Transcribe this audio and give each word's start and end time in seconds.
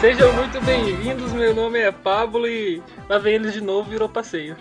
Sejam 0.00 0.32
muito 0.32 0.60
bem-vindos, 0.60 1.32
meu 1.32 1.52
nome 1.52 1.80
é 1.80 1.90
Pablo 1.90 2.46
e 2.46 2.80
lá 3.08 3.18
vem 3.18 3.34
eles 3.34 3.52
de 3.52 3.60
novo, 3.60 3.90
virou 3.90 4.08
passeio. 4.08 4.56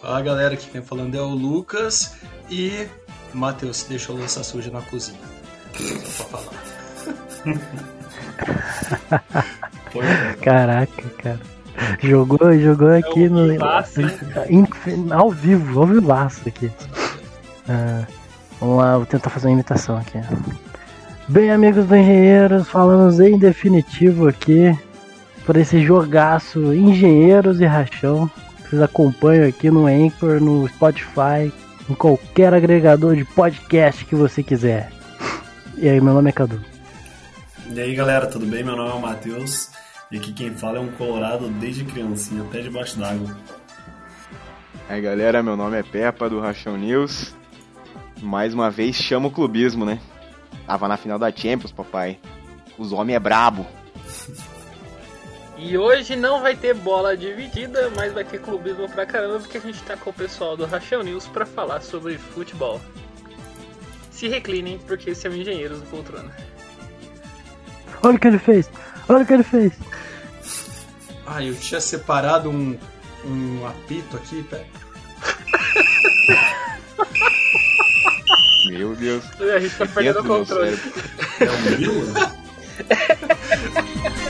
Fala 0.00 0.22
galera, 0.22 0.54
aqui 0.54 0.70
quem 0.70 0.80
tá 0.80 0.86
falando 0.86 1.16
é 1.16 1.20
o 1.20 1.30
Lucas 1.30 2.14
e 2.48 2.86
Matheus 3.34 3.82
deixou 3.82 4.14
a 4.14 4.20
louça 4.20 4.44
suja 4.44 4.70
na 4.70 4.82
cozinha. 4.82 5.18
Só 6.04 6.24
pra 6.24 6.38
falar. 6.38 6.62
Caraca, 10.40 11.02
cara. 11.18 11.40
Jogou, 12.00 12.56
jogou 12.60 12.90
é 12.90 12.98
aqui 12.98 13.24
é 13.24 13.28
no. 13.28 13.52
Em, 13.52 13.58
ao 15.12 15.30
vivo, 15.32 15.80
ao 15.80 15.86
vivaço 15.88 16.48
aqui. 16.48 16.70
Ah, 17.68 18.06
vamos 18.60 18.78
lá, 18.78 18.96
vou 18.96 19.06
tentar 19.06 19.30
fazer 19.30 19.48
uma 19.48 19.54
imitação 19.54 19.96
aqui. 19.96 20.18
Bem, 21.28 21.50
amigos 21.50 21.86
do 21.86 21.96
Engenheiros, 21.96 22.68
falamos 22.68 23.18
em 23.18 23.36
definitivo 23.36 24.28
aqui 24.28 24.78
por 25.44 25.56
esse 25.56 25.84
jogaço 25.84 26.72
Engenheiros 26.72 27.60
e 27.60 27.64
Rachão. 27.64 28.30
Vocês 28.60 28.80
acompanham 28.80 29.48
aqui 29.48 29.68
no 29.68 29.86
Anchor, 29.86 30.40
no 30.40 30.68
Spotify, 30.68 31.52
em 31.90 31.94
qualquer 31.94 32.54
agregador 32.54 33.16
de 33.16 33.24
podcast 33.24 34.04
que 34.04 34.14
você 34.14 34.40
quiser. 34.40 34.92
E 35.76 35.88
aí, 35.88 36.00
meu 36.00 36.14
nome 36.14 36.30
é 36.30 36.32
Cadu. 36.32 36.60
E 37.72 37.80
aí, 37.80 37.92
galera, 37.96 38.28
tudo 38.28 38.46
bem? 38.46 38.62
Meu 38.62 38.76
nome 38.76 38.90
é 38.90 38.94
o 38.94 39.00
Matheus. 39.00 39.70
E 40.12 40.18
aqui 40.18 40.32
quem 40.32 40.54
fala 40.54 40.78
é 40.78 40.80
um 40.80 40.92
colorado 40.92 41.48
desde 41.48 41.84
criancinha, 41.84 42.42
até 42.42 42.60
debaixo 42.60 43.00
d'água. 43.00 43.36
Aí, 44.88 45.02
galera, 45.02 45.42
meu 45.42 45.56
nome 45.56 45.76
é 45.76 45.82
Peppa, 45.82 46.30
do 46.30 46.38
Rachão 46.38 46.76
News. 46.76 47.34
Mais 48.22 48.54
uma 48.54 48.70
vez, 48.70 48.94
chama 48.94 49.26
o 49.26 49.32
clubismo, 49.32 49.84
né? 49.84 49.98
Tava 50.66 50.88
na 50.88 50.96
final 50.96 51.18
da 51.18 51.30
Champions, 51.30 51.72
papai. 51.72 52.18
Os 52.78 52.92
homens 52.92 53.16
é 53.16 53.20
brabo. 53.20 53.66
E 55.58 55.78
hoje 55.78 56.16
não 56.16 56.42
vai 56.42 56.54
ter 56.54 56.74
bola 56.74 57.16
dividida, 57.16 57.90
mas 57.96 58.12
vai 58.12 58.24
ter 58.24 58.40
clubismo 58.40 58.88
pra 58.90 59.06
caramba, 59.06 59.38
porque 59.38 59.56
a 59.56 59.60
gente 59.60 59.82
tá 59.82 59.96
com 59.96 60.10
o 60.10 60.12
pessoal 60.12 60.56
do 60.56 60.66
Rachel 60.66 61.02
News 61.02 61.26
pra 61.28 61.46
falar 61.46 61.80
sobre 61.80 62.18
futebol. 62.18 62.80
Se 64.10 64.28
reclinem, 64.28 64.78
porque 64.78 65.14
são 65.14 65.34
engenheiros 65.34 65.80
do 65.80 65.86
poltrona. 65.86 66.30
Olha 68.02 68.16
o 68.16 68.18
que 68.18 68.28
ele 68.28 68.38
fez! 68.38 68.70
Olha 69.08 69.22
o 69.22 69.26
que 69.26 69.32
ele 69.32 69.42
fez! 69.42 69.72
Ah, 71.26 71.42
eu 71.42 71.54
tinha 71.56 71.80
separado 71.80 72.50
um, 72.50 72.78
um 73.24 73.66
apito 73.66 74.16
aqui, 74.16 74.42
pera. 74.42 74.66
Meu 78.70 78.94
Deus. 78.94 79.24
A 79.40 79.58
gente 79.58 79.76
tá 79.76 79.86
perdendo 79.86 80.20
o 80.20 80.24
controle. 80.24 80.78
É 81.40 81.50
um 81.50 81.78
mil? 81.78 81.92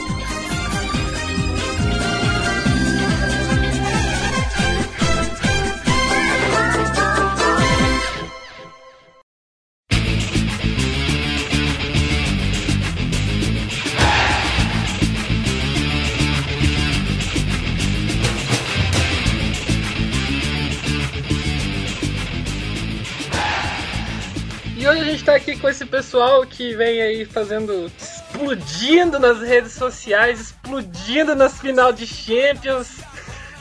aqui 25.36 25.58
com 25.58 25.68
esse 25.68 25.84
pessoal 25.84 26.44
que 26.46 26.74
vem 26.74 27.00
aí 27.00 27.24
fazendo. 27.24 27.86
explodindo 27.96 29.18
nas 29.18 29.40
redes 29.40 29.72
sociais, 29.72 30.40
explodindo 30.40 31.34
nas 31.34 31.60
final 31.60 31.92
de 31.92 32.06
Champions, 32.06 33.00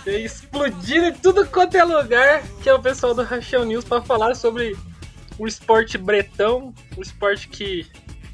explodindo 0.05 1.07
em 1.07 1.13
tudo 1.13 1.45
quanto 1.47 1.75
é 1.75 1.83
lugar, 1.83 2.43
que 2.61 2.69
é 2.69 2.73
o 2.73 2.81
pessoal 2.81 3.13
do 3.13 3.23
Rachel 3.23 3.65
News 3.65 3.85
para 3.85 4.01
falar 4.01 4.35
sobre 4.35 4.75
o 5.37 5.47
esporte 5.47 5.97
bretão, 5.97 6.73
o 6.97 7.01
esporte 7.01 7.47
que 7.47 7.85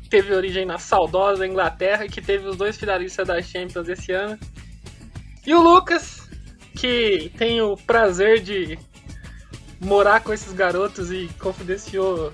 teve 0.09 0.33
origem 0.33 0.65
na 0.65 0.77
saudosa 0.77 1.47
Inglaterra 1.47 2.07
que 2.07 2.21
teve 2.21 2.47
os 2.47 2.57
dois 2.57 2.77
finalistas 2.77 3.27
da 3.27 3.41
Champions 3.41 3.87
esse 3.87 4.11
ano. 4.11 4.37
E 5.45 5.53
o 5.53 5.61
Lucas, 5.61 6.29
que 6.75 7.31
tem 7.37 7.61
o 7.61 7.75
prazer 7.75 8.41
de 8.41 8.77
morar 9.79 10.21
com 10.21 10.31
esses 10.31 10.53
garotos 10.53 11.11
e 11.11 11.27
confidenciou 11.39 12.31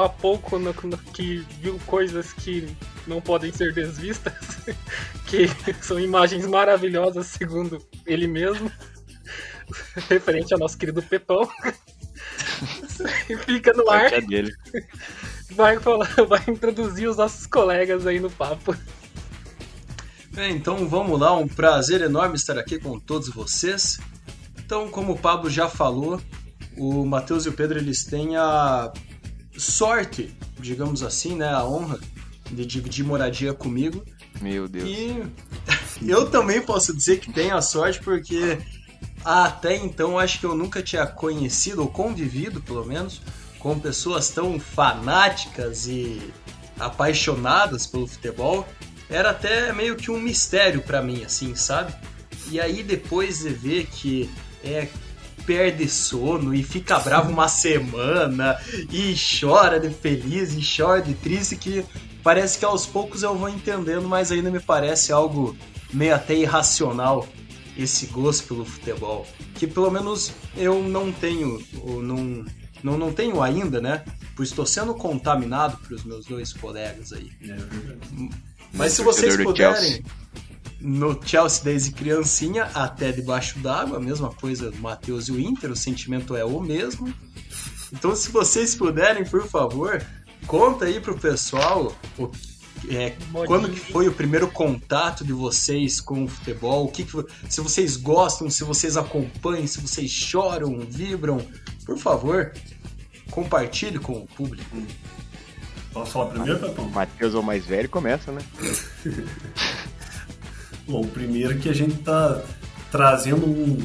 há 0.00 0.08
pouco 0.08 0.58
no, 0.58 0.72
no, 0.72 0.98
que 0.98 1.38
viu 1.60 1.78
coisas 1.86 2.32
que 2.32 2.74
não 3.06 3.20
podem 3.20 3.52
ser 3.52 3.72
desvistas, 3.72 4.32
que 5.26 5.46
são 5.82 5.98
imagens 5.98 6.46
maravilhosas, 6.46 7.26
segundo 7.26 7.84
ele 8.06 8.26
mesmo, 8.26 8.70
referente 10.08 10.52
ao 10.52 10.60
nosso 10.60 10.78
querido 10.78 11.02
Pepão. 11.02 11.48
Fica 13.46 13.72
no 13.72 13.88
ar. 13.90 14.10
Dele. 14.22 14.52
Vai, 15.50 15.78
falar, 15.78 16.08
vai 16.28 16.42
introduzir 16.48 17.08
os 17.08 17.16
nossos 17.16 17.46
colegas 17.46 18.06
aí 18.06 18.20
no 18.20 18.30
papo. 18.30 18.76
É, 20.36 20.48
então 20.48 20.88
vamos 20.88 21.20
lá, 21.20 21.32
um 21.36 21.46
prazer 21.46 22.00
enorme 22.00 22.36
estar 22.36 22.58
aqui 22.58 22.78
com 22.78 22.98
todos 22.98 23.28
vocês. 23.28 24.00
Então, 24.58 24.88
como 24.88 25.12
o 25.12 25.18
Pablo 25.18 25.50
já 25.50 25.68
falou, 25.68 26.20
o 26.76 27.04
Matheus 27.04 27.44
e 27.44 27.50
o 27.50 27.52
Pedro 27.52 27.78
eles 27.78 28.04
têm 28.04 28.36
a 28.36 28.90
sorte, 29.56 30.34
digamos 30.58 31.02
assim, 31.02 31.36
né, 31.36 31.48
a 31.48 31.64
honra 31.64 31.98
de 32.50 32.66
dividir 32.66 33.04
moradia 33.04 33.52
comigo. 33.54 34.04
Meu 34.40 34.68
Deus. 34.68 34.88
E 34.88 36.10
eu 36.10 36.28
também 36.30 36.60
posso 36.60 36.94
dizer 36.94 37.20
que 37.20 37.32
tenho 37.32 37.56
a 37.56 37.62
sorte 37.62 38.00
porque 38.00 38.58
até 39.24 39.76
então 39.76 40.18
acho 40.18 40.40
que 40.40 40.46
eu 40.46 40.54
nunca 40.54 40.82
tinha 40.82 41.06
conhecido 41.06 41.82
ou 41.82 41.88
convivido, 41.88 42.60
pelo 42.60 42.84
menos, 42.84 43.20
com 43.58 43.78
pessoas 43.78 44.28
tão 44.30 44.58
fanáticas 44.58 45.86
e 45.86 46.20
apaixonadas 46.78 47.86
pelo 47.86 48.06
futebol. 48.06 48.66
Era 49.08 49.30
até 49.30 49.72
meio 49.72 49.96
que 49.96 50.10
um 50.10 50.18
mistério 50.18 50.82
para 50.82 51.02
mim, 51.02 51.22
assim, 51.22 51.54
sabe? 51.54 51.94
E 52.50 52.60
aí 52.60 52.82
depois 52.82 53.40
de 53.40 53.50
ver 53.50 53.86
que 53.86 54.28
é 54.64 54.88
perde 55.46 55.88
sono 55.88 56.54
e 56.54 56.62
fica 56.62 56.98
bravo 56.98 57.30
uma 57.30 57.48
semana 57.48 58.58
e 58.90 59.14
chora 59.40 59.78
de 59.78 59.90
feliz 59.90 60.54
e 60.54 60.62
chora 60.76 61.02
de 61.02 61.14
triste 61.14 61.56
que 61.56 61.84
parece 62.22 62.58
que 62.58 62.64
aos 62.64 62.86
poucos 62.86 63.22
eu 63.22 63.36
vou 63.36 63.48
entendendo, 63.48 64.08
mas 64.08 64.30
ainda 64.30 64.50
me 64.50 64.60
parece 64.60 65.12
algo 65.12 65.56
meio 65.92 66.14
até 66.14 66.34
irracional 66.34 67.26
esse 67.76 68.06
gosto 68.06 68.48
pelo 68.48 68.64
futebol, 68.64 69.26
que 69.54 69.66
pelo 69.66 69.90
menos 69.90 70.32
eu 70.56 70.82
não 70.82 71.10
tenho, 71.10 71.62
ou 71.80 72.02
não, 72.02 72.44
não, 72.82 72.98
não 72.98 73.12
tenho 73.12 73.42
ainda, 73.42 73.80
né? 73.80 74.04
Pois 74.36 74.50
estou 74.50 74.66
sendo 74.66 74.94
contaminado 74.94 75.76
pelos 75.78 76.04
meus 76.04 76.26
dois 76.26 76.52
colegas 76.52 77.12
aí. 77.12 77.30
É, 77.42 77.56
mas 78.74 78.92
se 78.92 79.02
vocês 79.02 79.36
puderem, 79.36 80.02
no 80.82 81.18
Chelsea 81.24 81.62
desde 81.62 81.92
criancinha 81.92 82.64
até 82.74 83.12
debaixo 83.12 83.58
d'água, 83.60 83.98
a 83.98 84.00
mesma 84.00 84.30
coisa 84.30 84.70
do 84.70 84.78
Matheus 84.78 85.28
e 85.28 85.32
o 85.32 85.40
Inter, 85.40 85.70
o 85.70 85.76
sentimento 85.76 86.34
é 86.34 86.44
o 86.44 86.60
mesmo. 86.60 87.12
Então, 87.92 88.16
se 88.16 88.30
vocês 88.30 88.74
puderem, 88.74 89.24
por 89.24 89.46
favor, 89.46 90.04
conta 90.46 90.86
aí 90.86 91.00
pro 91.00 91.16
pessoal 91.16 91.94
o, 92.18 92.30
é, 92.88 93.14
quando 93.46 93.70
que 93.70 93.78
foi 93.78 94.08
o 94.08 94.12
primeiro 94.12 94.48
contato 94.48 95.24
de 95.24 95.32
vocês 95.32 96.00
com 96.00 96.24
o 96.24 96.28
futebol, 96.28 96.86
o 96.86 96.88
que, 96.88 97.04
que 97.04 97.24
se 97.48 97.60
vocês 97.60 97.96
gostam, 97.96 98.50
se 98.50 98.64
vocês 98.64 98.96
acompanham, 98.96 99.66
se 99.66 99.80
vocês 99.80 100.10
choram, 100.10 100.80
vibram, 100.80 101.46
por 101.86 101.96
favor, 101.96 102.52
compartilhe 103.30 103.98
com 103.98 104.14
o 104.14 104.26
público. 104.26 104.76
Posso 105.92 106.12
falar 106.12 106.26
primeiro, 106.26 106.58
Pepão? 106.58 106.88
Matheus, 106.90 107.34
o 107.34 107.42
mais 107.42 107.64
velho, 107.66 107.88
começa, 107.88 108.32
né? 108.32 108.40
Bom, 110.92 111.04
primeiro 111.04 111.58
que 111.58 111.70
a 111.70 111.72
gente 111.72 111.96
tá 112.00 112.42
trazendo 112.90 113.46
um, 113.46 113.78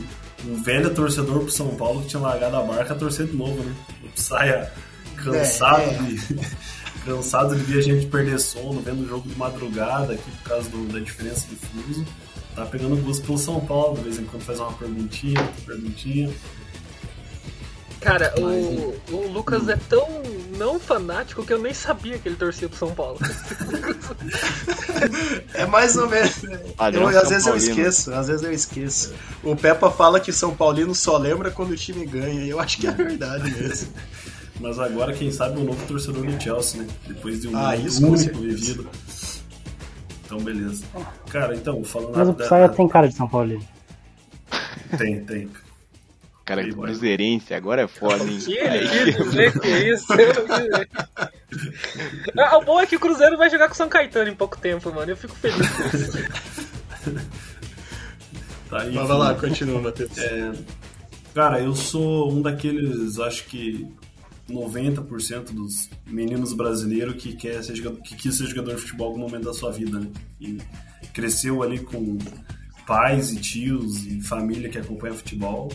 um 0.46 0.62
velho 0.62 0.94
torcedor 0.94 1.40
pro 1.40 1.50
São 1.50 1.70
Paulo 1.70 2.02
que 2.02 2.10
tinha 2.10 2.22
largado 2.22 2.58
a 2.58 2.62
barca 2.62 2.94
a 2.94 2.98
torcer 2.98 3.28
de 3.28 3.34
novo, 3.38 3.64
né? 3.64 3.74
Saia 4.14 4.70
cansado 5.16 5.84
é, 5.84 5.94
é. 5.94 5.98
de. 6.04 6.40
cansado 7.06 7.56
de 7.56 7.64
ver 7.64 7.80
a 7.80 7.82
gente 7.82 8.08
perder 8.08 8.38
sono, 8.38 8.82
vendo 8.82 9.06
o 9.06 9.08
jogo 9.08 9.30
de 9.30 9.38
madrugada 9.38 10.16
aqui 10.16 10.30
por 10.30 10.50
causa 10.50 10.70
do, 10.70 10.86
da 10.92 11.00
diferença 11.00 11.48
de 11.48 11.56
fuso. 11.56 12.06
Tá 12.54 12.66
pegando 12.66 12.98
gosto 12.98 13.26
pelo 13.26 13.38
São 13.38 13.62
Paulo, 13.62 13.96
de 13.96 14.04
vez 14.04 14.20
em 14.20 14.26
quando 14.26 14.44
faz 14.44 14.60
uma 14.60 14.74
perguntinha, 14.74 15.40
outra 15.40 15.62
perguntinha. 15.66 16.30
Cara, 18.00 18.34
o, 18.38 18.96
o 19.12 19.28
Lucas 19.32 19.68
é 19.68 19.76
tão 19.90 20.08
não 20.58 20.80
fanático 20.80 21.46
que 21.46 21.54
eu 21.54 21.60
nem 21.60 21.74
sabia 21.74 22.18
que 22.18 22.28
ele 22.28 22.36
torcia 22.36 22.68
pro 22.68 22.78
São 22.78 22.94
Paulo. 22.94 23.20
é 25.54 25.66
mais 25.66 25.96
ou 25.96 26.10
menos. 26.10 26.44
Eu, 26.44 27.08
às 27.08 27.30
vezes 27.30 27.46
Paulino. 27.46 27.48
eu 27.48 27.58
esqueço, 27.58 28.14
às 28.14 28.28
vezes 28.28 28.44
eu 28.44 28.52
esqueço. 28.52 29.14
O 29.44 29.56
Peppa 29.56 29.92
fala 29.92 30.20
que 30.20 30.32
São 30.32 30.56
Paulino 30.56 30.94
só 30.94 31.18
lembra 31.18 31.52
quando 31.52 31.72
o 31.72 31.76
time 31.76 32.06
ganha, 32.06 32.44
e 32.44 32.50
eu 32.50 32.60
acho 32.60 32.78
que 32.80 32.88
é 32.88 32.92
verdade 32.92 33.50
mesmo. 33.52 33.94
Mas 34.60 34.80
agora, 34.80 35.14
quem 35.14 35.32
sabe, 35.32 35.58
o 35.60 35.62
um 35.62 35.66
novo 35.66 35.86
torcedor 35.86 36.26
do 36.26 36.42
Chelsea, 36.42 36.82
né? 36.82 36.88
Depois 37.08 37.42
de 37.42 37.48
um 37.48 37.56
ah, 37.56 37.76
único 38.02 38.40
vivido. 38.40 38.88
Então, 40.26 40.40
beleza. 40.40 40.84
Cara, 41.30 41.56
então, 41.56 41.84
falando... 41.84 42.18
Mas 42.18 42.28
o 42.28 42.34
Psy 42.34 42.76
tem 42.76 42.88
cara 42.88 43.08
de 43.08 43.16
São 43.16 43.30
Paulo. 43.30 43.62
Tem, 44.98 45.24
tem. 45.24 45.50
Cara, 46.48 46.64
que 46.64 46.74
cruzeirense, 46.74 47.54
agora 47.54 47.82
é 47.82 47.88
foda, 47.90 48.24
hein? 48.24 48.40
Que 48.40 48.54
isso, 48.54 49.60
que 49.60 49.68
isso? 49.68 50.06
ah, 52.40 52.58
o 52.58 52.64
bom 52.64 52.80
é 52.80 52.86
que 52.86 52.96
o 52.96 53.00
Cruzeiro 53.02 53.38
vai 53.38 53.50
jogar 53.50 53.68
com 53.68 53.74
o 53.74 53.76
São 53.76 53.90
Caetano 53.90 54.32
em 54.32 54.36
pouco 54.36 54.58
tempo, 54.58 54.90
mano. 54.94 55.12
Eu 55.12 55.18
fico 55.18 55.36
feliz 55.36 55.58
com 55.58 55.84
isso. 55.98 56.18
tá 58.70 58.82
aí, 58.82 58.96
Mas 58.96 59.08
vai 59.10 59.18
lá, 59.18 59.36
continua, 59.36 59.82
Matheus. 59.82 60.18
É, 60.18 60.54
cara, 61.34 61.60
eu 61.60 61.76
sou 61.76 62.32
um 62.32 62.42
daqueles, 62.42 63.20
acho 63.20 63.44
que 63.48 63.86
90% 64.50 65.52
dos 65.52 65.90
meninos 66.06 66.54
brasileiros 66.54 67.22
que, 67.22 67.36
quer 67.36 67.62
ser 67.62 67.76
jogador, 67.76 68.02
que 68.02 68.16
quis 68.16 68.36
ser 68.36 68.46
jogador 68.46 68.76
de 68.76 68.82
futebol 68.84 69.08
em 69.08 69.10
algum 69.10 69.22
momento 69.30 69.44
da 69.44 69.54
sua 69.54 69.70
vida, 69.70 70.00
né? 70.00 70.08
E 70.40 70.60
cresceu 71.14 71.62
ali 71.62 71.80
com 71.80 72.18
pais 72.86 73.34
e 73.34 73.36
tios 73.36 74.06
e 74.06 74.22
família 74.22 74.70
que 74.70 74.78
acompanha 74.78 75.14
futebol. 75.14 75.70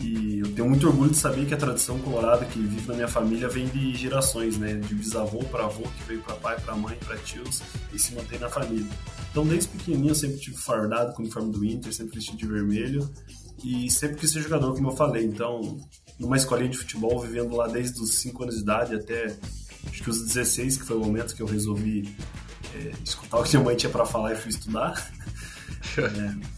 E 0.00 0.40
eu 0.40 0.52
tenho 0.54 0.68
muito 0.68 0.86
orgulho 0.86 1.10
de 1.10 1.16
saber 1.16 1.46
que 1.46 1.54
a 1.54 1.56
tradição 1.56 1.98
colorada 2.00 2.44
que 2.44 2.58
vive 2.58 2.88
na 2.88 2.94
minha 2.94 3.08
família 3.08 3.48
vem 3.48 3.66
de 3.68 3.94
gerações, 3.94 4.58
né? 4.58 4.74
De 4.74 4.94
bisavô 4.94 5.38
para 5.44 5.64
avô, 5.64 5.82
que 5.82 6.04
veio 6.08 6.20
para 6.20 6.34
pai, 6.34 6.60
para 6.60 6.74
mãe, 6.74 6.96
para 7.04 7.16
tios 7.18 7.62
e 7.92 7.98
se 7.98 8.12
mantém 8.14 8.38
na 8.38 8.48
família. 8.48 8.86
Então, 9.30 9.46
desde 9.46 9.68
pequenininho, 9.68 10.10
eu 10.10 10.14
sempre 10.14 10.38
tive 10.38 10.56
fardado 10.56 11.12
com 11.12 11.22
o 11.22 11.24
uniforme 11.24 11.52
do 11.52 11.64
Inter, 11.64 11.92
sempre 11.92 12.16
vestido 12.16 12.36
de 12.36 12.46
vermelho 12.46 13.08
e 13.62 13.90
sempre 13.90 14.16
quis 14.16 14.32
ser 14.32 14.42
jogador, 14.42 14.74
como 14.74 14.90
eu 14.90 14.96
falei. 14.96 15.24
Então, 15.24 15.76
numa 16.18 16.36
escolinha 16.36 16.70
de 16.70 16.78
futebol, 16.78 17.20
vivendo 17.20 17.54
lá 17.56 17.68
desde 17.68 18.00
os 18.00 18.16
5 18.16 18.42
anos 18.42 18.56
de 18.56 18.62
idade 18.62 18.94
até 18.94 19.36
acho 19.88 20.02
que 20.02 20.10
os 20.10 20.24
16, 20.26 20.78
que 20.78 20.84
foi 20.84 20.96
o 20.96 21.00
momento 21.00 21.34
que 21.34 21.42
eu 21.42 21.46
resolvi 21.46 22.16
é, 22.74 22.92
escutar 23.04 23.38
o 23.38 23.44
que 23.44 23.50
minha 23.50 23.64
mãe 23.64 23.76
tinha 23.76 23.90
para 23.90 24.04
falar 24.04 24.32
e 24.32 24.36
fui 24.36 24.50
estudar. 24.50 25.10
é, 25.98 26.53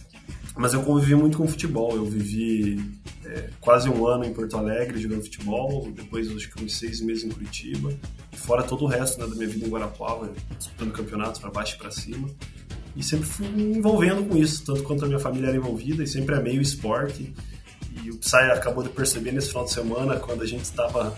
mas 0.56 0.72
eu 0.72 0.82
convivi 0.82 1.14
muito 1.14 1.36
com 1.36 1.46
futebol. 1.46 1.94
Eu 1.94 2.04
vivi 2.04 2.82
é, 3.24 3.50
quase 3.60 3.88
um 3.88 4.06
ano 4.06 4.24
em 4.24 4.32
Porto 4.32 4.56
Alegre 4.56 4.98
jogando 4.98 5.22
futebol, 5.22 5.90
depois 5.92 6.34
acho 6.34 6.50
que 6.50 6.64
uns 6.64 6.76
seis 6.76 7.00
meses 7.00 7.24
em 7.24 7.28
Curitiba, 7.28 7.92
e 8.32 8.36
fora 8.36 8.62
todo 8.62 8.84
o 8.84 8.88
resto 8.88 9.20
né, 9.20 9.26
da 9.26 9.34
minha 9.34 9.48
vida 9.48 9.66
em 9.66 9.68
Guarapuava, 9.68 10.32
disputando 10.58 10.92
campeonatos 10.92 11.40
para 11.40 11.50
baixo 11.50 11.76
e 11.76 11.78
para 11.78 11.90
cima. 11.90 12.28
E 12.96 13.02
sempre 13.02 13.26
fui 13.26 13.48
me 13.48 13.76
envolvendo 13.76 14.26
com 14.26 14.36
isso, 14.36 14.64
tanto 14.64 14.82
quanto 14.82 15.04
a 15.04 15.08
minha 15.08 15.20
família 15.20 15.48
era 15.48 15.56
envolvida, 15.56 16.02
e 16.02 16.06
sempre 16.06 16.34
amei 16.34 16.58
o 16.58 16.62
esporte. 16.62 17.34
E 18.02 18.10
o 18.10 18.16
Psy 18.16 18.36
acabou 18.36 18.82
de 18.82 18.88
perceber 18.88 19.32
nesse 19.32 19.48
final 19.48 19.64
de 19.64 19.72
semana, 19.72 20.16
quando 20.16 20.42
a 20.42 20.46
gente 20.46 20.64
estava 20.64 21.14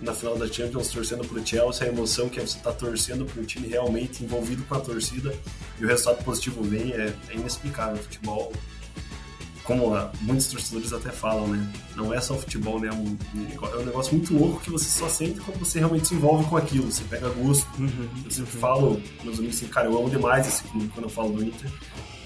na 0.00 0.12
final 0.12 0.36
da 0.36 0.46
Champions 0.46 0.88
torcendo 0.88 1.26
para 1.26 1.40
o 1.40 1.46
Chelsea, 1.46 1.86
a 1.86 1.90
emoção 1.90 2.28
que 2.28 2.38
é 2.38 2.46
você 2.46 2.58
estar 2.58 2.72
tá 2.72 2.76
torcendo 2.76 3.24
para 3.24 3.40
um 3.40 3.44
time 3.44 3.66
realmente 3.66 4.22
envolvido 4.22 4.62
com 4.64 4.74
a 4.74 4.80
torcida 4.80 5.34
e 5.80 5.84
o 5.84 5.88
resultado 5.88 6.22
positivo 6.22 6.62
vem, 6.62 6.92
é, 6.92 7.12
é 7.30 7.34
inexplicável. 7.34 7.94
O 7.94 8.02
futebol 8.02 8.52
como 9.66 9.92
muitos 10.22 10.46
torcedores 10.46 10.92
até 10.92 11.10
falam, 11.10 11.48
né? 11.48 11.72
Não 11.96 12.14
é 12.14 12.20
só 12.20 12.36
futebol, 12.36 12.78
né? 12.78 12.88
É 12.88 12.92
um, 12.92 13.16
é 13.66 13.76
um 13.76 13.84
negócio 13.84 14.14
muito 14.14 14.32
louco 14.32 14.60
que 14.60 14.70
você 14.70 14.88
só 14.88 15.08
sente 15.08 15.40
quando 15.40 15.58
você 15.58 15.80
realmente 15.80 16.06
se 16.06 16.14
envolve 16.14 16.48
com 16.48 16.56
aquilo. 16.56 16.90
Você 16.90 17.02
pega 17.04 17.28
gosto. 17.30 17.68
Uhum, 17.78 18.08
eu 18.24 18.30
sempre 18.30 18.52
falo, 18.52 19.02
meus 19.24 19.38
amigos 19.38 19.56
assim, 19.56 19.66
cara, 19.66 19.88
eu 19.88 19.98
amo 19.98 20.08
demais 20.08 20.46
esse 20.46 20.62
clube 20.64 20.88
quando 20.88 21.04
eu 21.04 21.10
falo 21.10 21.32
do 21.32 21.44
Inter. 21.44 21.70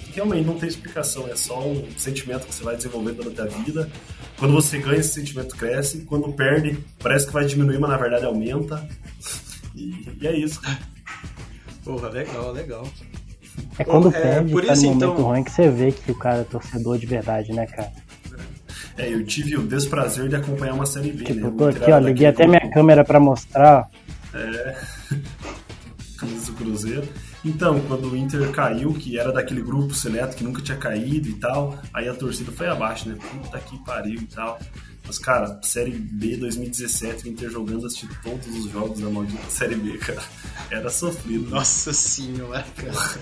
E 0.06 0.12
realmente 0.12 0.46
não 0.46 0.58
tem 0.58 0.68
explicação, 0.68 1.26
é 1.28 1.36
só 1.36 1.66
um 1.66 1.86
sentimento 1.96 2.46
que 2.46 2.54
você 2.54 2.62
vai 2.62 2.76
desenvolvendo 2.76 3.22
durante 3.22 3.40
a 3.40 3.46
vida. 3.46 3.90
Quando 4.38 4.52
você 4.52 4.78
ganha, 4.78 5.00
esse 5.00 5.14
sentimento 5.14 5.56
cresce. 5.56 6.02
Quando 6.02 6.30
perde, 6.32 6.78
parece 6.98 7.26
que 7.26 7.32
vai 7.32 7.46
diminuir, 7.46 7.78
mas 7.78 7.90
na 7.90 7.96
verdade 7.96 8.26
aumenta. 8.26 8.86
E, 9.74 10.06
e 10.20 10.26
é 10.26 10.36
isso. 10.36 10.60
Porra, 11.84 12.10
legal, 12.10 12.52
legal. 12.52 12.86
É 13.80 13.84
quando 13.84 14.08
é, 14.08 14.20
perde, 14.20 14.52
por 14.52 14.62
tá 14.62 14.74
isso, 14.74 14.82
no 14.82 14.88
momento 14.88 15.12
então... 15.12 15.24
ruim 15.24 15.42
que 15.42 15.50
você 15.50 15.70
vê 15.70 15.90
que 15.90 16.12
o 16.12 16.14
cara 16.14 16.40
é 16.40 16.44
torcedor 16.44 16.98
de 16.98 17.06
verdade, 17.06 17.50
né, 17.50 17.64
cara? 17.64 17.90
É, 18.98 19.10
eu 19.10 19.24
tive 19.24 19.56
o 19.56 19.62
desprazer 19.62 20.28
de 20.28 20.36
acompanhar 20.36 20.74
uma 20.74 20.84
série 20.84 21.10
B, 21.10 21.24
tipo, 21.24 21.40
né? 21.40 21.46
Eu 21.46 21.52
tô 21.52 21.64
aqui, 21.68 21.90
ó, 21.90 21.98
liguei 21.98 22.26
até 22.26 22.44
grupo. 22.44 22.58
minha 22.58 22.74
câmera 22.74 23.02
pra 23.02 23.18
mostrar. 23.18 23.88
É. 24.34 24.76
Camisa 26.18 26.52
do 26.52 26.52
Cruzeiro. 26.58 27.08
Então, 27.42 27.80
quando 27.88 28.10
o 28.10 28.14
Inter 28.14 28.50
caiu, 28.50 28.92
que 28.92 29.18
era 29.18 29.32
daquele 29.32 29.62
grupo 29.62 29.94
seleto 29.94 30.36
que 30.36 30.44
nunca 30.44 30.60
tinha 30.60 30.76
caído 30.76 31.30
e 31.30 31.34
tal, 31.36 31.78
aí 31.94 32.06
a 32.06 32.12
torcida 32.12 32.52
foi 32.52 32.68
abaixo, 32.68 33.08
né? 33.08 33.16
Puta 33.16 33.58
que 33.60 33.82
pariu 33.82 34.20
e 34.20 34.26
tal. 34.26 34.58
Mas, 35.06 35.18
cara, 35.18 35.58
Série 35.62 35.92
B 35.92 36.36
2017, 36.36 37.24
o 37.24 37.28
Inter 37.28 37.50
jogando, 37.50 37.86
assisti 37.86 38.06
todos 38.22 38.46
os 38.46 38.70
jogos 38.70 39.00
da 39.00 39.08
maldita 39.08 39.48
Série 39.48 39.76
B, 39.76 39.96
cara. 39.96 40.22
Era 40.70 40.90
sofrido. 40.90 41.48
Nossa 41.48 41.92
senhora, 41.94 42.64
cara. 42.76 43.18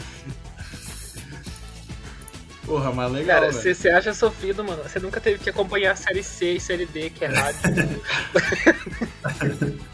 Porra, 2.68 2.92
mas 2.92 3.10
legal. 3.10 3.40
Cara, 3.40 3.50
se 3.50 3.74
você 3.74 3.88
acha 3.88 4.12
sofrido, 4.12 4.62
mano, 4.62 4.82
você 4.82 5.00
nunca 5.00 5.18
teve 5.18 5.38
que 5.38 5.48
acompanhar 5.48 5.92
a 5.92 5.96
série 5.96 6.22
C 6.22 6.52
e 6.52 6.60
série 6.60 6.84
D, 6.84 7.08
que 7.08 7.24
é 7.24 7.28
rádio. 7.28 7.60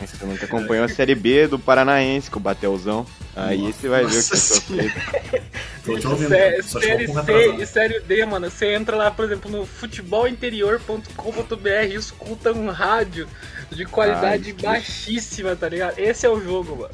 você 0.00 0.26
nunca 0.26 0.44
acompanhou 0.44 0.84
a 0.84 0.88
série 0.88 1.14
B 1.14 1.46
do 1.46 1.56
Paranaense 1.56 2.28
com 2.28 2.40
o 2.40 2.42
Batelzão. 2.42 3.06
Aí 3.36 3.58
Nossa, 3.58 3.78
você 3.78 3.88
vai 3.88 4.04
ver 4.04 4.06
o 4.06 4.10
que 4.10 4.16
é 4.16 4.22
sofrido. 4.22 4.92
Sé, 6.28 6.62
série 6.62 7.06
C 7.06 7.56
e 7.60 7.66
série 7.66 8.00
D, 8.00 8.26
mano. 8.26 8.50
Você 8.50 8.74
entra 8.74 8.96
lá, 8.96 9.08
por 9.08 9.24
exemplo, 9.24 9.48
no 9.48 9.64
futebolinterior.com.br 9.64 11.68
e 11.88 11.94
escuta 11.94 12.52
um 12.52 12.70
rádio 12.70 13.28
de 13.70 13.84
qualidade 13.84 14.50
Ai, 14.50 14.62
baixíssima, 14.62 15.54
tá 15.54 15.68
ligado? 15.68 15.96
Esse 15.96 16.26
é 16.26 16.28
o 16.28 16.40
jogo, 16.40 16.76
mano. 16.76 16.90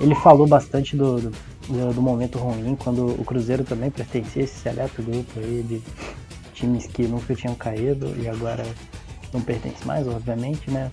Ele 0.00 0.16
falou 0.16 0.48
bastante 0.48 0.96
do, 0.96 1.20
do 1.20 1.32
do, 1.68 1.94
do, 1.94 2.02
momento 2.02 2.38
ruim, 2.38 2.76
quando 2.76 3.06
o 3.20 3.24
Cruzeiro 3.24 3.64
também 3.64 3.90
pertencia 3.90 4.42
a 4.42 4.44
esse 4.44 4.54
seleto 4.54 5.02
grupo 5.02 5.38
aí 5.38 5.62
de 5.62 5.82
times 6.52 6.86
que 6.86 7.06
nunca 7.06 7.34
tinham 7.34 7.54
caído 7.54 8.14
e 8.20 8.28
agora 8.28 8.64
não 9.32 9.40
pertence 9.40 9.86
mais, 9.86 10.06
obviamente, 10.06 10.70
né? 10.70 10.90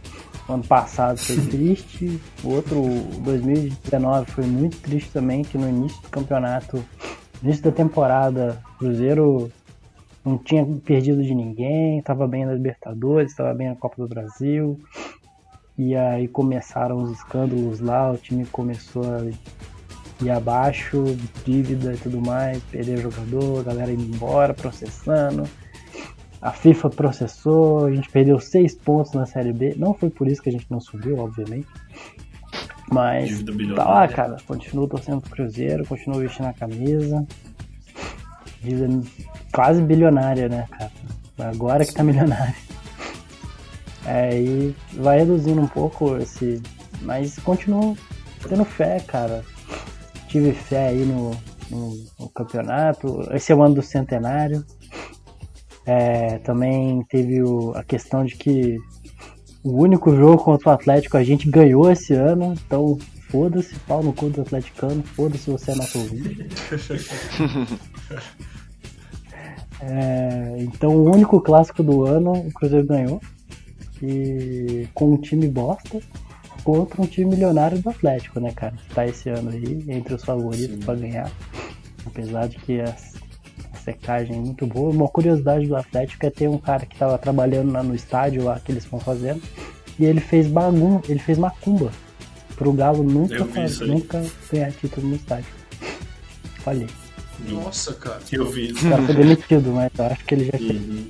O 0.48 0.54
ano 0.54 0.64
passado 0.64 1.18
foi 1.18 1.38
triste, 1.48 2.20
o 2.44 2.50
outro 2.50 2.82
2019 3.24 4.32
foi 4.32 4.46
muito 4.46 4.78
triste 4.80 5.12
também, 5.12 5.44
que 5.44 5.58
no 5.58 5.70
início 5.70 6.02
do 6.02 6.10
campeonato, 6.10 6.78
no 7.42 7.48
início 7.48 7.64
da 7.64 7.72
temporada, 7.72 8.62
o 8.76 8.78
Cruzeiro 8.80 9.52
não 10.26 10.38
tinha 10.38 10.66
perdido 10.84 11.24
de 11.24 11.34
ninguém, 11.34 12.00
estava 12.00 12.28
bem 12.28 12.46
na 12.46 12.54
Libertadores, 12.54 13.32
estava 13.32 13.54
bem 13.54 13.70
na 13.70 13.76
Copa 13.76 13.96
do 13.98 14.08
Brasil. 14.08 14.80
E 15.78 15.96
aí 15.96 16.28
começaram 16.28 16.98
os 16.98 17.12
escândalos 17.12 17.80
lá, 17.80 18.12
o 18.12 18.18
time 18.18 18.46
começou 18.46 19.04
a 19.04 19.20
ir 20.26 20.32
abaixo, 20.32 21.18
dívida 21.46 21.94
e 21.94 21.98
tudo 21.98 22.22
mais, 22.22 22.62
perder 22.64 23.00
jogador, 23.00 23.60
a 23.60 23.64
galera 23.64 23.92
indo 23.92 24.04
embora, 24.04 24.54
processando. 24.54 25.48
A 26.42 26.52
FIFA 26.52 26.90
processou, 26.90 27.86
a 27.86 27.92
gente 27.92 28.10
perdeu 28.10 28.40
seis 28.40 28.74
pontos 28.74 29.14
na 29.14 29.26
Série 29.26 29.54
B. 29.54 29.76
Não 29.78 29.94
foi 29.94 30.10
por 30.10 30.28
isso 30.28 30.42
que 30.42 30.50
a 30.50 30.52
gente 30.52 30.66
não 30.70 30.80
subiu, 30.80 31.20
obviamente. 31.20 31.68
Mas 32.92 33.44
tá 33.76 33.88
lá, 33.88 34.08
cara. 34.08 34.38
Continuo 34.48 34.88
torcendo 34.88 35.22
pro 35.22 35.30
Cruzeiro, 35.32 35.86
continuo 35.86 36.20
vestindo 36.20 36.48
a 36.48 36.54
camisa. 36.54 37.26
Dívida 38.62 39.02
quase 39.54 39.82
bilionária, 39.82 40.50
né, 40.50 40.68
cara? 40.72 40.92
Agora 41.38 41.86
que 41.86 41.94
tá 41.94 42.04
milionário. 42.04 42.56
É, 44.06 44.36
e 44.36 44.76
vai 44.94 45.20
reduzindo 45.20 45.62
um 45.62 45.68
pouco 45.68 46.18
esse. 46.18 46.62
Mas 47.04 47.38
continuo 47.38 47.96
tendo 48.50 48.66
fé, 48.66 49.00
cara 49.00 49.44
tive 50.32 50.54
fé 50.54 50.88
aí 50.88 51.06
no, 51.06 51.32
no, 51.70 51.94
no 52.20 52.30
campeonato. 52.30 53.22
Esse 53.32 53.52
é 53.52 53.56
o 53.56 53.62
ano 53.62 53.76
do 53.76 53.82
centenário. 53.82 54.66
É, 55.86 56.38
também 56.40 57.04
teve 57.10 57.44
o, 57.44 57.72
a 57.76 57.84
questão 57.84 58.24
de 58.24 58.36
que 58.36 58.78
o 59.64 59.82
único 59.82 60.16
jogo 60.16 60.44
contra 60.44 60.70
o 60.70 60.72
Atlético 60.72 61.18
a 61.18 61.24
gente 61.24 61.50
ganhou 61.50 61.92
esse 61.92 62.14
ano, 62.14 62.54
então 62.54 62.98
foda-se, 63.30 63.76
pau 63.82 64.02
no 64.02 64.14
cu 64.14 64.30
do 64.30 64.42
atleticano, 64.42 65.04
foda-se 65.04 65.50
você 65.50 65.72
é 65.72 65.76
nosso 65.76 66.00
ouvinte. 66.00 66.48
é, 69.82 70.56
então 70.60 70.96
o 70.96 71.12
único 71.12 71.42
clássico 71.42 71.84
do 71.84 72.06
ano 72.06 72.32
o 72.32 72.54
Cruzeiro 72.54 72.88
ganhou. 72.88 73.22
E 74.02 74.88
com 74.96 75.14
um 75.14 75.18
time 75.18 75.48
bosta 75.48 76.00
contra 76.64 77.02
um 77.02 77.06
time 77.06 77.32
milionário 77.32 77.80
do 77.80 77.90
Atlético, 77.90 78.40
né, 78.40 78.52
cara? 78.52 78.74
Que 78.74 78.94
tá 78.94 79.06
esse 79.06 79.30
ano 79.30 79.50
aí 79.52 79.84
entre 79.88 80.14
os 80.14 80.24
favoritos 80.24 80.84
para 80.84 80.96
ganhar. 80.96 81.32
Apesar 82.06 82.48
de 82.48 82.58
que 82.58 82.80
a, 82.82 82.96
a, 83.74 83.78
secagem 83.78 84.36
é 84.36 84.40
muito 84.40 84.66
boa. 84.66 84.92
Uma 84.92 85.08
curiosidade 85.08 85.68
do 85.68 85.76
Atlético 85.76 86.26
é 86.26 86.30
ter 86.30 86.48
um 86.48 86.58
cara 86.58 86.86
que 86.86 86.98
tava 86.98 87.18
trabalhando 87.18 87.72
lá 87.72 87.84
no 87.84 87.96
estádio 87.96 88.44
lá 88.44 88.60
que 88.60 88.72
eles 88.72 88.84
estão 88.84 89.00
fazendo. 89.00 89.42
E 90.00 90.06
ele 90.06 90.20
fez 90.20 90.48
bagun, 90.48 91.02
ele 91.08 91.20
fez 91.20 91.38
macumba. 91.38 91.92
Pro 92.56 92.74
Galo 92.74 93.04
nunca, 93.04 93.46
faz, 93.46 93.80
nunca 93.80 94.24
ganhar 94.52 94.72
título 94.72 95.08
no 95.08 95.16
estádio. 95.16 95.52
Falei. 96.60 96.88
Nossa, 97.48 97.94
cara. 97.94 98.20
Eu 98.32 98.50
vi 98.50 98.72
cara 98.74 99.02
foi 99.02 99.16
demitido, 99.16 99.72
mas 99.72 99.92
eu 99.98 100.06
acho 100.06 100.26
que 100.26 100.36
ele 100.36 100.46
já 100.46 100.58
uhum. 100.60 101.08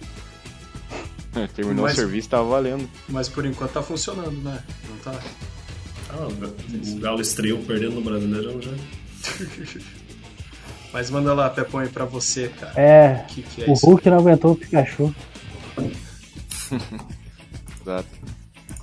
terminou 1.56 1.84
mas, 1.84 1.94
o 1.94 1.96
serviço, 1.96 2.30
tava 2.30 2.48
valendo. 2.48 2.90
Mas 3.10 3.30
por 3.30 3.46
enquanto 3.46 3.72
tá 3.72 3.82
funcionando, 3.82 4.38
né? 4.42 4.62
Não 4.90 4.98
tá. 4.98 5.20
Ah, 6.10 6.28
o 6.28 7.00
Galo 7.00 7.22
estreou 7.22 7.60
perdendo 7.60 7.96
no 7.96 8.02
Brasileirão 8.02 8.62
já. 8.62 8.72
Mas 10.94 11.10
manda 11.10 11.34
lá, 11.34 11.50
Pepão, 11.50 11.80
aí 11.80 11.88
pra 11.88 12.04
você, 12.04 12.50
cara. 12.50 12.74
É, 12.76 13.26
que 13.30 13.42
que 13.42 13.64
é 13.64 13.70
o 13.70 13.74
isso? 13.74 13.86
Hulk 13.86 14.10
não 14.10 14.18
aguentou 14.18 14.52
o 14.52 14.56
Pikachu. 14.58 15.16
Exato. 17.82 18.10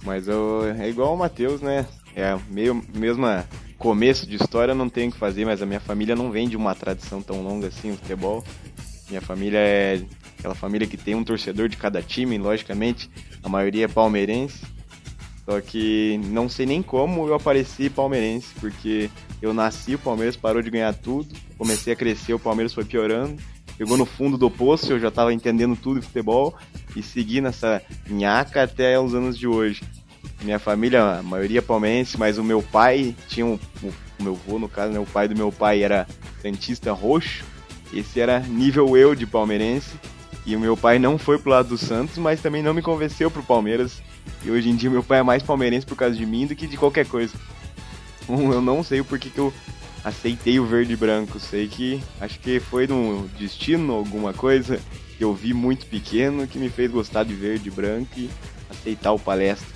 Mas 0.02 0.26
eu, 0.26 0.64
é 0.78 0.88
igual 0.88 1.14
o 1.14 1.18
Matheus, 1.18 1.60
né? 1.60 1.86
É 2.16 2.36
meio 2.48 2.82
mesma 2.94 3.46
começo 3.76 4.26
de 4.26 4.36
história, 4.36 4.74
não 4.74 4.88
tenho 4.88 5.10
o 5.10 5.12
que 5.12 5.18
fazer, 5.18 5.44
mas 5.44 5.60
a 5.60 5.66
minha 5.66 5.80
família 5.80 6.16
não 6.16 6.30
vem 6.30 6.48
de 6.48 6.56
uma 6.56 6.74
tradição 6.74 7.22
tão 7.22 7.42
longa 7.42 7.68
assim, 7.68 7.90
o 7.90 7.96
futebol. 7.96 8.42
Minha 9.08 9.20
família 9.20 9.58
é 9.58 10.02
aquela 10.38 10.54
família 10.54 10.86
que 10.86 10.96
tem 10.96 11.14
um 11.14 11.24
torcedor 11.24 11.68
de 11.68 11.76
cada 11.76 12.00
time, 12.00 12.38
logicamente, 12.38 13.10
a 13.42 13.48
maioria 13.48 13.86
é 13.86 13.88
palmeirense. 13.88 14.64
Só 15.44 15.60
que 15.60 16.20
não 16.26 16.48
sei 16.48 16.66
nem 16.66 16.82
como 16.82 17.26
eu 17.26 17.34
apareci 17.34 17.88
palmeirense, 17.88 18.48
porque 18.60 19.10
eu 19.40 19.54
nasci, 19.54 19.94
o 19.94 19.98
Palmeiras 19.98 20.36
parou 20.36 20.60
de 20.60 20.70
ganhar 20.70 20.92
tudo, 20.92 21.34
comecei 21.56 21.92
a 21.92 21.96
crescer, 21.96 22.34
o 22.34 22.38
Palmeiras 22.38 22.74
foi 22.74 22.84
piorando, 22.84 23.40
pegou 23.78 23.96
no 23.96 24.04
fundo 24.04 24.36
do 24.36 24.50
poço, 24.50 24.92
eu 24.92 25.00
já 25.00 25.08
estava 25.08 25.32
entendendo 25.32 25.74
tudo 25.74 26.00
de 26.00 26.06
futebol 26.06 26.54
e 26.94 27.02
segui 27.02 27.40
nessa 27.40 27.80
nhaca 28.06 28.62
até 28.62 29.00
os 29.00 29.14
anos 29.14 29.38
de 29.38 29.46
hoje. 29.46 29.82
Minha 30.42 30.58
família, 30.58 31.18
a 31.18 31.22
maioria 31.22 31.60
é 31.60 31.62
palmeirense, 31.62 32.18
mas 32.18 32.36
o 32.36 32.44
meu 32.44 32.62
pai 32.62 33.16
tinha 33.26 33.46
um, 33.46 33.58
o, 33.82 33.88
o 34.20 34.22
meu 34.22 34.34
avô, 34.34 34.58
no 34.58 34.68
caso, 34.68 34.92
né, 34.92 34.98
o 34.98 35.06
pai 35.06 35.28
do 35.28 35.36
meu 35.36 35.50
pai 35.50 35.82
era 35.82 36.06
santista 36.42 36.92
roxo, 36.92 37.44
esse 37.90 38.20
era 38.20 38.38
nível 38.40 38.96
eu 38.98 39.14
de 39.14 39.26
palmeirense, 39.26 39.96
e 40.48 40.56
o 40.56 40.60
meu 40.60 40.74
pai 40.74 40.98
não 40.98 41.18
foi 41.18 41.38
pro 41.38 41.50
lado 41.50 41.68
do 41.68 41.76
Santos, 41.76 42.16
mas 42.16 42.40
também 42.40 42.62
não 42.62 42.72
me 42.72 42.80
convenceu 42.80 43.30
pro 43.30 43.42
Palmeiras. 43.42 44.00
E 44.42 44.50
hoje 44.50 44.70
em 44.70 44.76
dia 44.76 44.88
meu 44.88 45.02
pai 45.02 45.18
é 45.18 45.22
mais 45.22 45.42
palmeirense 45.42 45.84
por 45.84 45.94
causa 45.94 46.16
de 46.16 46.24
mim 46.24 46.46
do 46.46 46.56
que 46.56 46.66
de 46.66 46.78
qualquer 46.78 47.04
coisa. 47.04 47.34
Eu 48.26 48.62
não 48.62 48.82
sei 48.82 49.00
o 49.00 49.04
porquê 49.04 49.28
que 49.28 49.38
eu 49.38 49.52
aceitei 50.02 50.58
o 50.58 50.64
verde 50.64 50.94
e 50.94 50.96
branco. 50.96 51.38
Sei 51.38 51.68
que 51.68 52.02
acho 52.18 52.40
que 52.40 52.60
foi 52.60 52.86
no 52.86 53.28
destino, 53.38 53.92
alguma 53.92 54.32
coisa 54.32 54.80
que 55.18 55.22
eu 55.22 55.34
vi 55.34 55.52
muito 55.52 55.84
pequeno 55.84 56.46
que 56.46 56.58
me 56.58 56.70
fez 56.70 56.90
gostar 56.90 57.24
de 57.24 57.34
verde 57.34 57.68
e 57.68 57.70
branco 57.70 58.08
e 58.16 58.30
aceitar 58.70 59.12
o 59.12 59.18
palestra. 59.18 59.68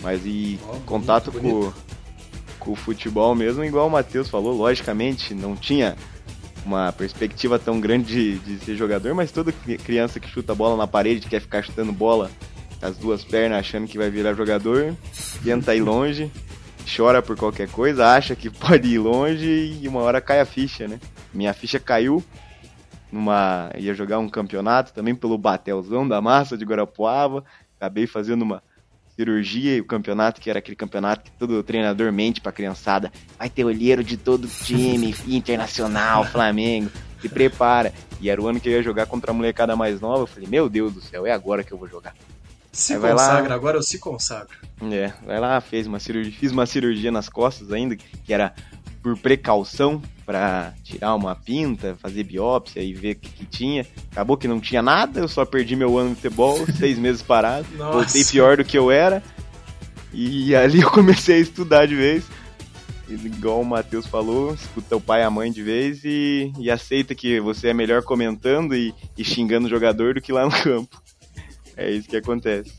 Mas 0.00 0.22
e 0.26 0.58
oh, 0.68 0.80
contato 0.80 1.30
com, 1.30 1.72
com 2.58 2.72
o 2.72 2.76
futebol 2.76 3.36
mesmo, 3.36 3.62
igual 3.62 3.86
o 3.86 3.90
Matheus 3.90 4.28
falou, 4.28 4.52
logicamente 4.52 5.32
não 5.32 5.54
tinha 5.54 5.96
uma 6.66 6.92
perspectiva 6.92 7.58
tão 7.58 7.80
grande 7.80 8.38
de, 8.38 8.38
de, 8.38 8.64
ser 8.64 8.74
jogador, 8.74 9.14
mas 9.14 9.30
toda 9.30 9.52
criança 9.52 10.18
que 10.18 10.28
chuta 10.28 10.54
bola 10.54 10.76
na 10.76 10.86
parede, 10.86 11.28
quer 11.28 11.40
ficar 11.40 11.62
chutando 11.62 11.92
bola 11.92 12.30
com 12.80 12.86
as 12.86 12.98
duas 12.98 13.24
pernas 13.24 13.60
achando 13.60 13.86
que 13.86 13.96
vai 13.96 14.10
virar 14.10 14.34
jogador, 14.34 14.94
tenta 15.44 15.74
ir 15.74 15.80
longe, 15.80 16.30
chora 16.96 17.22
por 17.22 17.36
qualquer 17.36 17.68
coisa, 17.68 18.08
acha 18.08 18.34
que 18.34 18.50
pode 18.50 18.88
ir 18.88 18.98
longe 18.98 19.78
e 19.80 19.86
uma 19.86 20.00
hora 20.00 20.20
cai 20.20 20.40
a 20.40 20.44
ficha, 20.44 20.88
né? 20.88 20.98
Minha 21.32 21.54
ficha 21.54 21.78
caiu 21.78 22.22
numa 23.12 23.70
ia 23.78 23.94
jogar 23.94 24.18
um 24.18 24.28
campeonato 24.28 24.92
também 24.92 25.14
pelo 25.14 25.38
Batelzão 25.38 26.06
da 26.06 26.20
Massa 26.20 26.56
de 26.58 26.64
Guarapuava, 26.64 27.44
acabei 27.76 28.08
fazendo 28.08 28.42
uma 28.42 28.62
cirurgia 29.16 29.76
e 29.76 29.80
o 29.80 29.84
campeonato, 29.84 30.40
que 30.40 30.50
era 30.50 30.58
aquele 30.58 30.76
campeonato 30.76 31.24
que 31.24 31.30
todo 31.32 31.62
treinador 31.62 32.12
mente 32.12 32.40
pra 32.40 32.52
criançada. 32.52 33.10
Vai 33.38 33.48
ter 33.48 33.64
olheiro 33.64 34.04
de 34.04 34.16
todo 34.16 34.46
time, 34.46 35.14
internacional, 35.26 36.24
Flamengo, 36.24 36.90
se 37.20 37.28
prepara. 37.28 37.92
E 38.20 38.30
era 38.30 38.40
o 38.40 38.46
ano 38.46 38.60
que 38.60 38.68
eu 38.68 38.72
ia 38.72 38.82
jogar 38.82 39.06
contra 39.06 39.30
a 39.30 39.34
molecada 39.34 39.74
mais 39.74 40.00
nova. 40.00 40.22
Eu 40.22 40.26
falei, 40.26 40.48
meu 40.48 40.68
Deus 40.68 40.92
do 40.92 41.00
céu, 41.00 41.26
é 41.26 41.32
agora 41.32 41.64
que 41.64 41.72
eu 41.72 41.78
vou 41.78 41.88
jogar. 41.88 42.14
Se 42.70 42.92
Aí 42.92 43.00
consagra, 43.00 43.48
lá, 43.48 43.54
agora 43.54 43.78
eu 43.78 43.82
se 43.82 43.98
consagro. 43.98 44.54
É, 44.92 45.10
vai 45.24 45.40
lá, 45.40 45.58
fez 45.62 45.86
uma 45.86 45.98
cirurgia, 45.98 46.32
fiz 46.38 46.52
uma 46.52 46.66
cirurgia 46.66 47.10
nas 47.10 47.26
costas 47.26 47.72
ainda, 47.72 47.96
que 47.96 48.34
era 48.34 48.54
por 49.06 49.16
precaução 49.16 50.02
para 50.24 50.74
tirar 50.82 51.14
uma 51.14 51.36
pinta, 51.36 51.96
fazer 52.02 52.24
biópsia 52.24 52.80
e 52.82 52.92
ver 52.92 53.12
o 53.12 53.20
que, 53.20 53.30
que, 53.30 53.46
tinha. 53.46 53.86
Acabou 54.10 54.36
que 54.36 54.48
não 54.48 54.58
tinha 54.58 54.82
nada, 54.82 55.20
eu 55.20 55.28
só 55.28 55.44
perdi 55.44 55.76
meu 55.76 55.96
ano 55.96 56.08
de 56.08 56.16
futebol, 56.16 56.58
seis 56.76 56.98
meses 56.98 57.22
parado, 57.22 57.68
Nossa. 57.76 57.98
voltei 57.98 58.24
pior 58.24 58.56
do 58.56 58.64
que 58.64 58.76
eu 58.76 58.90
era. 58.90 59.22
E 60.12 60.52
ali 60.58 60.80
eu 60.80 60.90
comecei 60.90 61.36
a 61.36 61.38
estudar 61.38 61.86
de 61.86 61.94
vez. 61.94 62.24
Igual 63.08 63.60
o 63.60 63.64
Matheus 63.64 64.08
falou, 64.08 64.52
escuta 64.54 64.96
o 64.96 65.00
pai 65.00 65.20
e 65.20 65.24
a 65.24 65.30
mãe 65.30 65.52
de 65.52 65.62
vez 65.62 66.04
e, 66.04 66.52
e 66.58 66.68
aceita 66.68 67.14
que 67.14 67.38
você 67.38 67.68
é 67.68 67.74
melhor 67.74 68.02
comentando 68.02 68.74
e, 68.74 68.92
e 69.16 69.22
xingando 69.22 69.68
o 69.68 69.70
jogador 69.70 70.14
do 70.14 70.20
que 70.20 70.32
lá 70.32 70.44
no 70.44 70.50
campo. 70.64 71.00
É 71.76 71.92
isso 71.92 72.08
que 72.08 72.16
acontece. 72.16 72.72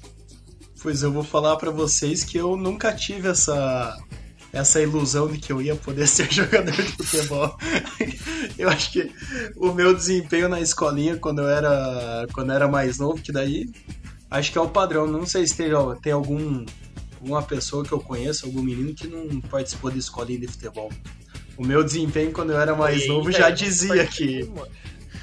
Pois 0.81 1.03
eu 1.03 1.13
vou 1.13 1.23
falar 1.23 1.55
para 1.55 1.71
vocês 1.71 2.25
que 2.25 2.37
eu 2.37 2.57
nunca 2.57 2.93
tive 2.93 3.29
essa 3.29 3.97
essa 4.51 4.81
ilusão 4.81 5.27
de 5.27 5.37
que 5.37 5.51
eu 5.51 5.61
ia 5.61 5.75
poder 5.75 6.07
ser 6.07 6.31
jogador 6.31 6.71
de 6.71 6.91
futebol. 6.91 7.57
eu 8.57 8.69
acho 8.69 8.91
que 8.91 9.11
o 9.55 9.71
meu 9.71 9.93
desempenho 9.93 10.49
na 10.49 10.59
escolinha 10.59 11.17
quando 11.17 11.41
eu 11.41 11.49
era 11.49 12.27
quando 12.33 12.49
eu 12.49 12.55
era 12.55 12.67
mais 12.67 12.97
novo, 12.97 13.21
que 13.21 13.31
daí 13.31 13.69
acho 14.29 14.51
que 14.51 14.57
é 14.57 14.61
o 14.61 14.69
padrão. 14.69 15.07
Não 15.07 15.25
sei 15.25 15.45
se 15.45 15.55
tem, 15.55 15.69
tem 16.01 16.13
algum 16.13 16.65
alguma 17.19 17.41
pessoa 17.41 17.83
que 17.83 17.91
eu 17.91 17.99
conheço, 17.99 18.45
algum 18.45 18.61
menino 18.61 18.93
que 18.93 19.07
não 19.07 19.41
participou 19.41 19.91
de 19.91 19.99
escolinha 19.99 20.39
de 20.39 20.47
futebol. 20.47 20.91
O 21.57 21.65
meu 21.65 21.83
desempenho 21.83 22.31
quando 22.31 22.51
eu 22.51 22.59
era 22.59 22.75
mais 22.75 23.07
novo 23.07 23.31
já 23.31 23.49
dizia 23.49 24.05
que 24.05 24.47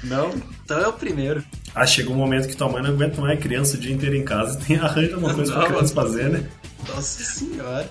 não, 0.03 0.31
então 0.63 0.79
é 0.79 0.87
o 0.87 0.93
primeiro. 0.93 1.43
Ah, 1.73 1.85
chega 1.85 2.09
um 2.09 2.15
momento 2.15 2.47
que 2.47 2.55
tua 2.55 2.69
mãe 2.69 2.81
não 2.81 2.91
aguenta 2.91 3.19
mais 3.19 3.39
criança 3.39 3.75
o 3.75 3.79
dia 3.79 3.93
inteiro 3.93 4.15
em 4.15 4.23
casa, 4.23 4.59
tem 4.59 4.77
arranja 4.77 5.17
uma 5.17 5.33
coisa 5.33 5.51
não, 5.51 5.61
pra 5.61 5.69
criança 5.71 5.93
fazer, 5.93 6.29
né? 6.29 6.49
Nossa 6.87 7.23
senhora. 7.23 7.89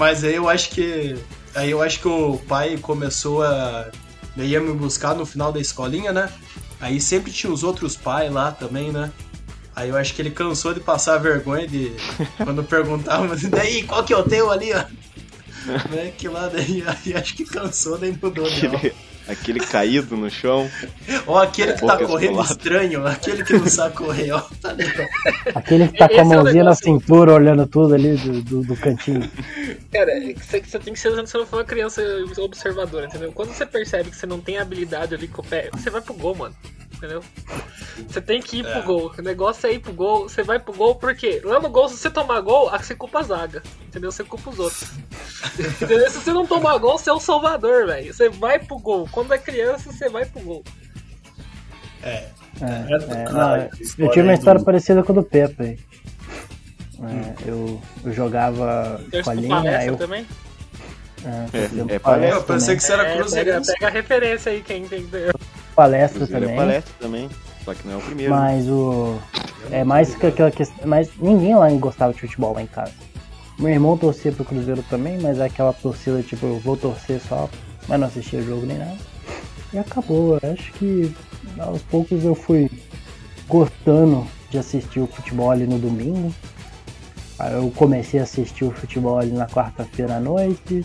Mas 0.00 0.24
aí 0.24 0.34
eu 0.34 0.48
acho 0.48 0.70
que. 0.70 1.14
Aí 1.54 1.70
eu 1.70 1.82
acho 1.82 2.00
que 2.00 2.08
o 2.08 2.38
pai 2.48 2.78
começou 2.78 3.42
a. 3.42 3.90
ia 4.38 4.58
me 4.58 4.72
buscar 4.72 5.14
no 5.14 5.26
final 5.26 5.52
da 5.52 5.60
escolinha, 5.60 6.10
né? 6.10 6.32
Aí 6.80 6.98
sempre 6.98 7.30
tinha 7.30 7.52
os 7.52 7.62
outros 7.62 7.96
pais 7.96 8.32
lá 8.32 8.50
também, 8.50 8.90
né? 8.90 9.12
Aí 9.76 9.90
eu 9.90 9.98
acho 9.98 10.14
que 10.14 10.22
ele 10.22 10.30
cansou 10.30 10.72
de 10.72 10.80
passar 10.80 11.18
vergonha 11.18 11.68
de. 11.68 11.92
quando 12.42 12.64
perguntavam, 12.64 13.28
daí, 13.50 13.82
qual 13.82 14.02
que 14.02 14.14
é 14.14 14.16
o 14.16 14.22
teu 14.22 14.50
ali, 14.50 14.72
ó? 14.72 14.84
né? 15.94 16.10
Que 16.16 16.28
lá 16.28 16.48
daí, 16.48 16.82
aí 16.86 17.12
acho 17.12 17.34
que 17.34 17.44
cansou, 17.44 17.98
daí 17.98 18.18
mudou, 18.22 18.46
aquele, 18.46 18.94
aquele 19.30 19.60
caído 19.60 20.16
no 20.16 20.30
chão. 20.30 20.68
Ou 21.26 21.38
aquele 21.38 21.72
que 21.74 21.86
tá 21.86 21.96
correndo 21.98 22.40
estranho, 22.42 23.06
aquele 23.06 23.44
que 23.44 23.54
não 23.54 23.66
sabe 23.66 23.94
correr, 23.94 24.32
ó. 24.32 24.40
Tá 24.60 24.74
aquele 25.54 25.88
que 25.88 25.98
tá 25.98 26.08
com 26.08 26.20
a 26.20 26.24
mãozinha 26.24 26.62
é 26.62 26.64
na 26.64 26.74
cintura 26.74 27.32
olhando 27.32 27.66
tudo 27.66 27.94
ali 27.94 28.16
do, 28.16 28.42
do, 28.42 28.62
do 28.62 28.76
cantinho. 28.76 29.30
Cara, 29.92 30.12
você, 30.36 30.60
você 30.60 30.78
tem 30.78 30.92
que 30.92 31.00
ser 31.00 31.10
você 31.10 31.38
não 31.38 31.46
for 31.46 31.56
uma 31.56 31.64
criança 31.64 32.02
observadora, 32.38 33.06
entendeu? 33.06 33.32
Quando 33.32 33.52
você 33.52 33.66
percebe 33.66 34.10
que 34.10 34.16
você 34.16 34.26
não 34.26 34.40
tem 34.40 34.58
habilidade 34.58 35.14
ali 35.14 35.28
com 35.28 35.42
o 35.42 35.44
pé, 35.44 35.70
você 35.72 35.90
vai 35.90 36.00
pro 36.00 36.14
gol, 36.14 36.34
mano 36.34 36.54
entendeu? 37.00 37.24
Você 38.06 38.20
tem 38.20 38.40
que 38.40 38.58
ir 38.58 38.66
é. 38.66 38.72
pro 38.72 38.82
gol. 38.82 39.12
O 39.18 39.22
negócio 39.22 39.66
é 39.66 39.72
ir 39.72 39.78
pro 39.78 39.92
gol. 39.92 40.28
Você 40.28 40.42
vai 40.42 40.58
pro 40.58 40.74
gol 40.74 40.94
porque 40.96 41.40
lá 41.42 41.58
no 41.58 41.70
gol, 41.70 41.88
se 41.88 41.96
você 41.96 42.10
tomar 42.10 42.40
gol, 42.40 42.70
você 42.70 42.94
culpa 42.94 43.20
a 43.20 43.22
zaga. 43.22 43.62
Entendeu? 43.88 44.12
Você 44.12 44.22
culpa 44.22 44.50
os 44.50 44.58
outros. 44.58 44.90
entendeu? 45.58 46.10
Se 46.10 46.18
você 46.18 46.32
não 46.32 46.46
tomar 46.46 46.76
gol, 46.78 46.98
você 46.98 47.08
é 47.08 47.12
o 47.12 47.18
salvador, 47.18 47.86
velho. 47.86 48.12
Você 48.12 48.28
vai 48.28 48.58
pro 48.58 48.78
gol. 48.78 49.08
Quando 49.10 49.32
é 49.32 49.38
criança, 49.38 49.90
você 49.90 50.08
vai 50.10 50.26
pro 50.26 50.42
gol. 50.42 50.64
É. 52.02 52.08
é, 52.12 52.28
é 52.60 53.32
não, 53.32 53.68
eu 53.98 54.10
tinha 54.10 54.24
uma 54.24 54.34
história 54.34 54.58
do... 54.58 54.64
parecida 54.64 55.02
com 55.02 55.12
a 55.12 55.14
do 55.14 55.22
Pepe 55.22 55.62
aí. 55.62 55.78
É, 57.02 57.48
eu, 57.48 57.80
eu 58.04 58.12
jogava 58.12 59.00
com 59.24 59.30
a 59.30 59.34
linha. 59.34 59.86
Eu 59.86 59.96
também? 59.96 60.26
É, 61.24 61.58
é, 61.58 61.94
é 61.94 61.98
palestra. 61.98 62.38
Eu 62.38 62.44
pensei 62.44 62.76
que 62.76 62.82
você 62.82 62.92
era 62.92 63.16
cruzeirense. 63.16 63.70
É, 63.70 63.74
pega, 63.74 63.78
pega 63.78 63.86
a 63.86 63.90
referência 63.90 64.52
aí, 64.52 64.62
quem 64.62 64.82
entendeu 64.82 65.32
palestra 65.80 66.26
também. 66.26 66.52
É 66.52 66.56
palestra 66.56 66.94
também, 67.00 67.30
só 67.64 67.74
que 67.74 67.86
não 67.86 67.94
é 67.94 67.96
o 67.96 68.00
primeiro. 68.00 68.34
Mas 68.34 68.68
o. 68.68 69.18
É 69.70 69.82
mais 69.84 70.14
que 70.14 70.26
aquela 70.26 70.50
questão. 70.50 70.86
Mas 70.86 71.10
ninguém 71.18 71.54
lá 71.54 71.70
gostava 71.70 72.12
de 72.12 72.20
futebol 72.20 72.52
lá 72.52 72.62
em 72.62 72.66
casa. 72.66 72.92
Meu 73.58 73.70
irmão 73.70 73.96
torcia 73.96 74.32
pro 74.32 74.44
Cruzeiro 74.44 74.82
também, 74.88 75.18
mas 75.20 75.38
é 75.38 75.44
aquela 75.44 75.72
torcida 75.72 76.22
tipo, 76.22 76.46
eu 76.46 76.58
vou 76.60 76.76
torcer 76.76 77.20
só, 77.20 77.48
mas 77.88 78.00
não 78.00 78.06
assistia 78.06 78.42
jogo 78.42 78.66
nem 78.66 78.78
nada. 78.78 78.96
E 79.72 79.78
acabou. 79.78 80.38
Eu 80.42 80.52
acho 80.52 80.72
que 80.72 81.14
aos 81.58 81.82
poucos 81.82 82.24
eu 82.24 82.34
fui 82.34 82.70
gostando 83.48 84.26
de 84.50 84.58
assistir 84.58 85.00
o 85.00 85.06
futebol 85.06 85.50
ali 85.50 85.66
no 85.66 85.78
domingo. 85.78 86.32
Aí 87.38 87.54
eu 87.54 87.72
comecei 87.74 88.20
a 88.20 88.24
assistir 88.24 88.64
o 88.64 88.70
futebol 88.70 89.18
ali 89.18 89.32
na 89.32 89.46
quarta-feira 89.46 90.16
à 90.16 90.20
noite 90.20 90.84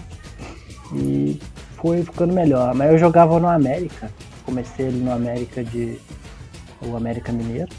e 0.93 1.39
foi 1.77 2.03
ficando 2.03 2.33
melhor. 2.33 2.73
Mas 2.73 2.91
eu 2.91 2.97
jogava 2.97 3.37
no 3.39 3.47
América 3.47 4.09
comecei 4.45 4.87
ali 4.87 4.99
no 4.99 5.11
América 5.11 5.63
de. 5.63 5.99
o 6.81 6.95
América 6.95 7.31
Mineiro. 7.31 7.69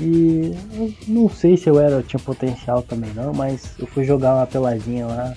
E 0.00 0.56
eu 0.72 0.94
não 1.06 1.28
sei 1.28 1.56
se 1.56 1.68
eu 1.68 1.78
era, 1.78 2.02
tinha 2.02 2.18
potencial 2.18 2.82
também 2.82 3.12
não, 3.14 3.32
mas 3.32 3.74
eu 3.78 3.86
fui 3.86 4.04
jogar 4.04 4.34
uma 4.34 4.46
peladinha 4.46 5.06
lá 5.06 5.34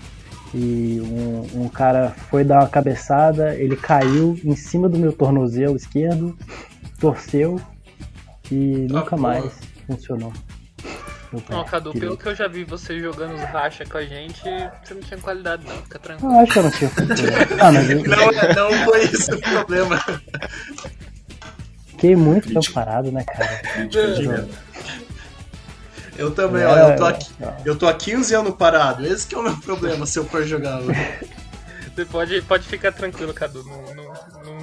e 0.53 1.01
um, 1.01 1.63
um, 1.63 1.67
cara 1.67 2.11
foi 2.29 2.43
dar 2.43 2.61
uma 2.61 2.69
cabeçada, 2.69 3.53
ele 3.55 3.75
caiu 3.75 4.39
em 4.43 4.55
cima 4.55 4.87
do 4.87 4.97
meu 4.97 5.11
tornozelo 5.11 5.75
esquerdo, 5.75 6.35
torceu 6.99 7.59
e 8.49 8.87
ah, 8.89 8.93
nunca 8.93 9.17
mais 9.17 9.53
funcionou. 9.85 10.31
Não, 11.49 11.65
Cadu, 11.65 11.91
pelo 11.93 12.17
que 12.17 12.27
eu 12.27 12.35
já 12.35 12.47
vi 12.47 12.63
você 12.63 12.99
jogando 12.99 13.35
os 13.35 13.41
racha 13.41 13.85
com 13.85 13.97
a 13.97 14.05
gente, 14.05 14.41
você 14.83 14.93
não 14.93 15.01
tinha 15.01 15.19
qualidade 15.19 15.65
não, 15.65 15.75
fica 15.83 15.99
tranquilo. 15.99 16.33
Eu 16.33 16.39
acho 16.39 16.53
que 16.53 16.59
eu 16.59 16.63
não 16.63 16.71
tinha 16.71 16.91
ah, 17.61 17.71
mas 17.71 17.89
eu... 17.89 18.03
não, 18.03 18.71
não 18.71 18.85
foi 18.85 19.03
esse 19.03 19.33
o 19.33 19.41
problema. 19.41 20.03
Fiquei 21.87 22.15
muito 22.15 22.47
tempo 22.47 22.73
parado, 22.73 23.11
né, 23.11 23.23
cara? 23.23 23.61
Eu 26.17 26.31
também, 26.31 26.61
é, 26.61 26.67
ó, 26.67 26.77
eu 26.77 26.95
tô, 26.95 27.05
aqui, 27.05 27.31
eu 27.65 27.75
tô 27.75 27.87
há 27.87 27.93
15 27.93 28.35
anos 28.35 28.55
parado. 28.55 29.05
Esse 29.05 29.27
que 29.27 29.35
é 29.35 29.37
o 29.37 29.43
meu 29.43 29.57
problema 29.57 30.05
se 30.05 30.17
eu 30.17 30.25
for 30.25 30.43
jogar 30.43 30.79
hoje. 30.79 30.99
Você 31.93 32.05
pode, 32.05 32.41
pode 32.41 32.67
ficar 32.67 32.91
tranquilo, 32.91 33.33
Cadu. 33.33 33.63
Não, 33.63 33.95
não, 33.95 34.13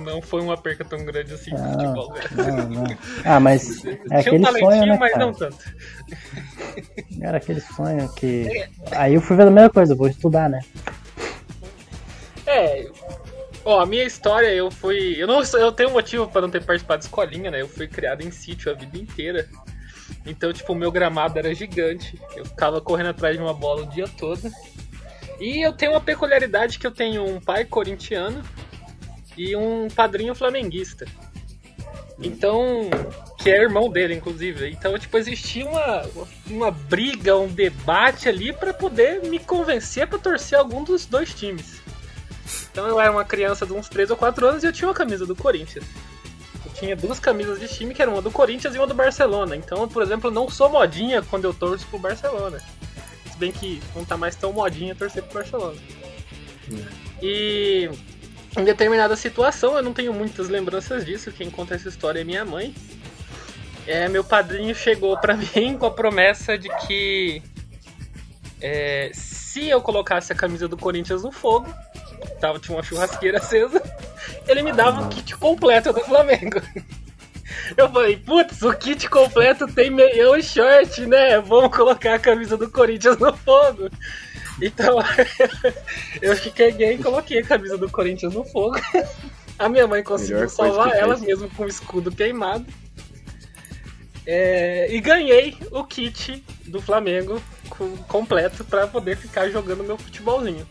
não 0.02 0.20
foi 0.20 0.40
uma 0.42 0.56
perca 0.56 0.84
tão 0.84 1.04
grande 1.04 1.32
assim 1.34 1.54
de 1.54 1.62
futebol. 1.62 2.14
Não, 2.32 2.68
não. 2.68 2.96
Ah, 3.24 3.40
mas 3.40 3.84
é 4.10 4.20
aquele 4.20 4.46
um 4.46 4.58
sonho, 4.58 4.86
né, 4.86 4.96
mas 4.98 5.12
cara? 5.12 5.24
não 5.24 5.32
tanto. 5.32 5.74
Era 7.20 7.36
aquele 7.36 7.60
sonho 7.60 8.08
que... 8.14 8.68
Aí 8.90 9.14
eu 9.14 9.20
fui 9.20 9.36
ver 9.36 9.46
a 9.46 9.50
mesma 9.50 9.70
coisa, 9.70 9.94
vou 9.94 10.08
estudar, 10.08 10.48
né? 10.48 10.60
É, 12.46 12.86
Ó, 13.64 13.80
a 13.80 13.86
minha 13.86 14.04
história, 14.04 14.48
eu 14.48 14.70
fui. 14.70 15.14
Eu 15.16 15.26
não 15.26 15.40
eu 15.40 15.70
tenho 15.70 15.90
um 15.90 15.92
motivo 15.92 16.26
para 16.26 16.40
não 16.40 16.50
ter 16.50 16.64
participado 16.64 16.98
de 16.98 17.06
escolinha, 17.06 17.50
né? 17.50 17.60
Eu 17.60 17.68
fui 17.68 17.86
criado 17.86 18.22
em 18.22 18.30
sítio 18.30 18.72
a 18.72 18.74
vida 18.74 18.98
inteira. 18.98 19.48
Então, 20.26 20.52
tipo, 20.52 20.72
o 20.72 20.76
meu 20.76 20.90
gramado 20.90 21.38
era 21.38 21.54
gigante. 21.54 22.20
Eu 22.36 22.44
ficava 22.44 22.80
correndo 22.80 23.10
atrás 23.10 23.36
de 23.36 23.42
uma 23.42 23.54
bola 23.54 23.82
o 23.82 23.86
dia 23.86 24.06
todo. 24.18 24.50
E 25.40 25.64
eu 25.64 25.72
tenho 25.72 25.92
uma 25.92 26.00
peculiaridade 26.00 26.78
que 26.78 26.86
eu 26.86 26.90
tenho 26.90 27.24
um 27.24 27.40
pai 27.40 27.64
corintiano 27.64 28.42
e 29.36 29.54
um 29.56 29.88
padrinho 29.88 30.34
flamenguista. 30.34 31.06
Então, 32.18 32.88
que 33.38 33.50
é 33.50 33.62
irmão 33.62 33.90
dele, 33.90 34.14
inclusive. 34.14 34.70
Então, 34.70 34.96
tipo, 34.98 35.16
existia 35.18 35.66
uma, 35.66 36.02
uma 36.46 36.70
briga, 36.70 37.36
um 37.36 37.48
debate 37.48 38.28
ali 38.28 38.52
para 38.52 38.72
poder 38.72 39.22
me 39.22 39.38
convencer 39.38 40.06
para 40.06 40.18
torcer 40.18 40.58
algum 40.58 40.84
dos 40.84 41.06
dois 41.06 41.34
times. 41.34 41.80
Então 42.70 42.86
eu 42.86 43.00
era 43.00 43.10
uma 43.10 43.24
criança 43.24 43.66
de 43.66 43.72
uns 43.72 43.88
3 43.88 44.10
ou 44.10 44.16
4 44.16 44.46
anos 44.46 44.62
e 44.62 44.66
eu 44.66 44.72
tinha 44.72 44.88
uma 44.88 44.94
camisa 44.94 45.26
do 45.26 45.34
Corinthians. 45.34 45.84
Eu 46.64 46.72
tinha 46.72 46.96
duas 46.96 47.18
camisas 47.18 47.58
de 47.58 47.68
time, 47.68 47.94
que 47.94 48.00
eram 48.00 48.12
uma 48.12 48.22
do 48.22 48.30
Corinthians 48.30 48.74
e 48.74 48.78
uma 48.78 48.86
do 48.86 48.94
Barcelona. 48.94 49.56
Então, 49.56 49.88
por 49.88 50.02
exemplo, 50.02 50.28
eu 50.30 50.34
não 50.34 50.48
sou 50.48 50.68
modinha 50.68 51.22
quando 51.22 51.44
eu 51.44 51.54
torço 51.54 51.86
pro 51.86 51.98
Barcelona 51.98 52.60
bem 53.42 53.50
que 53.50 53.82
não 53.92 54.04
tá 54.04 54.16
mais 54.16 54.36
tão 54.36 54.52
modinha 54.52 54.94
torcer 54.94 55.20
pro 55.24 55.40
Barcelona. 55.40 55.76
É. 56.70 57.24
E 57.24 57.90
em 58.56 58.64
determinada 58.64 59.16
situação, 59.16 59.76
eu 59.76 59.82
não 59.82 59.92
tenho 59.92 60.12
muitas 60.12 60.48
lembranças 60.48 61.04
disso, 61.04 61.32
quem 61.32 61.50
conta 61.50 61.74
essa 61.74 61.88
história 61.88 62.20
é 62.20 62.24
minha 62.24 62.44
mãe. 62.44 62.74
É, 63.86 64.08
meu 64.08 64.22
padrinho 64.22 64.74
chegou 64.74 65.18
para 65.18 65.36
mim 65.56 65.76
com 65.78 65.86
a 65.86 65.90
promessa 65.90 66.56
de 66.56 66.68
que 66.86 67.42
é, 68.60 69.10
se 69.12 69.68
eu 69.68 69.80
colocasse 69.80 70.32
a 70.32 70.36
camisa 70.36 70.68
do 70.68 70.76
Corinthians 70.76 71.22
no 71.22 71.32
fogo, 71.32 71.72
tava, 72.40 72.58
tinha 72.58 72.76
uma 72.76 72.82
churrasqueira 72.82 73.38
acesa, 73.38 73.82
ele 74.46 74.62
me 74.62 74.72
dava 74.72 75.02
o 75.02 75.08
kit 75.08 75.36
completo 75.36 75.92
do 75.92 76.00
Flamengo. 76.00 76.60
Eu 77.76 77.90
falei, 77.90 78.16
putz, 78.16 78.62
o 78.62 78.72
kit 78.74 79.08
completo 79.08 79.66
tem 79.66 79.90
meião 79.90 80.36
e 80.36 80.42
short, 80.42 81.06
né? 81.06 81.38
Vamos 81.40 81.74
colocar 81.74 82.14
a 82.14 82.18
camisa 82.18 82.56
do 82.56 82.70
Corinthians 82.70 83.18
no 83.18 83.34
fogo. 83.36 83.88
Então, 84.62 84.98
eu 86.22 86.36
fiquei 86.36 86.70
gay 86.70 86.94
e 86.94 87.02
coloquei 87.02 87.40
a 87.40 87.44
camisa 87.44 87.76
do 87.76 87.90
Corinthians 87.90 88.32
no 88.32 88.44
fogo. 88.44 88.76
A 89.58 89.68
minha 89.68 89.86
mãe 89.86 90.02
conseguiu 90.02 90.48
salvar 90.48 90.94
ela, 90.94 91.16
fez. 91.16 91.26
mesmo 91.26 91.50
com 91.50 91.64
o 91.64 91.68
escudo 91.68 92.10
queimado. 92.10 92.64
É, 94.24 94.86
e 94.88 95.00
ganhei 95.00 95.56
o 95.72 95.82
kit 95.84 96.44
do 96.66 96.80
Flamengo 96.80 97.42
completo 98.06 98.64
para 98.64 98.86
poder 98.86 99.16
ficar 99.16 99.48
jogando 99.48 99.82
meu 99.82 99.98
futebolzinho. 99.98 100.66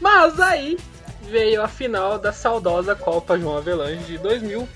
Mas 0.00 0.38
aí 0.38 0.78
veio 1.22 1.62
a 1.62 1.68
final 1.68 2.18
da 2.18 2.32
saudosa 2.32 2.94
Copa 2.94 3.38
João 3.38 3.56
Avelange 3.56 4.04
de 4.04 4.18
2000, 4.18 4.68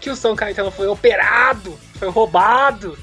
que 0.00 0.10
o 0.10 0.16
São 0.16 0.34
Caetano 0.34 0.70
foi 0.70 0.86
operado, 0.86 1.78
foi 1.94 2.08
roubado. 2.08 2.98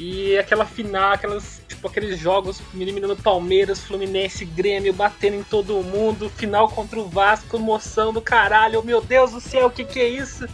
E 0.00 0.38
aquela 0.38 0.64
final, 0.64 1.12
aquelas, 1.12 1.60
tipo, 1.68 1.86
aqueles 1.86 2.18
jogos 2.18 2.62
eliminando 2.74 3.14
Palmeiras, 3.16 3.80
Fluminense, 3.80 4.46
Grêmio, 4.46 4.94
batendo 4.94 5.36
em 5.36 5.42
todo 5.42 5.82
mundo, 5.82 6.30
final 6.30 6.70
contra 6.70 6.98
o 6.98 7.06
Vasco, 7.06 7.56
emoção 7.56 8.10
do 8.10 8.22
caralho, 8.22 8.82
meu 8.82 9.02
Deus 9.02 9.32
do 9.32 9.40
céu, 9.40 9.66
o 9.66 9.70
que, 9.70 9.84
que 9.84 10.00
é 10.00 10.08
isso? 10.08 10.48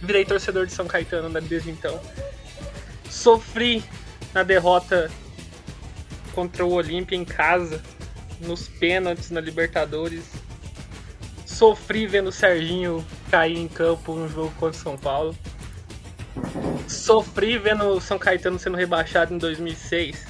Virei 0.00 0.24
torcedor 0.24 0.64
de 0.64 0.72
São 0.72 0.86
Caetano 0.86 1.28
né, 1.28 1.42
desde 1.42 1.70
então. 1.70 2.00
Sofri 3.10 3.84
na 4.32 4.42
derrota 4.42 5.10
contra 6.34 6.64
o 6.64 6.72
Olímpia 6.72 7.16
em 7.16 7.24
casa, 7.26 7.82
nos 8.40 8.66
pênaltis 8.66 9.30
na 9.30 9.40
Libertadores 9.40 10.24
sofri 11.58 12.06
vendo 12.06 12.28
o 12.28 12.32
Serginho 12.32 13.04
cair 13.32 13.58
em 13.58 13.66
campo 13.66 14.14
no 14.14 14.28
jogo 14.28 14.52
contra 14.60 14.78
o 14.78 14.82
São 14.82 14.96
Paulo. 14.96 15.34
Sofri 16.88 17.58
vendo 17.58 17.84
o 17.84 18.00
São 18.00 18.18
Caetano 18.18 18.58
sendo 18.58 18.76
rebaixado 18.76 19.34
em 19.34 19.38
2006, 19.38 20.26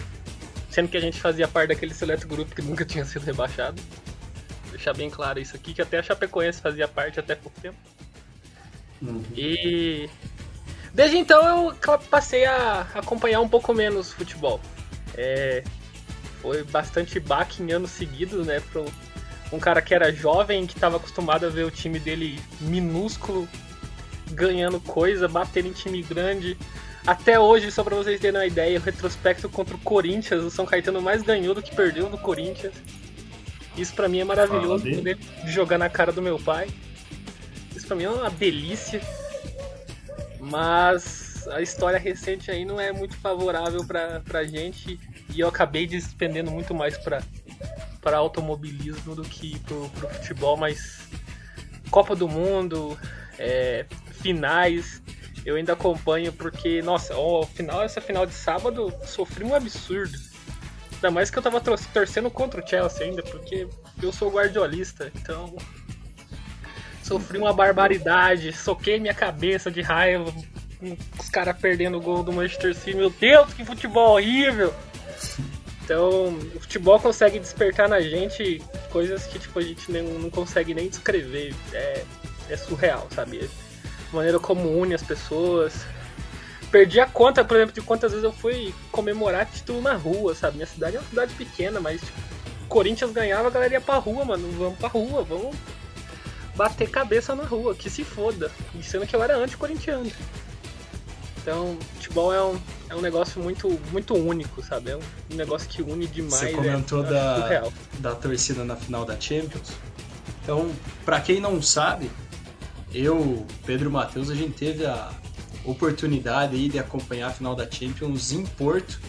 sendo 0.71 0.89
que 0.89 0.97
a 0.97 1.01
gente 1.01 1.21
fazia 1.21 1.47
parte 1.47 1.69
daquele 1.69 1.95
seleto 1.95 2.27
grupo 2.27 2.55
que 2.55 2.63
nunca 2.63 2.85
tinha 2.87 3.05
sido 3.05 3.25
rebaixado. 3.25 3.81
Vou 4.63 4.73
deixar 4.73 4.95
bem 4.95 5.11
claro 5.11 5.39
isso 5.39 5.57
aqui, 5.57 5.73
que 5.73 5.83
até 5.83 5.99
a 5.99 6.03
Chapecoense 6.03 6.61
fazia 6.61 6.89
parte 6.89 7.21
até 7.21 7.35
pouco 7.35 7.61
tempo. 7.61 7.79
Uhum. 9.01 9.23
E 9.37 10.11
desde 10.93 11.17
então 11.17 11.69
eu 11.69 11.99
passei 12.11 12.45
a 12.45 12.87
acompanhar 12.95 13.41
um 13.41 13.49
pouco 13.49 13.73
menos 13.73 14.13
futebol. 14.13 14.61
É, 15.15 15.63
foi 16.41 16.65
bastante 16.65 17.19
baque 17.21 17.63
em 17.63 17.73
anos 17.73 17.91
seguidos, 17.91 18.47
né, 18.47 18.61
pro, 18.73 18.85
um 19.53 19.59
cara 19.59 19.81
que 19.81 19.95
era 19.95 20.13
jovem, 20.13 20.67
que 20.67 20.75
estava 20.75 20.97
acostumado 20.97 21.47
a 21.47 21.49
ver 21.49 21.65
o 21.65 21.71
time 21.71 21.99
dele 21.99 22.41
minúsculo 22.61 23.49
ganhando 24.31 24.81
coisa, 24.81 25.29
batendo 25.29 25.69
em 25.69 25.73
time 25.73 26.03
grande. 26.03 26.57
Até 27.07 27.39
hoje, 27.39 27.71
só 27.71 27.83
para 27.83 27.97
vocês 27.97 28.21
terem 28.21 28.39
uma 28.39 28.47
ideia, 28.47 28.79
o 28.79 28.83
retrospecto 28.83 29.49
contra 29.49 29.75
o 29.75 29.79
Corinthians, 29.79 30.45
o 30.45 30.51
São 30.51 30.67
Caetano 30.67 31.01
mais 31.01 31.23
ganhou 31.23 31.55
do 31.55 31.63
que 31.63 31.75
perdeu 31.75 32.09
no 32.11 32.19
Corinthians. 32.19 32.75
Isso 33.77 33.95
para 33.95 34.09
mim 34.09 34.21
é 34.21 34.25
maravilhoso, 34.25 34.85
poder 34.91 35.19
jogar 35.47 35.79
na 35.79 35.89
cara 35.89 36.13
do 36.13 36.21
meu 36.21 36.39
pai. 36.39 36.69
Isso 37.75 37.87
para 37.87 37.97
mim 37.97 38.05
é 38.05 38.11
uma 38.11 38.29
delícia. 38.29 39.01
Mas 40.41 41.47
a 41.49 41.63
história 41.63 41.99
recente 41.99 42.51
aí 42.51 42.65
não 42.65 42.81
é 42.81 42.93
muito 42.93 43.17
favorável 43.17 43.85
pra, 43.87 44.21
pra 44.21 44.45
gente 44.45 44.99
e 45.35 45.41
eu 45.41 45.49
acabei 45.49 45.87
despendendo 45.87 46.51
muito 46.51 46.75
mais 46.75 46.97
pra 46.99 47.23
para 48.01 48.17
automobilismo 48.17 49.15
do 49.15 49.23
que 49.23 49.59
pro, 49.61 49.89
pro 49.91 50.09
futebol, 50.09 50.57
mas 50.57 51.09
Copa 51.91 52.15
do 52.15 52.29
Mundo, 52.29 52.97
é, 53.39 53.87
finais, 54.21 55.03
eu 55.45 55.57
ainda 55.57 55.73
acompanho 55.73 56.33
porque, 56.33 56.83
nossa, 56.83 57.17
o 57.17 57.47
final, 57.47 57.83
essa 57.83 58.01
final 58.01 58.27
de 58.27 58.35
sábado 58.35 58.93
sofri 59.05 59.45
um 59.45 59.55
absurdo. 59.55 60.19
Ainda 60.95 61.11
mais 61.11 61.31
que 61.31 61.39
eu 61.39 61.43
tava 61.43 61.61
torcendo 61.61 62.31
contra 62.31 62.63
o 62.63 62.69
Chelsea 62.69 63.07
ainda, 63.07 63.23
porque 63.23 63.69
eu 64.03 64.13
sou 64.13 64.31
guardiolista, 64.31 65.13
então 65.15 65.57
sofri 67.03 67.39
uma 67.39 67.53
barbaridade, 67.53 68.53
soquei 68.53 68.99
minha 69.01 69.15
cabeça 69.15 69.71
de 69.71 69.81
raiva, 69.81 70.33
os 71.19 71.31
caras 71.31 71.57
perdendo 71.57 71.97
o 71.97 72.01
gol 72.01 72.23
do 72.23 72.33
Manchester 72.33 72.75
City. 72.75 72.97
Meu 72.97 73.11
Deus, 73.11 73.55
que 73.55 73.65
futebol 73.65 74.15
horrível! 74.15 74.75
Então, 75.83 76.29
o 76.55 76.61
futebol 76.61 77.01
consegue 77.01 77.39
despertar 77.39 77.89
na 77.89 78.01
gente 78.01 78.63
coisas 78.91 79.25
que 79.25 79.39
tipo, 79.39 79.59
a 79.59 79.63
gente 79.63 79.91
nem, 79.91 80.03
não 80.03 80.29
consegue 80.29 80.75
nem 80.75 80.89
descrever. 80.89 81.55
É, 81.73 82.05
é 82.49 82.57
surreal, 82.57 83.07
sabe? 83.15 83.49
A 84.13 84.17
maneira 84.17 84.39
como 84.39 84.69
une 84.69 84.95
as 84.95 85.03
pessoas. 85.03 85.87
Perdi 86.71 87.01
a 87.01 87.07
conta, 87.07 87.45
por 87.45 87.57
exemplo, 87.57 87.75
de 87.75 87.81
quantas 87.81 88.13
vezes 88.13 88.25
eu 88.25 88.33
fui 88.33 88.75
comemorar 88.93 89.47
título 89.47 89.81
na 89.81 89.95
rua, 89.95 90.35
sabe? 90.35 90.57
Minha 90.57 90.67
cidade 90.67 90.97
é 90.97 91.01
uma 91.01 91.09
cidade 91.09 91.33
pequena, 91.35 91.81
mas 91.81 92.01
tipo, 92.01 92.21
Corinthians 92.69 93.11
ganhava, 93.11 93.49
a 93.49 93.51
galera 93.51 93.75
ia 93.75 93.81
pra 93.81 93.97
rua, 93.97 94.25
mano. 94.25 94.51
Vamos 94.59 94.79
pra 94.79 94.89
rua, 94.89 95.25
vamos 95.25 95.57
bater 96.55 96.91
cabeça 96.91 97.35
na 97.35 97.45
rua, 97.45 97.75
que 97.75 97.89
se 97.89 98.05
foda. 98.05 98.51
Sendo 98.83 99.07
que 99.07 99.15
eu 99.15 99.23
era 99.23 99.37
anti-corintiano. 99.37 100.11
Então, 101.41 101.79
futebol 101.95 102.35
é 102.35 102.43
um, 102.43 102.61
é 102.91 102.95
um 102.97 103.01
negócio 103.01 103.41
muito, 103.41 103.81
muito 103.91 104.15
único, 104.15 104.63
sabe? 104.63 104.91
É 104.91 104.97
um 104.97 105.37
negócio 105.37 105.69
que 105.69 105.81
une 105.81 106.07
demais. 106.07 106.35
Você 106.35 106.53
comentou 106.53 107.07
é, 107.07 107.11
da, 107.11 107.69
da 108.01 108.15
torcida 108.15 108.65
na 108.65 108.77
final 108.77 109.05
da 109.05 109.19
Champions. 109.19 109.71
Então, 110.43 110.71
para 111.05 111.21
quem 111.21 111.41
não 111.41 111.63
sabe, 111.63 112.11
eu, 112.95 113.47
Pedro 113.67 113.91
Matheus, 113.91 114.31
a 114.31 114.35
gente 114.35 114.55
teve 114.55 114.87
a 114.87 115.11
oportunidade 115.65 116.57
aí 116.57 116.69
de 116.69 116.79
acompanhar 116.79 117.29
a 117.29 117.31
final 117.31 117.55
da 117.55 117.71
Champions 117.71 118.33
em 118.33 118.45
Porto. 118.45 119.01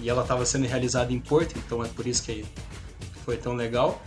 E 0.00 0.10
ela 0.10 0.22
estava 0.22 0.44
sendo 0.44 0.66
realizada 0.66 1.12
em 1.12 1.18
Porto, 1.18 1.56
então 1.58 1.84
é 1.84 1.88
por 1.88 2.06
isso 2.06 2.22
que 2.22 2.44
foi 3.24 3.36
tão 3.36 3.54
legal. 3.54 4.02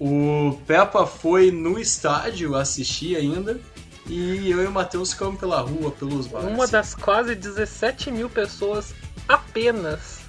O 0.00 0.58
Peppa 0.66 1.06
foi 1.06 1.50
no 1.50 1.78
estádio 1.78 2.56
assistir 2.56 3.14
ainda 3.14 3.60
E 4.08 4.50
eu 4.50 4.60
e 4.60 4.66
o 4.66 4.72
Matheus 4.72 5.12
ficamos 5.12 5.38
pela 5.38 5.60
rua, 5.60 5.92
pelos 5.92 6.26
bares. 6.26 6.48
Uma 6.48 6.66
das 6.66 6.94
quase 6.94 7.34
17 7.34 8.10
mil 8.10 8.28
pessoas 8.28 8.94
apenas. 9.28 10.20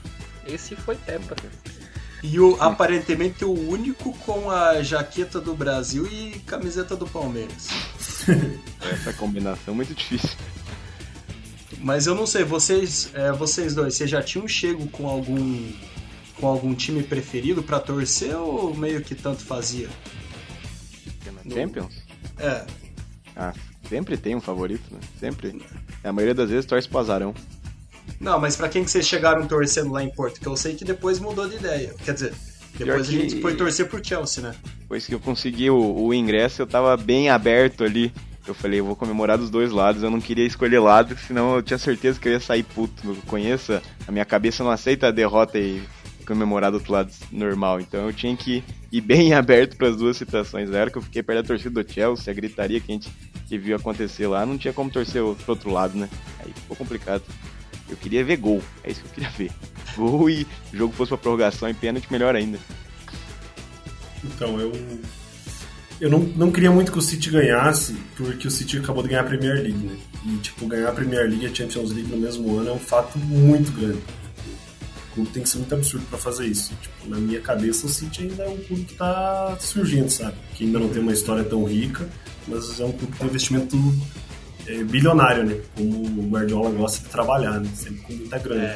Esse 0.46 0.76
foi 0.76 0.96
Peppa. 0.96 1.36
E 2.24 2.40
o, 2.40 2.56
aparentemente 2.60 3.44
o 3.44 3.52
único 3.52 4.14
com 4.20 4.50
a 4.50 4.82
jaqueta 4.82 5.42
do 5.42 5.54
Brasil 5.54 6.08
e 6.08 6.40
camiseta 6.48 6.96
do 6.96 7.06
Palmeiras. 7.06 7.68
Essa 8.82 9.12
combinação 9.14 9.74
é 9.74 9.78
muito 9.78 9.94
difícil. 9.94 10.38
Mas 11.80 12.08
eu 12.08 12.16
não 12.16 12.26
sei, 12.26 12.46
vocês, 12.46 13.12
é, 13.14 13.32
vocês 13.34 13.76
dois, 13.76 13.96
vocês 13.96 14.10
já 14.10 14.24
tinham 14.24 14.48
chego 14.48 14.88
com 14.88 15.08
algum 15.08 15.72
com 16.40 16.48
algum 16.48 16.74
time 16.74 17.04
preferido 17.04 17.62
para 17.62 17.80
torcer 17.80 18.36
ou 18.36 18.76
meio 18.76 19.02
que 19.02 19.16
tanto 19.16 19.44
fazia? 19.44 19.90
Champions? 21.52 21.94
É. 22.40 22.66
Ah, 23.36 23.54
sempre 23.88 24.18
tem 24.18 24.36
um 24.36 24.42
favorito, 24.42 24.84
né? 24.92 25.00
Sempre. 25.20 25.62
A 26.04 26.12
maioria 26.12 26.34
das 26.34 26.50
vezes 26.50 26.66
torce 26.66 26.88
pro 26.88 27.00
azarão. 27.00 27.34
Não, 28.24 28.40
mas 28.40 28.56
para 28.56 28.70
quem 28.70 28.84
que 28.84 28.90
vocês 28.90 29.06
chegaram 29.08 29.46
torcendo 29.46 29.92
lá 29.92 30.02
em 30.04 30.10
Porto? 30.10 30.40
Que 30.40 30.48
eu 30.48 30.56
sei 30.56 30.74
que 30.76 30.86
depois 30.86 31.20
mudou 31.20 31.48
de 31.48 31.56
ideia. 31.58 31.94
Quer 32.04 32.14
dizer, 32.14 32.34
depois 32.78 32.78
Pior 32.78 33.00
a 33.00 33.04
gente 33.04 33.36
que- 33.36 33.42
foi 33.42 33.56
torcer 33.56 33.88
pro 33.88 34.04
Chelsea, 34.04 34.42
né? 34.42 34.56
Depois 34.80 35.06
que 35.06 35.14
eu 35.14 35.20
consegui 35.20 35.70
o, 35.70 35.78
o 36.06 36.14
ingresso, 36.14 36.62
eu 36.62 36.68
tava 36.68 36.96
bem 36.96 37.30
aberto 37.30 37.84
ali. 37.84 38.14
Eu 38.48 38.54
falei, 38.54 38.80
eu 38.80 38.86
vou 38.86 38.96
comemorar 38.96 39.38
dos 39.38 39.50
dois 39.50 39.72
lados. 39.72 40.04
Eu 40.04 40.10
não 40.10 40.20
queria 40.22 40.46
escolher 40.46 40.80
lado, 40.80 41.18
senão 41.28 41.56
eu 41.56 41.62
tinha 41.62 41.78
certeza 41.78 42.20
que 42.20 42.28
eu 42.28 42.34
ia 42.34 42.40
sair 42.40 42.64
puto. 42.64 43.02
Eu 43.06 43.16
conheço, 43.28 43.74
a 44.08 44.12
minha 44.12 44.26
cabeça 44.26 44.64
não 44.64 44.72
aceita 44.72 45.08
a 45.08 45.12
derrota 45.12 45.58
e 45.60 45.82
comemorar 46.26 46.72
do 46.72 46.76
outro 46.76 46.94
lado 46.94 47.12
normal. 47.32 47.80
Então 47.82 48.06
eu 48.08 48.14
tinha 48.14 48.36
que 48.36 48.64
ir 48.92 49.02
bem 49.02 49.34
aberto 49.36 49.76
para 49.78 49.90
as 49.90 49.98
duas 49.98 50.16
situações. 50.18 50.70
Na 50.70 50.80
hora 50.80 50.90
que 50.92 50.98
eu 50.98 51.02
fiquei 51.02 51.22
perto 51.22 51.42
da 51.42 51.48
torcida 51.48 51.84
do 51.84 51.92
Chelsea, 51.94 52.32
a 52.32 52.36
gritaria 52.36 52.80
que 52.80 52.92
a 52.92 52.96
gente 52.96 53.10
que 53.48 53.58
viu 53.58 53.76
acontecer 53.76 54.28
lá, 54.28 54.46
não 54.46 54.58
tinha 54.58 54.74
como 54.74 54.90
torcer 54.90 55.22
pro 55.22 55.36
outro 55.54 55.70
lado, 55.72 55.98
né? 55.98 56.10
Aí 56.40 56.52
ficou 56.54 56.76
complicado. 56.78 57.22
Eu 57.90 57.98
queria 57.98 58.24
ver 58.24 58.38
gol, 58.38 58.62
é 58.84 58.92
isso 58.92 59.02
que 59.02 59.08
eu 59.08 59.14
queria 59.14 59.30
ver. 59.30 59.52
Gol 59.96 60.30
e 60.30 60.48
o 60.74 60.78
jogo 60.78 60.94
fosse 60.94 61.10
pra 61.10 61.18
prorrogação 61.18 61.70
e 61.70 61.74
pênalti, 61.74 62.08
melhor 62.12 62.36
ainda. 62.36 62.58
Então, 64.24 64.60
eu. 64.60 64.72
Eu 66.02 66.10
não, 66.10 66.20
não 66.20 66.52
queria 66.52 66.72
muito 66.72 66.92
que 66.92 66.98
o 66.98 67.02
City 67.02 67.30
ganhasse, 67.30 67.96
porque 68.18 68.48
o 68.48 68.52
City 68.52 68.78
acabou 68.78 69.04
de 69.04 69.10
ganhar 69.10 69.22
a 69.22 69.26
Premier 69.26 69.56
League, 69.56 69.78
né? 69.78 69.96
E, 70.26 70.38
tipo, 70.38 70.66
ganhar 70.66 70.90
a 70.90 70.92
Premier 70.92 71.30
League 71.30 71.46
e 71.46 71.48
a 71.48 71.54
Champions 71.54 71.92
League 71.92 72.10
no 72.10 72.18
mesmo 72.18 72.58
ano 72.58 72.70
é 72.70 72.74
um 72.74 72.80
fato 72.80 73.18
muito 73.20 73.72
grande. 73.72 74.00
O 74.00 75.14
clube 75.14 75.30
tem 75.30 75.44
que 75.44 75.50
ser 75.50 75.60
muito 75.60 75.76
absurdo 75.76 76.06
pra 76.10 76.18
fazer 76.18 76.48
isso. 76.48 76.74
Tipo, 76.82 77.10
na 77.10 77.18
minha 77.18 77.40
cabeça, 77.40 77.86
o 77.86 77.90
City 77.90 78.24
ainda 78.24 78.44
é 78.44 78.50
um 78.50 78.58
clube 78.58 78.84
que 78.84 78.96
tá 78.96 79.56
surgindo, 79.60 80.10
sabe? 80.10 80.36
Que 80.56 80.66
ainda 80.66 80.80
não 80.80 80.90
tem 80.90 81.02
uma 81.02 81.14
história 81.14 81.44
tão 81.44 81.64
rica, 81.64 82.10
mas 82.48 82.80
é 82.80 82.86
um 82.86 82.92
clube 82.92 83.16
tem 83.16 83.28
investimento 83.28 83.78
bilionário, 84.86 85.46
né? 85.46 85.58
Como 85.76 86.22
o 86.22 86.30
Guardiola 86.30 86.70
gosta 86.72 87.04
de 87.04 87.10
trabalhar, 87.10 87.60
né? 87.60 87.70
Sempre 87.76 88.02
com 88.02 88.14
muita 88.14 88.38
grana. 88.38 88.76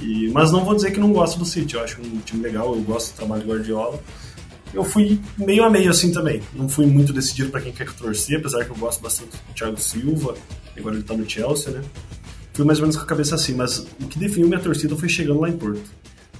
E, 0.00 0.28
mas 0.30 0.52
não 0.52 0.64
vou 0.64 0.74
dizer 0.74 0.90
que 0.90 1.00
não 1.00 1.12
gosto 1.12 1.38
do 1.38 1.44
City, 1.44 1.74
eu 1.74 1.82
acho 1.82 2.00
um 2.00 2.18
time 2.20 2.42
legal, 2.42 2.74
eu 2.74 2.82
gosto 2.82 3.12
do 3.12 3.16
trabalho 3.16 3.42
do 3.42 3.48
Guardiola. 3.48 4.00
Eu 4.74 4.84
fui 4.84 5.20
meio 5.38 5.64
a 5.64 5.70
meio 5.70 5.90
assim 5.90 6.12
também. 6.12 6.42
Não 6.52 6.68
fui 6.68 6.86
muito 6.86 7.12
decidido 7.12 7.50
para 7.50 7.60
quem 7.60 7.72
quer 7.72 7.84
que 7.84 7.92
eu 7.92 7.96
torcer, 7.96 8.38
apesar 8.38 8.64
que 8.64 8.70
eu 8.70 8.76
gosto 8.76 9.00
bastante 9.00 9.30
do 9.30 9.54
Thiago 9.54 9.80
Silva, 9.80 10.34
agora 10.76 10.96
ele 10.96 11.04
tá 11.04 11.14
no 11.14 11.28
Chelsea, 11.28 11.72
né? 11.72 11.82
Fui 12.52 12.64
mais 12.64 12.78
ou 12.78 12.82
menos 12.82 12.96
com 12.96 13.02
a 13.02 13.06
cabeça 13.06 13.34
assim, 13.34 13.54
mas 13.54 13.78
o 13.78 14.08
que 14.08 14.18
definiu 14.18 14.48
minha 14.48 14.60
torcida 14.60 14.96
foi 14.96 15.08
chegando 15.08 15.40
lá 15.40 15.48
em 15.48 15.56
Porto. 15.56 15.90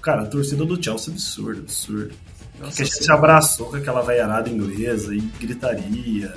Cara, 0.03 0.23
a 0.23 0.27
torcida 0.27 0.65
do 0.65 0.83
Chelsea 0.83 1.11
é 1.11 1.13
absurda, 1.13 1.61
absurda. 1.61 2.15
Nossa, 2.61 2.77
que 2.77 2.83
a 2.83 2.85
gente 2.85 3.05
se 3.05 3.13
abraçou 3.13 3.67
com 3.67 3.77
aquela 3.77 4.03
veiarada 4.03 4.49
inglesa 4.49 5.15
e 5.15 5.21
gritaria. 5.21 6.35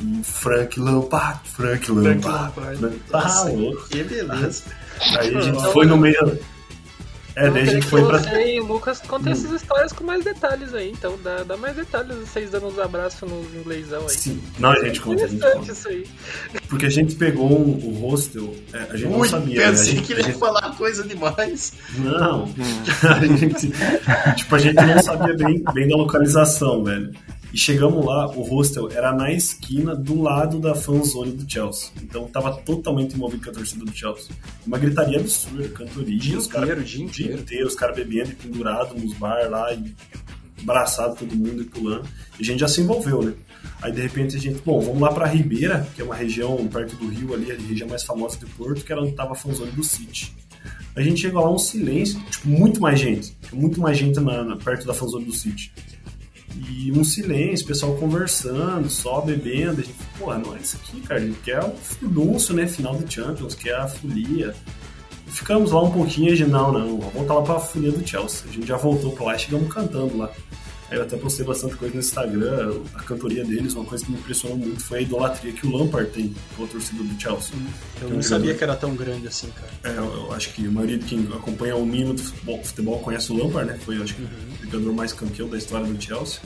E 0.00 0.22
Frank 0.22 0.78
Lampard, 0.78 1.40
Frank 1.44 1.90
Lampard. 1.90 2.26
Lampard. 2.26 2.78
Frank- 2.78 3.00
Ah, 3.12 3.22
Nossa, 3.22 3.50
louco. 3.50 3.88
que 3.88 4.02
beleza. 4.04 4.62
Aí 5.18 5.34
a 5.36 5.40
gente 5.40 5.72
foi 5.72 5.86
no 5.86 5.96
meio. 5.96 6.38
É, 7.38 7.48
Eu 7.48 7.52
daí 7.52 7.64
a 7.64 7.64
queria 7.66 7.74
gente 7.74 7.84
que 7.84 7.90
foi 7.90 8.02
pra. 8.06 8.42
e 8.42 8.60
o 8.60 8.64
Lucas 8.66 8.98
contem 9.02 9.30
essas 9.34 9.50
histórias 9.52 9.92
com 9.92 10.02
mais 10.04 10.24
detalhes 10.24 10.72
aí, 10.72 10.90
então 10.90 11.18
dá, 11.22 11.42
dá 11.42 11.54
mais 11.58 11.76
detalhes 11.76 12.16
vocês 12.16 12.50
dando 12.50 12.68
uns 12.68 12.78
abraços 12.78 13.30
nos 13.30 13.54
inglêsão 13.54 14.00
aí. 14.08 14.08
Sim. 14.16 14.40
Não, 14.58 14.70
a 14.70 14.82
gente 14.82 15.02
conta, 15.02 15.24
a 15.24 15.28
gente 15.28 15.42
conta. 15.42 15.70
isso 15.70 15.86
aí. 15.88 16.06
Porque 16.70 16.86
a 16.86 16.90
gente 16.90 17.14
pegou 17.16 17.52
o 17.52 17.98
hostel, 18.08 18.54
é, 18.72 18.78
a 18.90 18.96
gente 18.96 19.10
não 19.10 19.18
Ui, 19.20 19.28
sabia. 19.28 19.58
né? 19.60 19.64
A 19.66 19.70
pensei 19.70 19.96
gente- 19.96 20.06
que 20.06 20.12
a 20.14 20.16
ele 20.16 20.22
ia 20.22 20.28
gente- 20.32 20.40
falar 20.40 20.74
coisa 20.76 21.02
demais. 21.04 21.74
Não. 21.98 22.48
A 23.06 23.26
gente, 23.26 23.70
tipo, 24.36 24.54
a 24.54 24.58
gente 24.58 24.74
não 24.76 25.02
sabia 25.02 25.34
bem, 25.36 25.62
bem 25.74 25.88
da 25.88 25.96
localização, 25.96 26.82
velho. 26.84 27.12
E 27.56 27.58
chegamos 27.58 28.04
lá, 28.04 28.26
o 28.36 28.42
hostel 28.42 28.90
era 28.92 29.14
na 29.14 29.32
esquina 29.32 29.96
do 29.96 30.20
lado 30.20 30.58
da 30.60 30.74
fanzone 30.74 31.32
do 31.32 31.50
Chelsea. 31.50 31.88
Então 32.02 32.28
tava 32.28 32.52
totalmente 32.58 33.14
envolvido 33.16 33.44
com 33.44 33.48
a 33.48 33.54
torcida 33.54 33.82
do 33.82 33.96
Chelsea. 33.96 34.28
Uma 34.66 34.76
gritaria 34.76 35.18
absurda, 35.18 35.66
cantoria, 35.70 36.18
Dia 36.18 36.36
os 36.36 36.46
caras 36.46 36.68
inteiro, 36.68 36.84
dia 36.84 37.04
inteiro. 37.06 37.38
inteiro, 37.40 37.66
os 37.66 37.74
caras 37.74 37.96
bebendo 37.96 38.32
e 38.32 38.34
pendurados 38.34 39.02
nos 39.02 39.14
bar 39.14 39.48
lá 39.48 39.72
e 39.72 39.94
abraçado 40.60 41.16
todo 41.16 41.34
mundo 41.34 41.62
e 41.62 41.64
pulando. 41.64 42.06
E 42.38 42.42
a 42.42 42.44
gente 42.44 42.60
já 42.60 42.68
se 42.68 42.82
envolveu, 42.82 43.22
né? 43.22 43.32
Aí 43.80 43.90
de 43.90 44.02
repente 44.02 44.36
a 44.36 44.38
gente, 44.38 44.60
bom, 44.62 44.78
vamos 44.78 45.00
lá 45.00 45.10
pra 45.10 45.24
Ribeira, 45.26 45.88
que 45.94 46.02
é 46.02 46.04
uma 46.04 46.14
região 46.14 46.58
perto 46.68 46.94
do 46.96 47.08
Rio 47.08 47.32
ali, 47.32 47.50
a 47.50 47.54
região 47.56 47.88
mais 47.88 48.02
famosa 48.02 48.36
de 48.36 48.44
Porto, 48.44 48.84
que 48.84 48.92
era 48.92 49.00
onde 49.00 49.12
tava 49.12 49.32
a 49.32 49.34
fanzone 49.34 49.70
do 49.70 49.82
City. 49.82 50.30
A 50.94 51.00
gente 51.00 51.22
chegou 51.22 51.42
lá 51.42 51.50
um 51.50 51.58
silêncio, 51.58 52.20
tipo, 52.30 52.48
muito 52.50 52.82
mais 52.82 53.00
gente, 53.00 53.34
muito 53.50 53.80
mais 53.80 53.96
gente 53.96 54.20
na, 54.20 54.44
na- 54.44 54.56
perto 54.56 54.86
da 54.86 54.92
fanzone 54.92 55.24
do 55.24 55.32
City. 55.32 55.72
E 56.68 56.92
um 56.92 57.04
silêncio, 57.04 57.64
o 57.64 57.68
pessoal 57.68 57.94
conversando, 57.96 58.88
só 58.88 59.20
bebendo. 59.20 59.80
A 59.80 59.84
gente, 59.84 59.94
pô, 60.18 60.34
não 60.34 60.56
é 60.56 60.58
isso 60.58 60.76
aqui, 60.76 61.00
cara. 61.02 61.20
A 61.20 61.24
gente 61.24 61.38
quer 61.40 61.62
o 61.62 61.76
furdunço, 61.76 62.54
né? 62.54 62.66
Final 62.66 62.94
do 62.94 63.10
Champions, 63.10 63.54
quer 63.54 63.76
a 63.76 63.86
folia. 63.86 64.54
E 65.26 65.30
ficamos 65.30 65.72
lá 65.72 65.82
um 65.82 65.90
pouquinho 65.90 66.30
e 66.30 66.32
a 66.32 66.36
gente, 66.36 66.50
não, 66.50 66.72
não, 66.72 66.98
vamos 66.98 67.14
voltar 67.14 67.34
lá 67.34 67.42
pra 67.42 67.60
folia 67.60 67.92
do 67.92 68.06
Chelsea. 68.06 68.48
A 68.48 68.52
gente 68.52 68.66
já 68.66 68.76
voltou 68.76 69.12
pra 69.12 69.26
lá 69.26 69.36
e 69.36 69.38
chegamos 69.38 69.72
cantando 69.72 70.16
lá. 70.16 70.30
Eu 70.90 71.02
até 71.02 71.16
postei 71.16 71.44
bastante 71.44 71.74
coisa 71.74 71.94
no 71.94 72.00
Instagram, 72.00 72.80
a 72.94 73.02
cantoria 73.02 73.44
deles, 73.44 73.74
uma 73.74 73.84
coisa 73.84 74.04
que 74.04 74.12
me 74.12 74.18
impressionou 74.18 74.56
muito 74.56 74.80
foi 74.80 74.98
a 74.98 75.02
idolatria 75.02 75.52
que 75.52 75.66
o 75.66 75.76
Lampard 75.76 76.10
tem 76.12 76.32
pela 76.54 76.68
torcida 76.68 77.02
do 77.02 77.20
Chelsea. 77.20 77.54
Eu 78.00 78.10
não 78.10 78.22
sabia 78.22 78.54
que 78.54 78.62
era 78.62 78.76
tão 78.76 78.94
grande 78.94 79.26
assim, 79.26 79.50
cara. 79.50 79.68
é, 79.82 79.98
eu, 79.98 80.04
eu 80.04 80.32
acho 80.32 80.52
que 80.52 80.64
a 80.64 80.70
maioria 80.70 80.96
de 80.96 81.04
quem 81.04 81.26
acompanha 81.34 81.76
o 81.76 81.84
mínimo 81.84 82.14
do 82.14 82.22
futebol, 82.22 82.64
futebol 82.64 82.98
conhece 83.00 83.32
o 83.32 83.36
Lampard, 83.36 83.72
né? 83.72 83.78
Foi, 83.84 84.00
acho 84.00 84.14
que, 84.14 84.22
o 84.22 84.64
jogador 84.64 84.92
mais 84.92 85.12
campeão 85.12 85.48
da 85.48 85.58
história 85.58 85.86
do 85.86 86.00
Chelsea. 86.00 86.40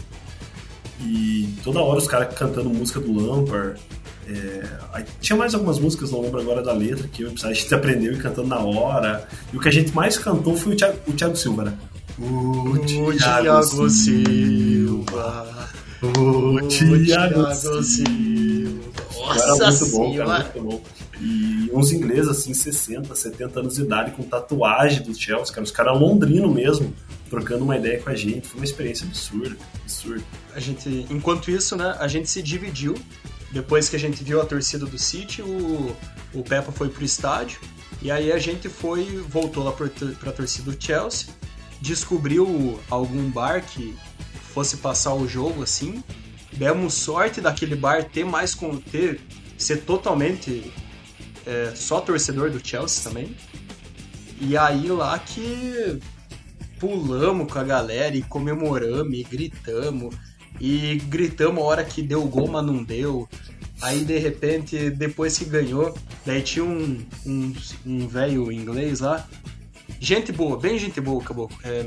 E 1.02 1.54
toda 1.62 1.80
hora 1.80 1.98
os 1.98 2.06
caras 2.06 2.34
cantando 2.34 2.70
música 2.70 2.98
do 3.00 3.12
Lampard. 3.12 3.78
É, 4.26 5.04
tinha 5.20 5.36
mais 5.36 5.54
algumas 5.54 5.78
músicas, 5.78 6.12
não 6.12 6.20
lembro 6.20 6.40
agora 6.40 6.62
da 6.62 6.72
letra, 6.72 7.08
que 7.08 7.24
a 7.24 7.52
gente 7.52 7.74
aprendeu 7.74 8.12
e 8.12 8.16
cantando 8.16 8.48
na 8.48 8.60
hora. 8.60 9.28
E 9.52 9.56
o 9.56 9.60
que 9.60 9.68
a 9.68 9.72
gente 9.72 9.94
mais 9.94 10.16
cantou 10.16 10.56
foi 10.56 10.72
o 10.72 10.76
Thiago, 10.76 10.98
o 11.06 11.12
Thiago 11.12 11.36
Silva, 11.36 11.64
né? 11.64 11.78
O 12.20 12.70
O 12.72 13.16
Thiago 13.16 13.88
Silva. 13.90 15.70
O 16.02 16.68
Thiago 16.68 17.54
Silva. 17.54 18.90
Nossa 19.16 19.84
muito 19.84 19.96
bom, 19.96 20.16
cara, 20.16 20.38
muito 20.54 20.62
bom. 20.62 20.82
E 21.22 21.70
uns 21.72 21.92
ingleses, 21.92 22.28
assim, 22.28 22.54
60, 22.54 23.14
70 23.14 23.60
anos 23.60 23.74
de 23.74 23.82
idade, 23.82 24.12
com 24.12 24.22
tatuagem 24.22 25.02
do 25.02 25.14
Chelsea, 25.14 25.52
cara, 25.54 25.62
os 25.64 25.70
caras 25.70 26.00
londrino 26.00 26.50
mesmo, 26.52 26.92
trocando 27.28 27.62
uma 27.64 27.76
ideia 27.76 28.00
com 28.00 28.08
a 28.10 28.14
gente. 28.14 28.48
Foi 28.48 28.60
uma 28.60 28.64
experiência 28.64 29.06
absurda, 29.06 29.56
absurda. 29.82 30.24
A 30.54 30.60
gente, 30.60 31.06
enquanto 31.10 31.50
isso, 31.50 31.76
né, 31.76 31.94
a 31.98 32.08
gente 32.08 32.28
se 32.30 32.42
dividiu. 32.42 32.94
Depois 33.52 33.88
que 33.88 33.96
a 33.96 33.98
gente 33.98 34.22
viu 34.22 34.40
a 34.40 34.46
torcida 34.46 34.86
do 34.86 34.96
City, 34.96 35.42
o, 35.42 35.94
o 36.32 36.42
Peppa 36.42 36.70
foi 36.72 36.88
pro 36.88 37.04
estádio. 37.04 37.60
E 38.00 38.10
aí 38.10 38.30
a 38.32 38.38
gente 38.38 38.68
foi, 38.68 39.04
voltou 39.28 39.64
lá 39.64 39.72
pro- 39.72 39.90
pra 40.20 40.30
torcida 40.32 40.70
do 40.70 40.82
Chelsea, 40.82 41.26
descobriu 41.80 42.80
algum 42.90 43.30
bar 43.30 43.64
que 43.64 43.96
fosse 44.52 44.76
passar 44.78 45.14
o 45.14 45.26
jogo 45.26 45.62
assim. 45.62 46.02
Demos 46.52 46.94
sorte 46.94 47.40
daquele 47.40 47.76
bar 47.76 48.04
ter 48.04 48.24
mais 48.24 48.54
com 48.54 48.76
ter 48.76 49.20
ser 49.56 49.82
totalmente 49.82 50.72
é, 51.46 51.72
só 51.74 52.00
torcedor 52.00 52.50
do 52.50 52.66
Chelsea 52.66 53.02
também. 53.02 53.36
E 54.40 54.56
aí 54.56 54.88
lá 54.88 55.18
que 55.18 56.00
pulamos 56.78 57.52
com 57.52 57.58
a 57.58 57.64
galera 57.64 58.16
e 58.16 58.22
comemoramos 58.22 59.14
e 59.14 59.22
gritamos. 59.22 60.14
E 60.58 60.96
gritamos 61.08 61.62
a 61.62 61.66
hora 61.66 61.84
que 61.84 62.02
deu 62.02 62.26
gol, 62.26 62.48
mas 62.48 62.64
não 62.64 62.82
deu. 62.82 63.28
Aí 63.80 64.04
de 64.04 64.18
repente, 64.18 64.90
depois 64.90 65.38
que 65.38 65.44
ganhou, 65.44 65.96
daí 66.26 66.42
tinha 66.42 66.64
um, 66.64 67.04
um, 67.24 67.52
um 67.86 68.08
velho 68.08 68.50
inglês 68.52 69.00
lá. 69.00 69.26
Gente 70.00 70.32
boa, 70.32 70.56
bem 70.58 70.78
gente 70.78 71.00
boa, 71.00 71.22
acabou. 71.22 71.50
É, 71.62 71.86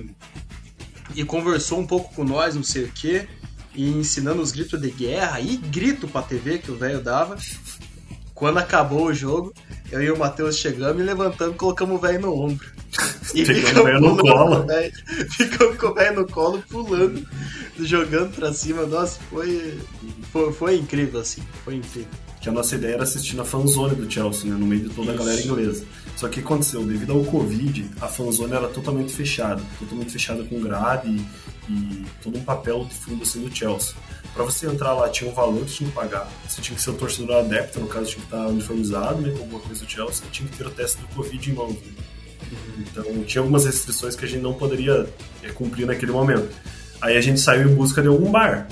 e 1.16 1.24
conversou 1.26 1.80
um 1.80 1.86
pouco 1.88 2.14
com 2.16 2.24
nós, 2.24 2.56
não 2.56 2.64
sei 2.64 2.84
o 2.84 2.90
que. 2.90 3.28
E 3.76 3.90
ensinando 3.90 4.42
os 4.42 4.52
gritos 4.52 4.80
de 4.80 4.92
guerra 4.92 5.40
e 5.42 5.58
grito 5.58 6.08
pra 6.08 6.22
TV 6.22 6.60
que 6.60 6.70
o 6.72 6.76
velho 6.78 7.02
dava. 7.02 7.36
Quando 8.36 8.60
acabou 8.60 9.06
o 9.08 9.14
jogo, 9.14 9.52
eu 9.92 10.02
e 10.02 10.12
o 10.12 10.18
Matheus 10.18 10.58
chegamos 10.58 11.02
e 11.02 11.06
levantamos 11.06 11.56
colocamos 11.56 11.96
o 11.96 12.00
velho 12.00 12.22
no 12.22 12.34
ombro. 12.40 12.72
E 13.34 13.44
ficamos 13.44 13.84
velho 13.84 14.00
no 14.00 14.18
colo. 14.18 14.66
velho- 14.68 14.94
Ficamos 15.32 15.78
com 15.78 15.88
o 15.88 15.94
velho 15.96 16.16
no 16.22 16.28
colo, 16.28 16.64
pulando, 16.70 17.28
jogando 17.80 18.36
pra 18.36 18.54
cima. 18.54 18.86
Nossa, 18.86 19.20
foi, 19.32 19.80
foi, 20.32 20.54
foi 20.54 20.78
incrível, 20.78 21.20
assim. 21.20 21.42
Foi 21.66 21.76
incrível. 21.76 22.10
que 22.42 22.50
a 22.50 22.52
nossa 22.52 22.76
ideia 22.76 22.94
era 22.96 23.04
assistir 23.04 23.36
na 23.36 23.46
fanzone 23.46 23.96
do 23.96 24.12
Chelsea, 24.12 24.52
né, 24.52 24.56
no 24.58 24.68
meio 24.68 24.82
de 24.88 24.90
toda 24.94 25.14
a 25.14 25.16
galera 25.16 25.42
inglesa. 25.42 25.84
Só 26.16 26.30
que 26.30 26.40
aconteceu, 26.40 26.86
devido 26.86 27.14
ao 27.14 27.24
Covid, 27.24 27.90
a 28.00 28.08
fanzone 28.08 28.54
era 28.54 28.68
totalmente 28.68 29.14
fechada, 29.14 29.62
totalmente 29.80 30.12
fechada 30.12 30.44
com 30.44 30.62
grade 30.62 31.10
e, 31.10 31.72
e 31.72 32.06
todo 32.22 32.38
um 32.38 32.44
papel 32.44 32.86
de 32.86 32.94
fundo 32.94 33.24
assim 33.24 33.44
do 33.44 33.54
Chelsea. 33.54 33.96
Para 34.34 34.44
você 34.44 34.68
entrar 34.68 34.94
lá 34.94 35.10
tinha 35.10 35.30
um 35.30 35.34
valor 35.34 35.66
que 35.66 35.74
tinha 35.74 35.90
que 35.90 35.96
pagar. 35.96 36.30
Você 36.48 36.62
tinha 36.62 36.76
que 36.76 36.82
ser 36.82 36.92
um 36.92 36.96
torcedor 36.96 37.38
adepto, 37.38 37.80
no 37.80 37.88
caso 37.88 38.06
tinha 38.06 38.26
que 38.26 38.34
estar 38.34 38.48
uniformizado, 38.48 39.22
né, 39.22 39.32
com 39.32 39.40
alguma 39.40 39.60
coisa 39.60 39.84
do 39.84 39.90
Chelsea, 39.90 40.26
tinha 40.32 40.48
que 40.48 40.58
ter 40.58 40.68
o 40.68 40.72
teste 40.72 41.02
do 41.02 41.08
Covid 41.08 41.52
em 41.52 41.54
mãos. 41.54 41.74
Né? 41.74 41.94
Então 42.80 43.24
tinha 43.24 43.42
algumas 43.42 43.66
restrições 43.66 44.16
que 44.16 44.26
a 44.26 44.28
gente 44.28 44.42
não 44.42 44.54
poderia 44.54 45.08
é, 45.42 45.50
cumprir 45.50 45.86
naquele 45.86 46.12
momento. 46.12 46.50
Aí 47.02 47.18
a 47.18 47.22
gente 47.22 47.40
saiu 47.40 47.70
em 47.70 47.76
busca 47.76 48.02
de 48.02 48.08
algum 48.08 48.32
bar. 48.32 48.68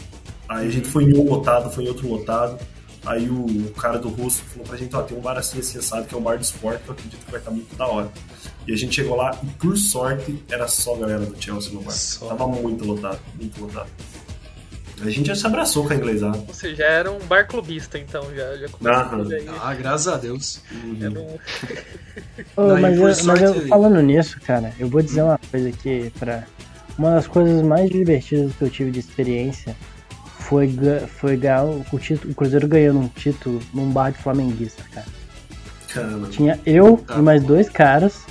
Aí 0.48 0.68
a 0.68 0.72
gente 0.72 0.88
foi 0.88 1.06
em 1.06 1.14
um 1.14 1.30
lotado, 1.30 1.70
foi 1.70 1.84
em 1.86 1.88
outro 1.88 2.08
lotado. 2.08 2.60
Aí 3.06 3.28
o, 3.28 3.46
o 3.46 3.72
cara 3.72 3.98
do 3.98 4.10
russo 4.10 4.44
falou 4.44 4.68
pra 4.68 4.78
gente, 4.78 4.96
ó, 4.96 5.02
tem 5.02 5.18
um 5.18 5.22
bar 5.22 5.38
assim, 5.38 5.60
assim, 5.60 5.82
sabe, 5.82 6.08
que 6.08 6.14
é 6.14 6.18
um 6.18 6.22
bar 6.22 6.38
de 6.38 6.46
esporte, 6.46 6.84
que 6.84 6.90
eu 6.90 6.94
acredito 6.94 7.26
que 7.26 7.32
vai 7.32 7.40
estar 7.40 7.52
muito 7.52 7.76
da 7.76 7.88
hora. 7.88 8.12
E 8.68 8.74
a 8.74 8.78
gente 8.78 8.96
chegou 8.96 9.16
lá 9.16 9.36
e, 9.44 9.48
por 9.48 9.76
sorte, 9.76 10.44
era 10.50 10.68
só 10.68 10.96
a 10.96 11.00
galera 11.00 11.26
do 11.26 11.42
Chelsea 11.42 11.74
no 11.74 11.82
bar. 11.82 11.92
Só. 11.92 12.28
Tava 12.28 12.48
muito 12.48 12.86
lotado, 12.86 13.20
muito 13.36 13.60
lotado. 13.60 13.90
A 15.02 15.10
gente 15.10 15.26
já 15.26 15.36
se 15.36 15.48
abraçou 15.48 15.88
com 15.88 15.94
a 15.94 15.96
inglesada. 15.96 16.38
Ou 16.48 16.54
seja, 16.54 16.76
já 16.76 16.86
era 16.86 17.12
um 17.12 17.18
bar 17.20 17.48
clubista, 17.48 17.98
então, 17.98 18.24
já, 18.36 18.56
já 18.56 18.68
Ah, 19.60 19.74
graças 19.74 20.08
a 20.08 20.18
Deus. 20.18 20.62
Uhum. 20.72 21.10
Um... 21.10 21.40
oh, 22.56 22.78
mas, 22.80 23.00
eu, 23.00 23.26
mas 23.26 23.42
eu, 23.42 23.68
falando 23.68 24.00
nisso, 24.02 24.40
cara, 24.42 24.72
eu 24.78 24.88
vou 24.88 25.02
dizer 25.02 25.24
uma 25.24 25.40
coisa 25.50 25.70
aqui 25.70 26.14
pra... 26.20 26.44
Uma 27.00 27.16
das 27.16 27.26
coisas 27.26 27.64
mais 27.64 27.90
divertidas 27.90 28.54
que 28.54 28.62
eu 28.62 28.70
tive 28.70 28.92
de 28.92 29.00
experiência 29.00 29.76
foi, 30.52 30.70
foi 31.08 31.38
ganhar 31.38 31.64
o, 31.64 31.98
título, 31.98 32.34
o 32.34 32.36
Cruzeiro 32.36 32.68
ganhando 32.68 33.00
um 33.00 33.08
título 33.08 33.62
num 33.74 33.90
bar 33.90 34.12
de 34.12 34.18
flamenguista, 34.18 34.84
cara. 34.94 35.08
Caramba. 35.88 36.28
Tinha 36.28 36.60
eu 36.66 36.98
tá 36.98 37.18
e 37.18 37.22
mais 37.22 37.42
dois 37.42 37.70
caras 37.70 38.26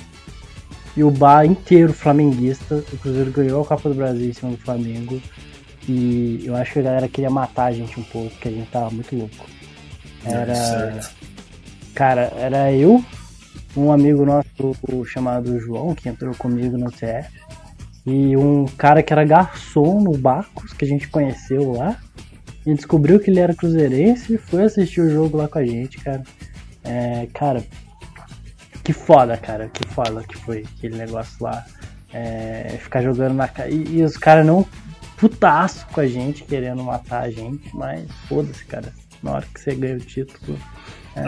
e 0.95 1.03
o 1.03 1.09
bar 1.09 1.45
inteiro 1.45 1.91
flamenguista. 1.91 2.75
O 2.93 2.97
Cruzeiro 2.99 3.31
ganhou 3.31 3.63
a 3.63 3.65
Copa 3.65 3.89
do 3.89 3.95
Brasil 3.95 4.29
em 4.29 4.33
cima 4.33 4.51
do 4.51 4.57
Flamengo. 4.57 5.19
E 5.89 6.43
eu 6.45 6.55
acho 6.55 6.73
que 6.73 6.79
a 6.79 6.83
galera 6.83 7.07
queria 7.07 7.31
matar 7.31 7.65
a 7.65 7.71
gente 7.71 7.99
um 7.99 8.03
pouco, 8.03 8.29
porque 8.29 8.49
a 8.49 8.51
gente 8.51 8.69
tava 8.69 8.91
muito 8.91 9.15
louco. 9.15 9.47
Era. 10.23 10.53
É, 10.53 10.99
cara, 11.95 12.31
era 12.37 12.71
eu, 12.71 13.03
um 13.75 13.91
amigo 13.91 14.23
nosso 14.23 15.05
chamado 15.05 15.59
João, 15.59 15.95
que 15.95 16.07
entrou 16.07 16.35
comigo 16.35 16.77
no 16.77 16.91
CF, 16.91 17.31
e 18.05 18.35
um 18.35 18.65
cara 18.65 19.03
que 19.03 19.13
era 19.13 19.23
garçom 19.23 20.01
no 20.01 20.17
Bacos, 20.17 20.73
que 20.73 20.85
a 20.85 20.87
gente 20.87 21.07
conheceu 21.07 21.73
lá. 21.73 21.97
E 22.65 22.73
descobriu 22.73 23.19
que 23.19 23.31
ele 23.31 23.39
era 23.39 23.55
cruzeirense 23.55 24.35
e 24.35 24.37
foi 24.37 24.63
assistir 24.63 25.01
o 25.01 25.09
jogo 25.09 25.37
lá 25.37 25.47
com 25.47 25.59
a 25.59 25.65
gente, 25.65 25.97
cara. 25.97 26.21
É, 26.83 27.27
cara, 27.33 27.63
que 28.83 28.93
foda, 28.93 29.37
cara, 29.37 29.69
que 29.69 29.87
foda 29.87 30.23
que 30.23 30.37
foi 30.37 30.65
aquele 30.77 30.97
negócio 30.97 31.43
lá. 31.43 31.65
É, 32.13 32.77
ficar 32.79 33.01
jogando 33.01 33.33
na 33.33 33.47
cara. 33.47 33.69
E, 33.69 33.97
e, 33.97 34.03
os 34.03 34.17
caras 34.17 34.45
não 34.45 34.65
putaço 35.17 35.87
com 35.87 36.01
a 36.01 36.07
gente, 36.07 36.43
querendo 36.43 36.83
matar 36.83 37.23
a 37.23 37.29
gente, 37.29 37.73
mas 37.75 38.09
foda-se, 38.27 38.65
cara. 38.65 38.91
Na 39.23 39.33
hora 39.33 39.45
que 39.53 39.59
você 39.59 39.75
ganha 39.75 39.95
o 39.95 39.99
título. 39.99 40.57
É, 41.15 41.23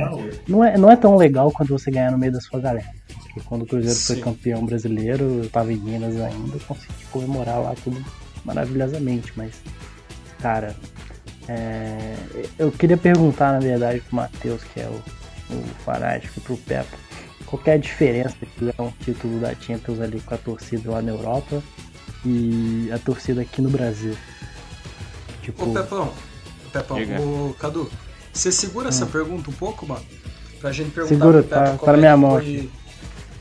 não, 0.48 0.64
é, 0.64 0.78
não 0.78 0.92
é 0.92 0.96
tão 0.96 1.16
legal 1.16 1.52
quando 1.52 1.70
você 1.70 1.92
ganhar 1.92 2.12
no 2.12 2.18
meio 2.18 2.32
da 2.32 2.42
sua 2.42 2.60
galera. 2.60 2.90
Porque 3.34 3.48
quando 3.48 3.64
o 3.64 3.66
Cruzeiro 3.66 3.96
Sim. 3.96 4.14
foi 4.14 4.24
campeão 4.24 4.66
brasileiro, 4.66 5.44
eu 5.44 5.50
tava 5.50 5.74
em 5.74 5.78
Minas 5.78 6.16
ainda, 6.22 6.56
eu 6.56 6.60
consegui 6.68 7.06
comemorar 7.12 7.60
lá 7.60 7.74
tudo 7.84 8.04
maravilhosamente, 8.46 9.34
mas, 9.36 9.54
cara, 10.40 10.76
é, 11.48 12.16
eu 12.60 12.72
queria 12.72 12.98
perguntar, 12.98 13.54
na 13.54 13.60
verdade, 13.60 14.02
pro 14.02 14.16
Matheus, 14.16 14.64
que 14.64 14.80
é 14.80 14.86
o, 14.86 15.56
o 15.56 15.64
fanático, 15.84 16.40
pro 16.42 16.58
Peppa, 16.58 16.96
qual 17.48 17.62
é 17.66 17.72
a 17.72 17.78
diferença 17.78 18.36
de 18.40 18.48
ganhar 18.60 18.82
um 18.82 18.92
título 19.04 19.40
da 19.40 19.56
Champions 19.56 20.00
ali 20.00 20.20
com 20.22 20.36
a 20.36 20.38
torcida 20.38 20.92
lá 20.92 21.02
na 21.02 21.12
Europa 21.12 21.64
e 22.26 22.90
a 22.94 23.00
torcida 23.00 23.42
aqui 23.42 23.62
no 23.62 23.70
Brasil. 23.70 24.16
Tipo... 25.42 25.70
Ô 25.70 25.74
Pepão, 25.74 26.14
Pepão, 26.72 27.50
ô 27.50 27.54
Cadu, 27.54 27.90
você 28.32 28.52
segura 28.52 28.86
hum. 28.86 28.90
essa 28.90 29.06
pergunta 29.08 29.50
um 29.50 29.54
pouco, 29.54 29.88
mano? 29.88 30.06
Pra 30.60 30.72
gente 30.72 30.92
perguntar 30.92 31.16
Segura, 31.16 31.40
pro 31.40 31.50
Pepa 31.50 31.64
tá, 31.64 31.78
como 31.78 31.92
tá 31.92 31.98
é 31.98 32.00
minha 32.00 32.18
mão 32.18 32.32
foi, 32.32 32.70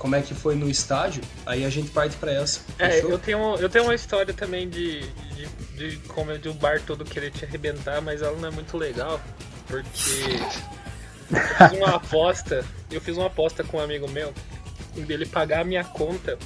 como 0.03 0.17
é 0.17 0.21
que 0.21 0.35
foi 0.35 0.57
no 0.57 0.69
estádio, 0.69 1.23
aí 1.47 1.65
a 1.65 1.71
gente 1.71 1.88
parte 1.93 2.17
pra 2.17 2.33
essa. 2.33 2.61
É, 2.77 2.99
eu 2.99 3.17
tenho, 3.21 3.55
eu 3.55 3.69
tenho 3.69 3.85
uma 3.85 3.95
história 3.95 4.35
também 4.35 4.69
de, 4.69 5.01
de, 5.01 5.47
de 5.77 5.97
como 6.09 6.33
é 6.33 6.38
de 6.38 6.49
um 6.49 6.55
bar 6.55 6.83
todo 6.85 7.05
querer 7.05 7.31
te 7.31 7.45
arrebentar, 7.45 8.03
mas 8.03 8.21
ela 8.21 8.37
não 8.37 8.49
é 8.49 8.51
muito 8.51 8.77
legal, 8.77 9.21
porque 9.69 10.41
eu 11.31 11.59
fiz 11.69 11.79
uma 11.79 11.95
aposta, 11.95 12.65
eu 12.91 13.01
fiz 13.01 13.17
uma 13.17 13.29
aposta 13.29 13.62
com 13.62 13.77
um 13.77 13.81
amigo 13.81 14.11
meu, 14.11 14.35
dele 15.07 15.25
pagar 15.25 15.61
a 15.61 15.65
minha 15.65 15.85
conta 15.85 16.37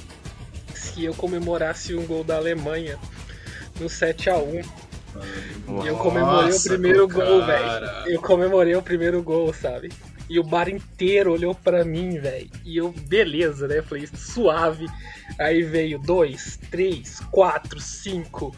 que 0.93 1.05
eu 1.05 1.15
comemorasse 1.15 1.95
um 1.95 2.05
gol 2.05 2.23
da 2.23 2.35
Alemanha 2.35 2.99
no 3.79 3.89
7 3.89 4.29
a 4.29 4.37
1 4.37 4.61
E 5.83 5.87
eu 5.87 5.97
comemorei 5.97 6.53
o 6.53 6.61
primeiro 6.61 7.07
gol, 7.07 7.43
velho. 7.43 7.85
Eu 8.05 8.21
comemorei 8.21 8.75
o 8.75 8.83
primeiro 8.83 9.23
gol, 9.23 9.51
sabe? 9.51 9.91
E 10.29 10.39
o 10.39 10.43
bar 10.43 10.67
inteiro 10.67 11.31
olhou 11.31 11.55
para 11.55 11.85
mim, 11.85 12.19
velho. 12.19 12.49
E 12.65 12.77
eu, 12.77 12.91
beleza, 12.91 13.67
né? 13.67 13.81
falei, 13.81 14.07
suave. 14.13 14.85
Aí 15.39 15.63
veio 15.63 15.99
dois, 15.99 16.59
três, 16.69 17.19
quatro, 17.31 17.79
cinco. 17.79 18.55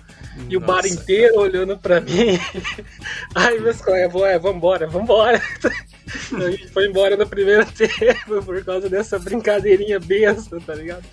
E 0.50 0.58
o 0.58 0.60
bar 0.60 0.86
inteiro 0.86 1.36
cara. 1.36 1.46
olhando 1.46 1.78
pra 1.78 2.02
mim. 2.02 2.40
Aí 3.36 3.60
meus 3.60 3.82
colegas, 3.82 4.22
é, 4.24 4.40
vambora, 4.40 4.88
vambora. 4.88 5.42
A 6.34 6.52
gente 6.52 6.68
foi 6.70 6.88
embora 6.88 7.16
no 7.16 7.28
primeiro 7.28 7.66
tempo 7.72 8.44
por 8.44 8.64
causa 8.64 8.90
dessa 8.90 9.20
brincadeirinha 9.20 10.00
besta, 10.00 10.60
tá 10.60 10.74
ligado? 10.74 11.04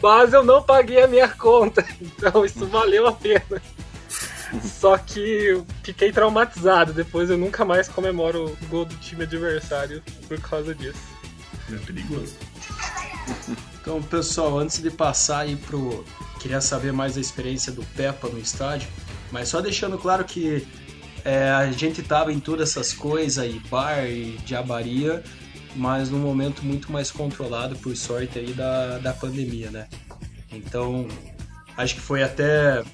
Mas 0.00 0.32
eu 0.32 0.44
não 0.44 0.62
paguei 0.62 1.02
a 1.02 1.08
minha 1.08 1.28
conta, 1.28 1.84
então 2.00 2.44
isso 2.44 2.64
valeu 2.66 3.06
a 3.06 3.12
pena. 3.12 3.60
Só 4.62 4.96
que 4.98 5.62
fiquei 5.82 6.12
traumatizado. 6.12 6.92
Depois 6.92 7.30
eu 7.30 7.38
nunca 7.38 7.64
mais 7.64 7.88
comemoro 7.88 8.56
o 8.60 8.66
gol 8.66 8.84
do 8.84 8.94
time 8.96 9.24
adversário 9.24 10.02
por 10.28 10.40
causa 10.40 10.74
disso. 10.74 11.16
É 11.72 11.76
perigoso. 11.78 12.34
Então, 13.80 14.02
pessoal, 14.02 14.58
antes 14.58 14.80
de 14.82 14.90
passar 14.90 15.40
aí 15.40 15.56
pro. 15.56 16.04
Queria 16.40 16.60
saber 16.60 16.92
mais 16.92 17.14
da 17.14 17.20
experiência 17.20 17.72
do 17.72 17.82
Peppa 17.96 18.28
no 18.28 18.38
estádio, 18.38 18.88
mas 19.32 19.48
só 19.48 19.60
deixando 19.60 19.98
claro 19.98 20.24
que 20.24 20.66
é, 21.24 21.50
a 21.50 21.72
gente 21.72 22.02
tava 22.02 22.32
em 22.32 22.38
todas 22.38 22.70
essas 22.70 22.92
coisas 22.92 23.38
aí, 23.38 23.60
bar 23.68 24.04
e 24.04 24.38
diabaria, 24.44 25.24
mas 25.74 26.08
num 26.08 26.20
momento 26.20 26.64
muito 26.64 26.92
mais 26.92 27.10
controlado, 27.10 27.74
por 27.76 27.96
sorte 27.96 28.38
aí, 28.38 28.52
da, 28.52 28.98
da 28.98 29.12
pandemia, 29.12 29.72
né? 29.72 29.88
Então, 30.52 31.08
acho 31.76 31.96
que 31.96 32.00
foi 32.00 32.22
até 32.22 32.84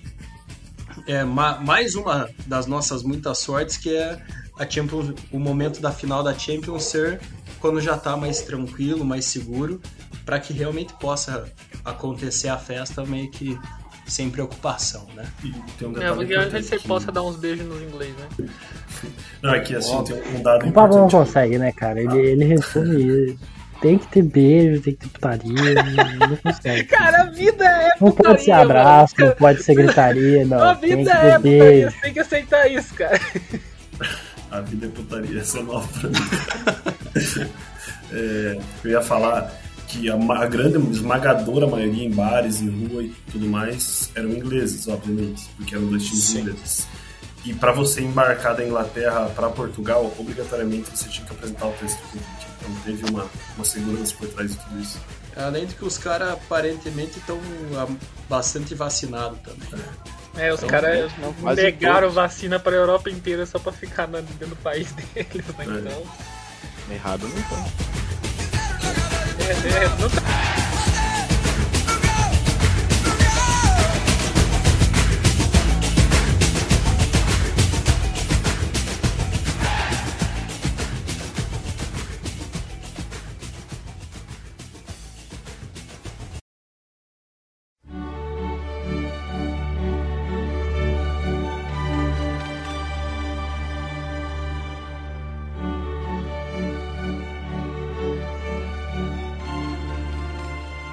é, 1.07 1.25
ma, 1.25 1.59
mais 1.59 1.95
uma 1.95 2.29
das 2.47 2.67
nossas 2.67 3.03
muitas 3.03 3.39
sortes, 3.39 3.77
que 3.77 3.95
é 3.95 4.21
a 4.59 4.69
Champions, 4.69 5.15
o 5.31 5.39
momento 5.39 5.81
da 5.81 5.91
final 5.91 6.23
da 6.23 6.37
Champions 6.39 6.85
ser 6.85 7.21
quando 7.61 7.81
já 7.81 7.95
está 7.95 8.17
mais 8.17 8.43
tranquilo, 8.43 9.05
mais 9.05 9.25
seguro, 9.25 9.81
para 10.25 10.39
que 10.41 10.53
realmente 10.53 10.93
possa 10.95 11.45
acontecer 11.85 12.49
a 12.49 12.59
festa 12.59 13.05
meio 13.05 13.31
que 13.31 13.59
sem 14.07 14.29
preocupação, 14.29 15.07
né? 15.15 15.25
E 15.45 15.53
tem 15.79 15.89
um 15.89 16.03
é, 16.03 16.13
porque 16.13 16.35
antes 16.35 16.67
você 16.67 16.79
possa 16.81 17.13
dar 17.13 17.23
uns 17.23 17.37
beijos 17.37 17.67
no 17.67 17.81
inglês, 17.83 18.15
né? 18.17 18.49
Não, 19.41 19.55
é 19.55 19.61
que 19.61 19.75
assim, 19.75 19.95
Óbvio. 19.95 20.17
tem 20.17 20.37
um 20.37 20.43
dado 20.43 20.67
O 20.69 20.73
Pablo 20.73 20.99
não 20.99 21.09
consegue, 21.09 21.59
né, 21.59 21.73
cara? 21.73 22.01
Ele, 22.01 22.19
ele 22.19 22.45
resume 22.45 23.39
tem 23.83 23.99
que 23.99 24.07
ter 24.07 24.23
beijo, 24.23 24.81
tem 24.81 24.95
que 24.95 25.01
ter 25.01 25.09
putaria, 25.09 25.75
não 26.19 26.37
consegue. 26.41 26.85
Cara, 26.85 27.23
a 27.23 27.25
vida 27.25 27.65
é 27.65 27.91
putaria. 27.91 28.01
Não 28.01 28.13
pode 28.13 28.43
ser 28.45 28.53
abraço, 28.53 29.15
mano. 29.19 29.31
não 29.31 29.37
pode 29.37 29.63
ser 29.63 29.75
gritaria, 29.75 30.47
não. 30.47 30.63
A 30.63 30.75
vida 30.75 30.97
tem 30.97 31.03
é 31.03 31.05
putaria, 31.05 31.39
beijo. 31.41 31.91
você 31.91 32.01
tem 32.01 32.13
que 32.13 32.21
aceitar 32.21 32.71
isso, 32.71 32.95
cara. 32.95 33.21
A 34.51 34.61
vida 34.61 34.87
é 34.87 34.89
putaria, 34.89 35.41
essa 35.41 35.59
é 35.59 35.63
nova 35.63 35.89
pra 35.99 36.09
mim. 36.09 37.51
é, 38.13 38.59
eu 38.85 38.91
ia 38.91 39.03
falar 39.03 39.53
que 39.89 40.09
a, 40.09 40.15
a, 40.15 40.47
grande 40.47 40.79
esmagadora 40.91 41.67
maioria 41.67 42.05
em 42.05 42.11
bares, 42.11 42.63
em 42.63 42.69
rua 42.69 43.03
e 43.03 43.13
tudo 43.31 43.47
mais 43.49 44.11
eram 44.15 44.31
ingleses, 44.31 44.87
obviamente, 44.87 45.49
porque 45.57 45.75
eram 45.75 45.87
dois 45.87 46.05
times 46.05 46.23
Sim. 46.23 46.41
ingleses. 46.41 46.87
E 47.45 47.53
para 47.53 47.73
você 47.73 48.01
embarcar 48.01 48.55
da 48.55 48.65
Inglaterra 48.65 49.29
para 49.35 49.51
Portugal, 49.51 50.15
obrigatoriamente 50.17 50.97
você 50.97 51.09
tinha 51.09 51.27
que 51.27 51.33
apresentar 51.33 51.67
o 51.67 51.73
texto 51.73 51.99
do 51.99 52.09
convite. 52.11 52.52
Então 52.63 52.75
teve 52.85 53.11
uma, 53.11 53.29
uma 53.57 53.65
segurança 53.65 54.15
por 54.17 54.29
trás 54.29 54.53
de 54.53 54.59
tudo 54.59 54.81
isso. 54.81 55.01
Além 55.37 55.67
de 55.67 55.75
que 55.75 55.85
os 55.85 55.99
caras 55.99 56.33
aparentemente 56.33 57.19
estão 57.19 57.41
ah, 57.77 57.89
bastante 58.29 58.75
vacinados 58.75 59.39
também. 59.41 59.85
É, 60.37 60.49
é 60.49 60.53
os 60.53 60.59
então, 60.63 60.69
caras 60.69 61.13
negaram 61.57 62.11
vacina 62.11 62.59
para 62.61 62.73
a 62.73 62.79
Europa 62.79 63.11
inteira 63.11 63.45
só 63.47 63.59
para 63.59 63.73
ficar 63.73 64.07
dentro 64.07 64.49
do 64.49 64.57
país 64.57 64.93
deles, 65.15 65.47
né? 65.59 65.67
É. 65.67 65.79
Então. 65.79 66.03
Errado 66.91 67.29
não 67.29 67.43
foi. 67.45 67.59
É, 69.47 69.85
é, 69.85 69.89
não 70.01 70.11
tá. 70.11 70.62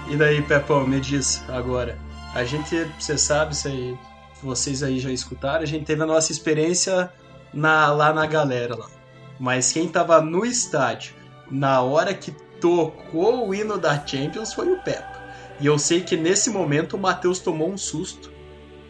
E 0.09 0.15
daí, 0.15 0.41
Pepão, 0.41 0.87
me 0.87 0.99
diz 0.99 1.47
agora. 1.47 1.95
A 2.33 2.43
gente, 2.43 2.83
você 2.99 3.15
sabe, 3.15 3.55
se 3.55 3.95
vocês 4.41 4.81
aí 4.81 4.99
já 4.99 5.11
escutaram, 5.11 5.61
a 5.61 5.67
gente 5.67 5.85
teve 5.85 6.01
a 6.01 6.05
nossa 6.05 6.31
experiência 6.31 7.11
na, 7.53 7.91
lá 7.91 8.11
na 8.11 8.25
galera 8.25 8.75
lá. 8.75 8.87
Mas 9.39 9.71
quem 9.71 9.87
tava 9.87 10.19
no 10.19 10.43
estádio 10.43 11.13
na 11.49 11.81
hora 11.81 12.13
que 12.13 12.31
tocou 12.59 13.47
o 13.47 13.53
hino 13.53 13.77
da 13.77 14.05
Champions 14.05 14.51
foi 14.51 14.71
o 14.71 14.81
Peppa. 14.81 15.19
E 15.59 15.67
eu 15.67 15.77
sei 15.77 16.01
que 16.01 16.17
nesse 16.17 16.49
momento 16.49 16.95
o 16.95 16.99
Matheus 16.99 17.37
tomou 17.39 17.69
um 17.69 17.77
susto, 17.77 18.31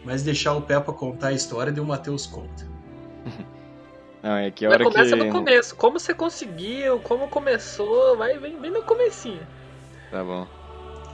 mas 0.04 0.22
deixar 0.22 0.54
o 0.54 0.62
Peppa 0.62 0.90
contar 0.90 1.28
a 1.28 1.32
história, 1.32 1.70
de 1.70 1.80
o 1.80 1.84
Matheus 1.84 2.26
conta. 2.26 2.66
Não, 4.22 4.36
é 4.36 4.50
que 4.50 4.64
a 4.64 4.70
hora 4.70 4.84
começa 4.84 5.16
que... 5.16 5.24
no 5.24 5.30
começo. 5.30 5.76
Como 5.76 5.98
você 5.98 6.14
conseguiu, 6.14 6.98
como 7.00 7.28
começou, 7.28 8.16
vai 8.16 8.38
bem, 8.38 8.58
bem 8.58 8.70
no 8.70 8.82
comecinho. 8.82 9.46
Tá 10.10 10.24
bom. 10.24 10.59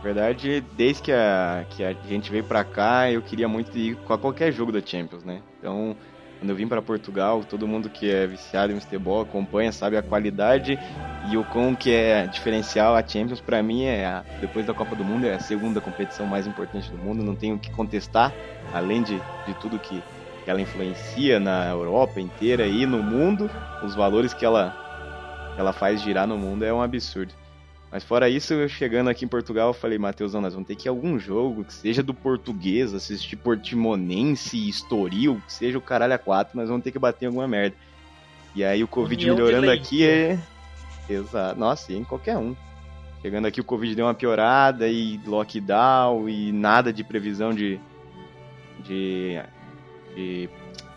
Verdade, 0.07 0.61
desde 0.77 1.03
que 1.03 1.11
a, 1.11 1.67
que 1.69 1.83
a 1.83 1.93
gente 2.09 2.31
veio 2.31 2.45
pra 2.45 2.63
cá, 2.63 3.11
eu 3.11 3.21
queria 3.21 3.49
muito 3.49 3.77
ir 3.77 3.97
com 3.97 4.17
qualquer 4.17 4.53
jogo 4.53 4.71
da 4.71 4.81
Champions, 4.81 5.25
né? 5.25 5.43
Então, 5.59 5.97
quando 6.39 6.49
eu 6.49 6.55
vim 6.55 6.69
para 6.69 6.81
Portugal, 6.81 7.43
todo 7.43 7.67
mundo 7.67 7.91
que 7.91 8.09
é 8.09 8.25
viciado 8.25 8.73
em 8.73 8.79
futebol 8.79 9.23
acompanha, 9.23 9.73
sabe 9.73 9.97
a 9.97 10.03
qualidade 10.03 10.79
e 11.29 11.37
o 11.37 11.43
quão 11.43 11.75
que 11.75 11.93
é 11.93 12.25
diferencial 12.29 12.95
a 12.95 13.05
Champions 13.05 13.41
para 13.41 13.61
mim 13.65 13.83
é 13.83 14.07
a, 14.07 14.25
depois 14.41 14.65
da 14.65 14.73
Copa 14.73 14.95
do 14.95 15.05
Mundo 15.05 15.27
é 15.27 15.35
a 15.35 15.41
segunda 15.41 15.81
competição 15.81 16.25
mais 16.25 16.47
importante 16.47 16.89
do 16.89 16.99
mundo, 16.99 17.25
não 17.25 17.35
tenho 17.35 17.57
o 17.57 17.59
que 17.59 17.73
contestar, 17.73 18.33
além 18.73 19.03
de, 19.03 19.21
de 19.45 19.55
tudo 19.61 19.77
que 19.77 20.01
ela 20.47 20.61
influencia 20.61 21.41
na 21.41 21.69
Europa 21.69 22.21
inteira 22.21 22.65
e 22.65 22.87
no 22.87 23.03
mundo, 23.03 23.51
os 23.83 23.97
valores 23.97 24.33
que 24.33 24.45
ela 24.45 24.73
ela 25.59 25.73
faz 25.73 26.01
girar 26.01 26.29
no 26.29 26.39
mundo 26.39 26.65
é 26.65 26.73
um 26.73 26.81
absurdo. 26.81 27.35
Mas 27.91 28.03
fora 28.03 28.29
isso, 28.29 28.53
eu 28.53 28.69
chegando 28.69 29.09
aqui 29.09 29.25
em 29.25 29.29
Portugal, 29.29 29.69
eu 29.69 29.75
falei, 29.75 29.97
Matheusão, 29.97 30.41
nós 30.41 30.53
vamos 30.53 30.67
ter 30.67 30.75
que 30.75 30.89
ir 30.89 30.91
a 30.91 30.93
algum 30.93 31.19
jogo, 31.19 31.65
que 31.65 31.73
seja 31.73 32.03
do 32.03 32.13
português, 32.13 32.93
assistir 32.93 33.37
Portimonense, 33.37 34.69
Estoril, 34.69 35.41
que 35.47 35.53
seja 35.53 35.79
o 35.79 35.81
caralho 35.81 36.15
a 36.15 36.19
quatro, 36.19 36.59
nós 36.59 36.69
vamos 36.69 36.83
ter 36.83 36.91
que 36.91 36.99
bater 36.99 37.25
em 37.25 37.29
alguma 37.29 37.47
merda. 37.47 37.77
E 38.55 38.65
aí 38.65 38.83
o 38.83 38.89
Covid 38.89 39.31
melhorando 39.31 39.71
aqui 39.71 40.05
é. 40.05 40.39
Exato. 41.09 41.59
Nossa, 41.59 41.93
e 41.93 41.97
em 41.97 42.05
qualquer 42.05 42.37
um. 42.37 42.57
Chegando 43.23 43.47
aqui 43.47 43.61
o 43.61 43.65
Covid 43.65 43.95
deu 43.95 44.07
uma 44.07 44.15
piorada 44.15 44.89
e 44.89 45.21
lockdown 45.25 46.29
e 46.29 46.53
nada 46.53 46.93
de 46.93 47.05
previsão 47.05 47.53
de, 47.53 47.79
de, 48.85 49.41
de 50.15 50.49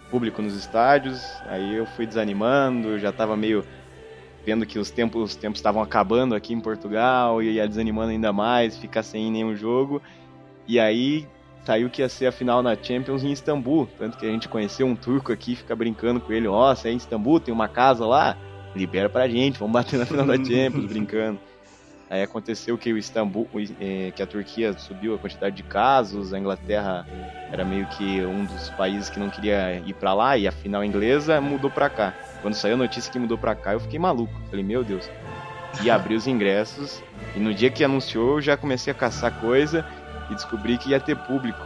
público 0.10 0.42
nos 0.42 0.56
estádios. 0.56 1.22
Aí 1.48 1.76
eu 1.76 1.86
fui 1.86 2.06
desanimando, 2.06 2.98
já 2.98 3.12
tava 3.12 3.36
meio 3.38 3.64
vendo 4.50 4.66
que 4.66 4.80
os 4.80 4.90
tempos 4.90 5.22
os 5.22 5.36
tempos 5.36 5.60
estavam 5.60 5.80
acabando 5.80 6.34
aqui 6.34 6.56
em 6.56 6.60
Portugal 6.60 7.42
e 7.42 7.52
ia 7.52 7.68
desanimando 7.68 8.10
ainda 8.10 8.34
mais, 8.34 8.76
ficar 8.78 9.04
sem 9.04 9.32
nenhum 9.32 9.56
jogo. 9.56 10.02
E 10.68 10.80
aí 10.80 11.28
saiu 11.64 11.88
que 11.88 12.02
ia 12.02 12.10
ser 12.10 12.26
a 12.26 12.32
final 12.32 12.64
na 12.64 12.76
Champions 12.76 13.24
em 13.24 13.32
Istambul, 13.32 13.88
tanto 14.00 14.18
que 14.18 14.26
a 14.26 14.30
gente 14.30 14.50
conheceu 14.50 14.88
um 14.88 14.96
turco 14.96 15.32
aqui, 15.32 15.56
fica 15.56 15.76
brincando 15.76 16.20
com 16.20 16.34
ele, 16.34 16.48
ó, 16.48 16.74
oh, 16.74 16.88
é 16.88 16.92
em 16.92 16.98
Istambul, 16.98 17.40
tem 17.40 17.54
uma 17.54 17.68
casa 17.68 18.08
lá, 18.08 18.36
libera 18.76 19.08
pra 19.08 19.28
gente, 19.28 19.60
vamos 19.60 19.74
bater 19.74 20.00
na 20.00 20.06
final 20.06 20.26
da 20.26 20.36
Champions, 20.36 20.86
brincando. 20.90 21.40
Aí 22.10 22.24
aconteceu 22.24 22.76
que 22.76 22.92
o 22.92 22.98
Istambul, 22.98 23.48
é, 23.80 24.12
que 24.16 24.24
a 24.24 24.26
Turquia 24.26 24.74
subiu 24.74 25.14
a 25.14 25.18
quantidade 25.20 25.56
de 25.56 25.62
casos, 25.62 26.34
a 26.34 26.40
Inglaterra 26.40 27.06
era 27.52 27.64
meio 27.64 27.86
que 27.88 28.26
um 28.26 28.46
dos 28.46 28.70
países 28.72 29.10
que 29.10 29.20
não 29.20 29.30
queria 29.30 29.78
ir 29.86 29.94
para 29.94 30.14
lá 30.16 30.36
e 30.36 30.48
a 30.48 30.52
final 30.52 30.84
inglesa 30.84 31.40
mudou 31.40 31.70
para 31.70 31.88
cá. 31.88 32.16
Quando 32.42 32.56
saiu 32.56 32.74
a 32.74 32.78
notícia 32.78 33.12
que 33.12 33.20
mudou 33.20 33.38
para 33.38 33.54
cá, 33.54 33.74
eu 33.74 33.80
fiquei 33.80 34.00
maluco. 34.00 34.34
Falei, 34.50 34.66
meu 34.66 34.84
Deus. 34.84 35.08
E 35.84 35.90
abri 35.92 36.16
os 36.16 36.26
ingressos 36.26 37.04
e 37.36 37.40
no 37.40 37.54
dia 37.54 37.70
que 37.70 37.84
anunciou, 37.84 38.38
eu 38.38 38.42
já 38.42 38.58
comecei 38.58 38.92
a 38.92 38.96
caçar 38.96 39.40
coisa 39.40 39.86
e 40.32 40.34
descobri 40.34 40.80
que 40.80 40.90
ia 40.90 41.00
ter 41.00 41.16
público. 41.16 41.62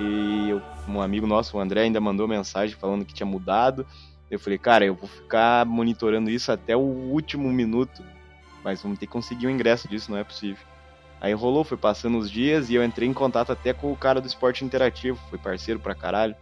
E 0.00 0.60
um 0.88 1.00
amigo 1.00 1.28
nosso, 1.28 1.56
o 1.56 1.60
André, 1.60 1.82
ainda 1.82 2.00
mandou 2.00 2.26
mensagem 2.26 2.74
falando 2.74 3.04
que 3.04 3.14
tinha 3.14 3.26
mudado. 3.26 3.86
Eu 4.28 4.40
falei, 4.40 4.58
cara, 4.58 4.84
eu 4.84 4.96
vou 4.96 5.08
ficar 5.08 5.64
monitorando 5.64 6.28
isso 6.28 6.50
até 6.50 6.76
o 6.76 6.80
último 6.80 7.48
minuto 7.52 8.02
mas 8.66 8.82
vamos 8.82 8.98
ter 8.98 9.06
que 9.06 9.12
conseguir 9.12 9.46
o 9.46 9.48
um 9.48 9.52
ingresso 9.52 9.86
disso, 9.86 10.10
não 10.10 10.18
é 10.18 10.24
possível. 10.24 10.66
Aí 11.20 11.32
rolou, 11.32 11.62
foi 11.62 11.78
passando 11.78 12.18
os 12.18 12.28
dias 12.28 12.68
e 12.68 12.74
eu 12.74 12.84
entrei 12.84 13.08
em 13.08 13.12
contato 13.12 13.52
até 13.52 13.72
com 13.72 13.92
o 13.92 13.96
cara 13.96 14.20
do 14.20 14.26
esporte 14.26 14.64
interativo, 14.64 15.16
foi 15.30 15.38
parceiro 15.38 15.78
pra 15.78 15.94
caralho. 15.94 16.34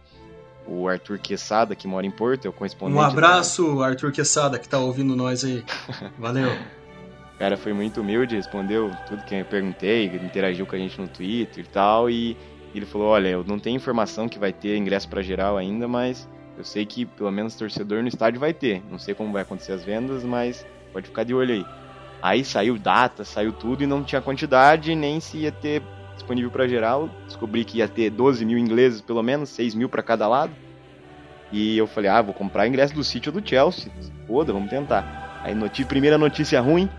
O 0.65 0.87
Arthur 0.87 1.19
Quesada, 1.19 1.75
que 1.75 1.87
mora 1.87 2.03
em 2.03 2.09
Porto, 2.09 2.45
é 2.45 2.49
o 2.49 2.51
correspondente. 2.51 2.97
Um 2.97 3.01
abraço, 3.03 3.77
da... 3.77 3.85
Arthur 3.85 4.11
Quesada, 4.11 4.57
que 4.57 4.67
tá 4.67 4.79
ouvindo 4.79 5.15
nós 5.15 5.43
aí. 5.43 5.63
Valeu. 6.17 6.49
o 6.51 7.37
cara 7.37 7.55
foi 7.55 7.73
muito 7.73 8.01
humilde, 8.01 8.35
respondeu 8.35 8.91
tudo 9.07 9.23
que 9.23 9.35
eu 9.35 9.45
perguntei, 9.45 10.07
interagiu 10.07 10.65
com 10.65 10.75
a 10.75 10.79
gente 10.79 10.99
no 10.99 11.07
Twitter 11.07 11.63
e 11.63 11.67
tal, 11.67 12.09
e 12.09 12.35
ele 12.73 12.87
falou: 12.87 13.09
Olha, 13.09 13.27
eu 13.27 13.43
não 13.43 13.59
tenho 13.59 13.75
informação 13.75 14.27
que 14.27 14.39
vai 14.39 14.51
ter 14.51 14.75
ingresso 14.75 15.07
para 15.07 15.21
geral 15.21 15.57
ainda, 15.57 15.87
mas 15.87 16.27
eu 16.57 16.63
sei 16.63 16.87
que 16.87 17.05
pelo 17.05 17.31
menos 17.31 17.53
torcedor 17.53 18.01
no 18.01 18.07
estádio 18.07 18.39
vai 18.39 18.51
ter. 18.51 18.81
Não 18.89 18.97
sei 18.97 19.13
como 19.13 19.31
vai 19.31 19.43
acontecer 19.43 19.73
as 19.73 19.83
vendas, 19.83 20.23
mas 20.23 20.65
pode 20.91 21.05
ficar 21.05 21.23
de 21.23 21.35
olho 21.35 21.53
aí. 21.53 21.84
Aí 22.25 22.43
saiu 22.43 22.79
data, 22.79 23.23
saiu 23.23 23.53
tudo 23.53 23.83
e 23.83 23.85
não 23.85 24.03
tinha 24.03 24.19
quantidade, 24.19 24.95
nem 24.95 25.19
se 25.19 25.37
ia 25.37 25.51
ter 25.51 25.83
disponível 26.15 26.49
para 26.49 26.67
geral. 26.67 27.07
Descobri 27.27 27.63
que 27.63 27.77
ia 27.77 27.87
ter 27.87 28.09
12 28.09 28.43
mil 28.43 28.57
ingleses, 28.57 28.99
pelo 28.99 29.21
menos, 29.21 29.47
6 29.49 29.75
mil 29.75 29.87
para 29.87 30.01
cada 30.01 30.27
lado. 30.27 30.51
E 31.51 31.77
eu 31.77 31.85
falei, 31.85 32.09
ah, 32.09 32.23
vou 32.23 32.33
comprar 32.33 32.65
ingresso 32.65 32.95
do 32.95 33.03
sítio 33.03 33.31
do 33.31 33.47
Chelsea. 33.47 33.91
Foda, 34.25 34.51
vamos 34.51 34.71
tentar. 34.71 35.39
Aí, 35.43 35.53
noti 35.53 35.85
primeira 35.85 36.17
notícia 36.17 36.59
ruim, 36.59 36.89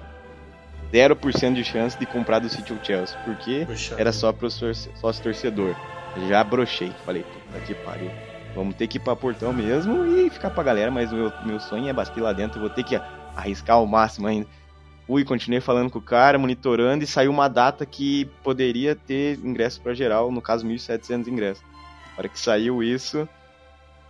0% 0.92 1.54
de 1.54 1.64
chance 1.64 1.98
de 1.98 2.06
comprar 2.06 2.38
do 2.38 2.48
sítio 2.48 2.78
Chelsea, 2.80 3.18
porque 3.24 3.64
Puxa 3.66 3.96
era 3.98 4.12
só 4.12 4.32
pro 4.32 4.48
sócio 4.48 5.24
torcedor. 5.24 5.74
Já 6.28 6.44
brochei. 6.44 6.92
Falei, 7.04 7.24
puta 7.24 7.58
que 7.66 7.74
pariu. 7.74 8.12
Vamos 8.54 8.76
ter 8.76 8.86
que 8.86 8.98
ir 8.98 9.00
pra 9.00 9.16
Portão 9.16 9.52
mesmo 9.52 10.06
e 10.06 10.30
ficar 10.30 10.50
pra 10.50 10.62
galera, 10.62 10.92
mas 10.92 11.10
o 11.10 11.16
meu, 11.16 11.32
meu 11.44 11.58
sonho 11.58 11.88
é 11.88 11.92
bater 11.92 12.20
lá 12.20 12.32
dentro. 12.32 12.58
Eu 12.58 12.68
vou 12.68 12.70
ter 12.70 12.84
que 12.84 12.94
arriscar 13.34 13.78
ao 13.78 13.86
máximo 13.88 14.28
ainda 14.28 14.46
fui, 15.06 15.24
continuei 15.24 15.60
falando 15.60 15.90
com 15.90 15.98
o 15.98 16.02
cara, 16.02 16.38
monitorando 16.38 17.04
e 17.04 17.06
saiu 17.06 17.30
uma 17.30 17.48
data 17.48 17.86
que 17.86 18.24
poderia 18.42 18.96
ter 18.96 19.38
ingresso 19.38 19.80
para 19.80 19.94
geral, 19.94 20.32
no 20.32 20.42
caso 20.42 20.66
1.700 20.66 21.28
ingressos. 21.28 21.62
Na 22.12 22.18
hora 22.18 22.28
que 22.28 22.38
saiu 22.38 22.82
isso, 22.82 23.28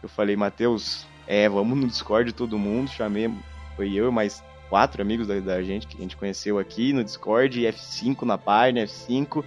eu 0.03 0.09
falei, 0.09 0.37
Matheus, 0.37 1.07
é, 1.27 1.49
vamos 1.49 1.79
no 1.79 1.87
Discord 1.87 2.33
todo 2.33 2.59
mundo, 2.59 2.89
chamei, 2.89 3.31
foi 3.77 3.93
eu 3.93 4.09
e 4.09 4.13
mais 4.13 4.43
quatro 4.71 5.03
amigos 5.03 5.27
da, 5.27 5.39
da, 5.39 5.63
gente 5.63 5.87
que 5.87 5.97
a 5.97 6.01
gente 6.01 6.17
conheceu 6.17 6.59
aqui 6.59 6.93
no 6.93 7.05
Discord, 7.05 7.61
F5 7.61 8.23
na 8.23 8.39
página, 8.39 8.87
F5, 8.87 9.45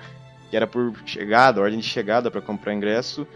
que 0.49 0.55
era 0.55 0.67
por 0.67 0.93
chegada, 1.05 1.61
ordem 1.61 1.79
de 1.79 1.85
chegada 1.85 2.29
para 2.29 2.41
comprar 2.41 2.73
ingresso, 2.73 3.27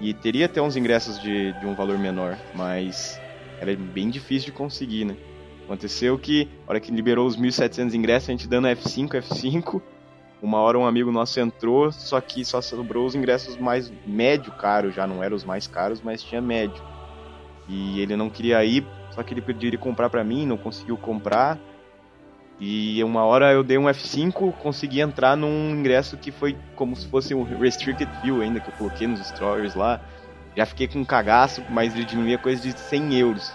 e 0.00 0.14
teria 0.14 0.46
até 0.46 0.62
uns 0.62 0.76
ingressos 0.76 1.20
de, 1.20 1.52
de 1.58 1.66
um 1.66 1.74
valor 1.74 1.98
menor, 1.98 2.38
mas 2.54 3.20
era 3.60 3.74
bem 3.74 4.08
difícil 4.10 4.46
de 4.46 4.52
conseguir, 4.52 5.04
né? 5.04 5.16
Aconteceu 5.68 6.18
que, 6.18 6.46
na 6.64 6.70
hora 6.70 6.80
que 6.80 6.90
liberou 6.90 7.26
os 7.26 7.36
1.700 7.36 7.92
ingressos, 7.92 8.30
a 8.30 8.32
gente 8.32 8.48
dando 8.48 8.68
F5, 8.68 9.10
F5. 9.20 9.82
Uma 10.40 10.60
hora 10.60 10.78
um 10.78 10.86
amigo 10.86 11.12
nosso 11.12 11.38
entrou, 11.40 11.92
só 11.92 12.18
que 12.22 12.42
só 12.42 12.62
sobrou 12.62 13.04
os 13.04 13.14
ingressos 13.14 13.58
mais 13.58 13.92
médio 14.06 14.50
caro, 14.52 14.90
já 14.90 15.06
não 15.06 15.22
eram 15.22 15.36
os 15.36 15.44
mais 15.44 15.66
caros, 15.66 16.00
mas 16.00 16.22
tinha 16.22 16.40
médio. 16.40 16.82
E 17.68 18.00
ele 18.00 18.16
não 18.16 18.30
queria 18.30 18.64
ir, 18.64 18.86
só 19.10 19.22
que 19.22 19.34
ele 19.34 19.42
pediu 19.42 19.68
ele 19.68 19.76
comprar 19.76 20.08
para 20.08 20.24
mim, 20.24 20.46
não 20.46 20.56
conseguiu 20.56 20.96
comprar. 20.96 21.58
E 22.58 23.04
uma 23.04 23.24
hora 23.24 23.52
eu 23.52 23.62
dei 23.62 23.76
um 23.76 23.84
F5, 23.84 24.54
consegui 24.54 25.02
entrar 25.02 25.36
num 25.36 25.68
ingresso 25.68 26.16
que 26.16 26.32
foi 26.32 26.56
como 26.76 26.96
se 26.96 27.06
fosse 27.08 27.34
um 27.34 27.42
Restricted 27.42 28.10
View 28.22 28.40
ainda, 28.40 28.58
que 28.58 28.70
eu 28.70 28.74
coloquei 28.74 29.06
nos 29.06 29.20
stories 29.20 29.74
lá. 29.74 30.00
Já 30.56 30.64
fiquei 30.64 30.88
com 30.88 31.00
um 31.00 31.04
cagaço, 31.04 31.62
mas 31.68 31.94
ele 31.94 32.06
diminuía 32.06 32.38
coisa 32.38 32.62
de 32.62 32.72
100 32.72 33.14
euros. 33.18 33.52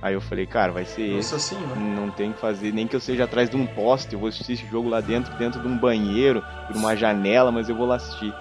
Aí 0.00 0.14
eu 0.14 0.20
falei, 0.20 0.46
cara, 0.46 0.70
vai 0.70 0.84
ser 0.84 1.16
Nossa 1.16 1.36
esse. 1.36 1.54
Assim, 1.54 1.66
não 1.96 2.10
tem 2.10 2.32
que 2.32 2.38
fazer, 2.38 2.72
nem 2.72 2.86
que 2.86 2.94
eu 2.94 3.00
seja 3.00 3.24
atrás 3.24 3.50
de 3.50 3.56
um 3.56 3.66
poste, 3.66 4.12
eu 4.12 4.18
vou 4.18 4.28
assistir 4.28 4.52
esse 4.52 4.66
jogo 4.66 4.88
lá 4.88 5.00
dentro, 5.00 5.36
dentro 5.36 5.60
de 5.60 5.66
um 5.66 5.76
banheiro, 5.76 6.42
por 6.66 6.76
uma 6.76 6.96
janela, 6.96 7.50
mas 7.50 7.68
eu 7.68 7.76
vou 7.76 7.86
lá 7.86 7.96
assistir. 7.96 8.32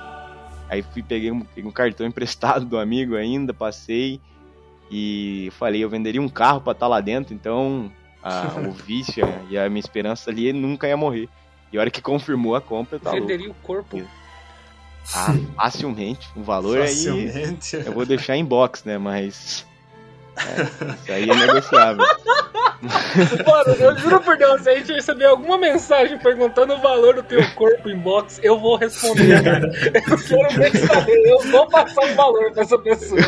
Aí 0.69 0.83
fui, 0.83 1.01
peguei 1.01 1.31
um, 1.31 1.41
peguei 1.41 1.69
um 1.69 1.73
cartão 1.73 2.05
emprestado 2.07 2.65
do 2.65 2.77
amigo 2.77 3.15
ainda, 3.15 3.53
passei 3.53 4.21
e 4.89 5.49
falei, 5.57 5.83
eu 5.83 5.89
venderia 5.89 6.21
um 6.21 6.29
carro 6.29 6.61
para 6.61 6.73
estar 6.73 6.85
tá 6.85 6.89
lá 6.89 7.01
dentro, 7.01 7.33
então 7.33 7.91
a, 8.21 8.53
o 8.67 8.71
vício 8.71 9.25
e 9.49 9.57
a 9.57 9.67
minha 9.67 9.79
esperança 9.79 10.29
ali 10.29 10.53
nunca 10.53 10.87
ia 10.87 10.95
morrer. 10.95 11.27
E 11.71 11.77
a 11.77 11.81
hora 11.81 11.91
que 11.91 12.01
confirmou 12.01 12.55
a 12.55 12.61
compra, 12.61 12.99
tá 12.99 13.11
Venderia 13.11 13.49
o 13.49 13.53
corpo. 13.55 14.01
Ah, 15.13 15.33
facilmente. 15.55 16.29
O 16.35 16.43
valor 16.43 16.79
facilmente. 16.79 17.75
aí 17.75 17.85
eu 17.85 17.93
vou 17.93 18.05
deixar 18.05 18.37
em 18.37 18.45
box, 18.45 18.83
né? 18.85 18.97
Mas 18.97 19.65
é, 20.37 20.93
isso 20.93 21.11
aí 21.11 21.29
é 21.29 21.35
negociável. 21.35 22.05
Mano, 23.45 23.75
eu 23.79 23.97
juro 23.97 24.19
por 24.21 24.37
Deus, 24.37 24.61
se 24.61 24.69
a 24.69 24.75
gente 24.75 24.93
receber 24.93 25.25
alguma 25.25 25.57
mensagem 25.57 26.17
perguntando 26.19 26.73
o 26.73 26.79
valor 26.79 27.15
do 27.15 27.23
teu 27.23 27.41
corpo 27.55 27.89
em 27.89 27.97
box, 27.97 28.39
eu 28.43 28.59
vou 28.59 28.75
responder, 28.75 29.43
cara. 29.43 29.65
Eu 29.67 30.17
quero 30.17 30.49
ver 30.49 30.77
saber, 30.77 31.25
eu 31.25 31.39
vou 31.51 31.67
passar 31.67 32.11
o 32.11 32.15
valor 32.15 32.51
pra 32.51 32.63
essa 32.63 32.77
pessoa. 32.77 33.19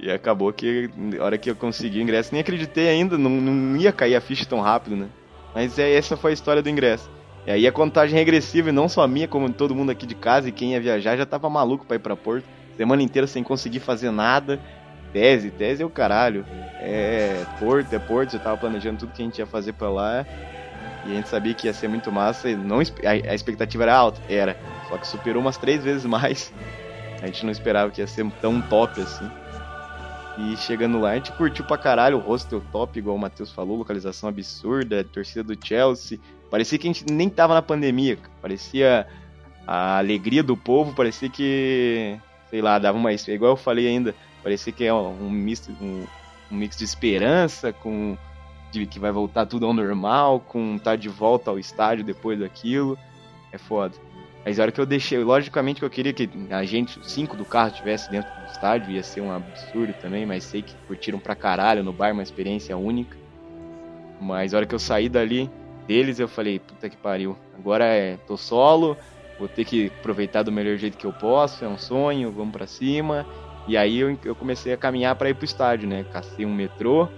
E 0.00 0.10
acabou 0.10 0.52
que, 0.52 0.90
na 0.96 1.24
hora 1.24 1.38
que 1.38 1.50
eu 1.50 1.56
consegui 1.56 1.98
o 1.98 2.02
ingresso, 2.02 2.30
nem 2.32 2.40
acreditei 2.40 2.88
ainda, 2.88 3.18
não, 3.18 3.30
não 3.30 3.76
ia 3.76 3.92
cair 3.92 4.14
a 4.14 4.20
ficha 4.20 4.44
tão 4.44 4.60
rápido, 4.60 4.96
né? 4.96 5.08
Mas 5.54 5.78
é, 5.78 5.92
essa 5.92 6.16
foi 6.16 6.32
a 6.32 6.34
história 6.34 6.62
do 6.62 6.68
ingresso. 6.68 7.10
E 7.46 7.50
aí 7.50 7.66
a 7.66 7.72
contagem 7.72 8.16
regressiva, 8.16 8.68
e 8.68 8.72
não 8.72 8.88
só 8.88 9.06
minha, 9.08 9.26
como 9.26 9.52
todo 9.52 9.74
mundo 9.74 9.90
aqui 9.90 10.06
de 10.06 10.14
casa 10.14 10.48
e 10.48 10.52
quem 10.52 10.72
ia 10.72 10.80
viajar 10.80 11.16
já 11.16 11.24
tava 11.24 11.48
maluco 11.48 11.86
pra 11.86 11.96
ir 11.96 12.00
pra 12.00 12.14
Porto. 12.14 12.44
Semana 12.78 13.02
inteira 13.02 13.26
sem 13.26 13.42
conseguir 13.42 13.80
fazer 13.80 14.12
nada. 14.12 14.60
Tese, 15.12 15.50
tese 15.50 15.82
é 15.82 15.86
o 15.86 15.90
caralho. 15.90 16.46
É 16.78 17.44
Porto, 17.58 17.92
é 17.92 17.98
Porto, 17.98 18.32
já 18.32 18.38
tava 18.38 18.56
planejando 18.56 19.00
tudo 19.00 19.12
que 19.12 19.20
a 19.20 19.24
gente 19.24 19.38
ia 19.38 19.46
fazer 19.46 19.72
pra 19.72 19.90
lá. 19.90 20.24
E 21.04 21.10
a 21.10 21.14
gente 21.16 21.28
sabia 21.28 21.52
que 21.54 21.66
ia 21.66 21.74
ser 21.74 21.88
muito 21.88 22.12
massa. 22.12 22.48
E 22.48 22.54
não, 22.54 22.78
a, 22.78 23.30
a 23.30 23.34
expectativa 23.34 23.82
era 23.82 23.96
alta, 23.96 24.20
era. 24.28 24.56
Só 24.88 24.96
que 24.96 25.08
superou 25.08 25.42
umas 25.42 25.56
três 25.56 25.82
vezes 25.82 26.04
mais. 26.06 26.52
A 27.20 27.26
gente 27.26 27.44
não 27.44 27.50
esperava 27.50 27.90
que 27.90 28.00
ia 28.00 28.06
ser 28.06 28.24
tão 28.40 28.60
top 28.60 29.00
assim. 29.00 29.28
E 30.38 30.56
chegando 30.56 31.00
lá, 31.00 31.10
a 31.10 31.14
gente 31.16 31.32
curtiu 31.32 31.64
pra 31.64 31.76
caralho 31.76 32.18
o 32.18 32.20
hostel 32.20 32.62
top, 32.70 32.96
igual 32.96 33.16
o 33.16 33.18
Matheus 33.18 33.50
falou, 33.50 33.76
localização 33.76 34.28
absurda, 34.28 35.02
torcida 35.02 35.42
do 35.42 35.58
Chelsea. 35.66 36.20
Parecia 36.48 36.78
que 36.78 36.86
a 36.88 36.92
gente 36.92 37.12
nem 37.12 37.28
tava 37.28 37.54
na 37.54 37.60
pandemia, 37.60 38.16
parecia 38.40 39.04
a 39.66 39.98
alegria 39.98 40.44
do 40.44 40.56
povo, 40.56 40.94
parecia 40.94 41.28
que, 41.28 42.16
sei 42.50 42.62
lá, 42.62 42.78
dava 42.78 42.96
uma. 42.96 43.12
Igual 43.12 43.52
eu 43.52 43.56
falei 43.56 43.86
ainda, 43.86 44.14
parecia 44.42 44.72
que 44.72 44.84
é 44.84 44.92
um 44.92 45.30
misto, 45.30 45.70
um, 45.80 46.04
um 46.50 46.56
mix 46.56 46.76
de 46.76 46.84
esperança 46.84 47.72
com 47.72 48.16
de 48.70 48.84
que 48.86 48.98
vai 48.98 49.10
voltar 49.10 49.46
tudo 49.46 49.66
ao 49.66 49.72
normal, 49.72 50.40
com 50.40 50.76
estar 50.76 50.90
tá 50.90 50.96
de 50.96 51.08
volta 51.08 51.50
ao 51.50 51.58
estádio 51.58 52.04
depois 52.04 52.38
daquilo. 52.38 52.98
É 53.50 53.58
foda. 53.58 53.96
Mas 54.44 54.58
a 54.58 54.62
hora 54.62 54.72
que 54.72 54.80
eu 54.80 54.86
deixei, 54.86 55.18
logicamente 55.18 55.80
que 55.80 55.84
eu 55.84 55.90
queria 55.90 56.12
que 56.12 56.28
a 56.50 56.64
gente, 56.64 56.98
cinco 57.06 57.36
do 57.36 57.44
carro, 57.44 57.70
estivesse 57.70 58.10
dentro 58.10 58.30
do 58.30 58.46
estádio, 58.50 58.90
ia 58.90 59.02
ser 59.02 59.20
um 59.20 59.32
absurdo 59.32 59.92
também, 60.00 60.24
mas 60.24 60.44
sei 60.44 60.62
que 60.62 60.74
curtiram 60.86 61.18
pra 61.18 61.34
caralho 61.34 61.82
no 61.82 61.92
bar, 61.92 62.12
uma 62.12 62.22
experiência 62.22 62.76
única. 62.76 63.16
Mas 64.20 64.52
a 64.52 64.58
hora 64.58 64.66
que 64.66 64.74
eu 64.74 64.78
saí 64.78 65.08
dali 65.08 65.50
deles, 65.86 66.18
eu 66.18 66.28
falei, 66.28 66.58
puta 66.58 66.88
que 66.88 66.96
pariu, 66.96 67.36
agora 67.58 67.84
é, 67.84 68.16
tô 68.26 68.36
solo, 68.36 68.96
vou 69.38 69.48
ter 69.48 69.64
que 69.64 69.92
aproveitar 69.98 70.42
do 70.42 70.52
melhor 70.52 70.76
jeito 70.76 70.96
que 70.98 71.04
eu 71.04 71.12
posso, 71.12 71.64
é 71.64 71.68
um 71.68 71.78
sonho, 71.78 72.30
vamos 72.32 72.52
para 72.52 72.66
cima. 72.66 73.26
E 73.66 73.76
aí 73.76 73.98
eu, 73.98 74.18
eu 74.24 74.34
comecei 74.34 74.72
a 74.72 74.76
caminhar 74.76 75.14
para 75.14 75.30
ir 75.30 75.34
pro 75.34 75.44
estádio, 75.44 75.88
né? 75.88 76.04
Cacei 76.10 76.44
um 76.44 76.54
metrô, 76.54 77.08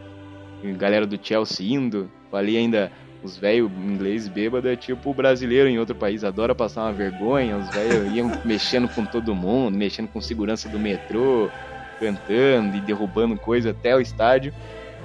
galera 0.76 1.06
do 1.06 1.18
Chelsea 1.22 1.74
indo, 1.74 2.10
falei 2.30 2.56
ainda, 2.56 2.90
os 3.22 3.36
velhos 3.36 3.70
inglês 3.70 4.28
bêbado 4.28 4.68
é 4.68 4.76
tipo 4.76 5.10
o 5.10 5.14
brasileiro 5.14 5.68
em 5.68 5.78
outro 5.78 5.94
país, 5.94 6.24
adora 6.24 6.54
passar 6.54 6.82
uma 6.82 6.92
vergonha. 6.92 7.56
Os 7.56 7.68
velhos 7.70 8.12
iam 8.16 8.30
mexendo 8.44 8.88
com 8.88 9.04
todo 9.04 9.34
mundo, 9.34 9.76
mexendo 9.76 10.08
com 10.08 10.20
segurança 10.20 10.68
do 10.68 10.78
metrô, 10.78 11.50
cantando 11.98 12.76
e 12.76 12.80
derrubando 12.80 13.36
coisa 13.36 13.70
até 13.70 13.94
o 13.94 14.00
estádio. 14.00 14.52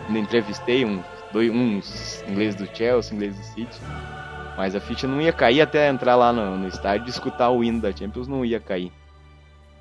Ainda 0.07 0.20
entrevistei 0.20 0.86
um, 0.86 1.01
dois, 1.34 1.51
uns 1.51 2.24
ingleses 2.28 2.55
do 2.55 2.68
Chelsea, 2.74 3.13
ingleses 3.13 3.38
do 3.38 3.45
City. 3.53 3.82
Mas 4.58 4.76
a 4.76 4.80
ficha 4.80 5.08
não 5.08 5.22
ia 5.22 5.34
cair 5.34 5.62
até 5.62 5.89
entrar 5.89 6.16
lá 6.16 6.32
no, 6.32 6.58
no 6.58 6.68
estádio 6.68 7.08
e 7.08 7.10
escutar 7.10 7.49
o 7.49 7.64
hino 7.64 7.82
da 7.82 7.91
Champions, 7.91 8.28
não 8.28 8.45
ia 8.45 8.60
cair. 8.60 8.91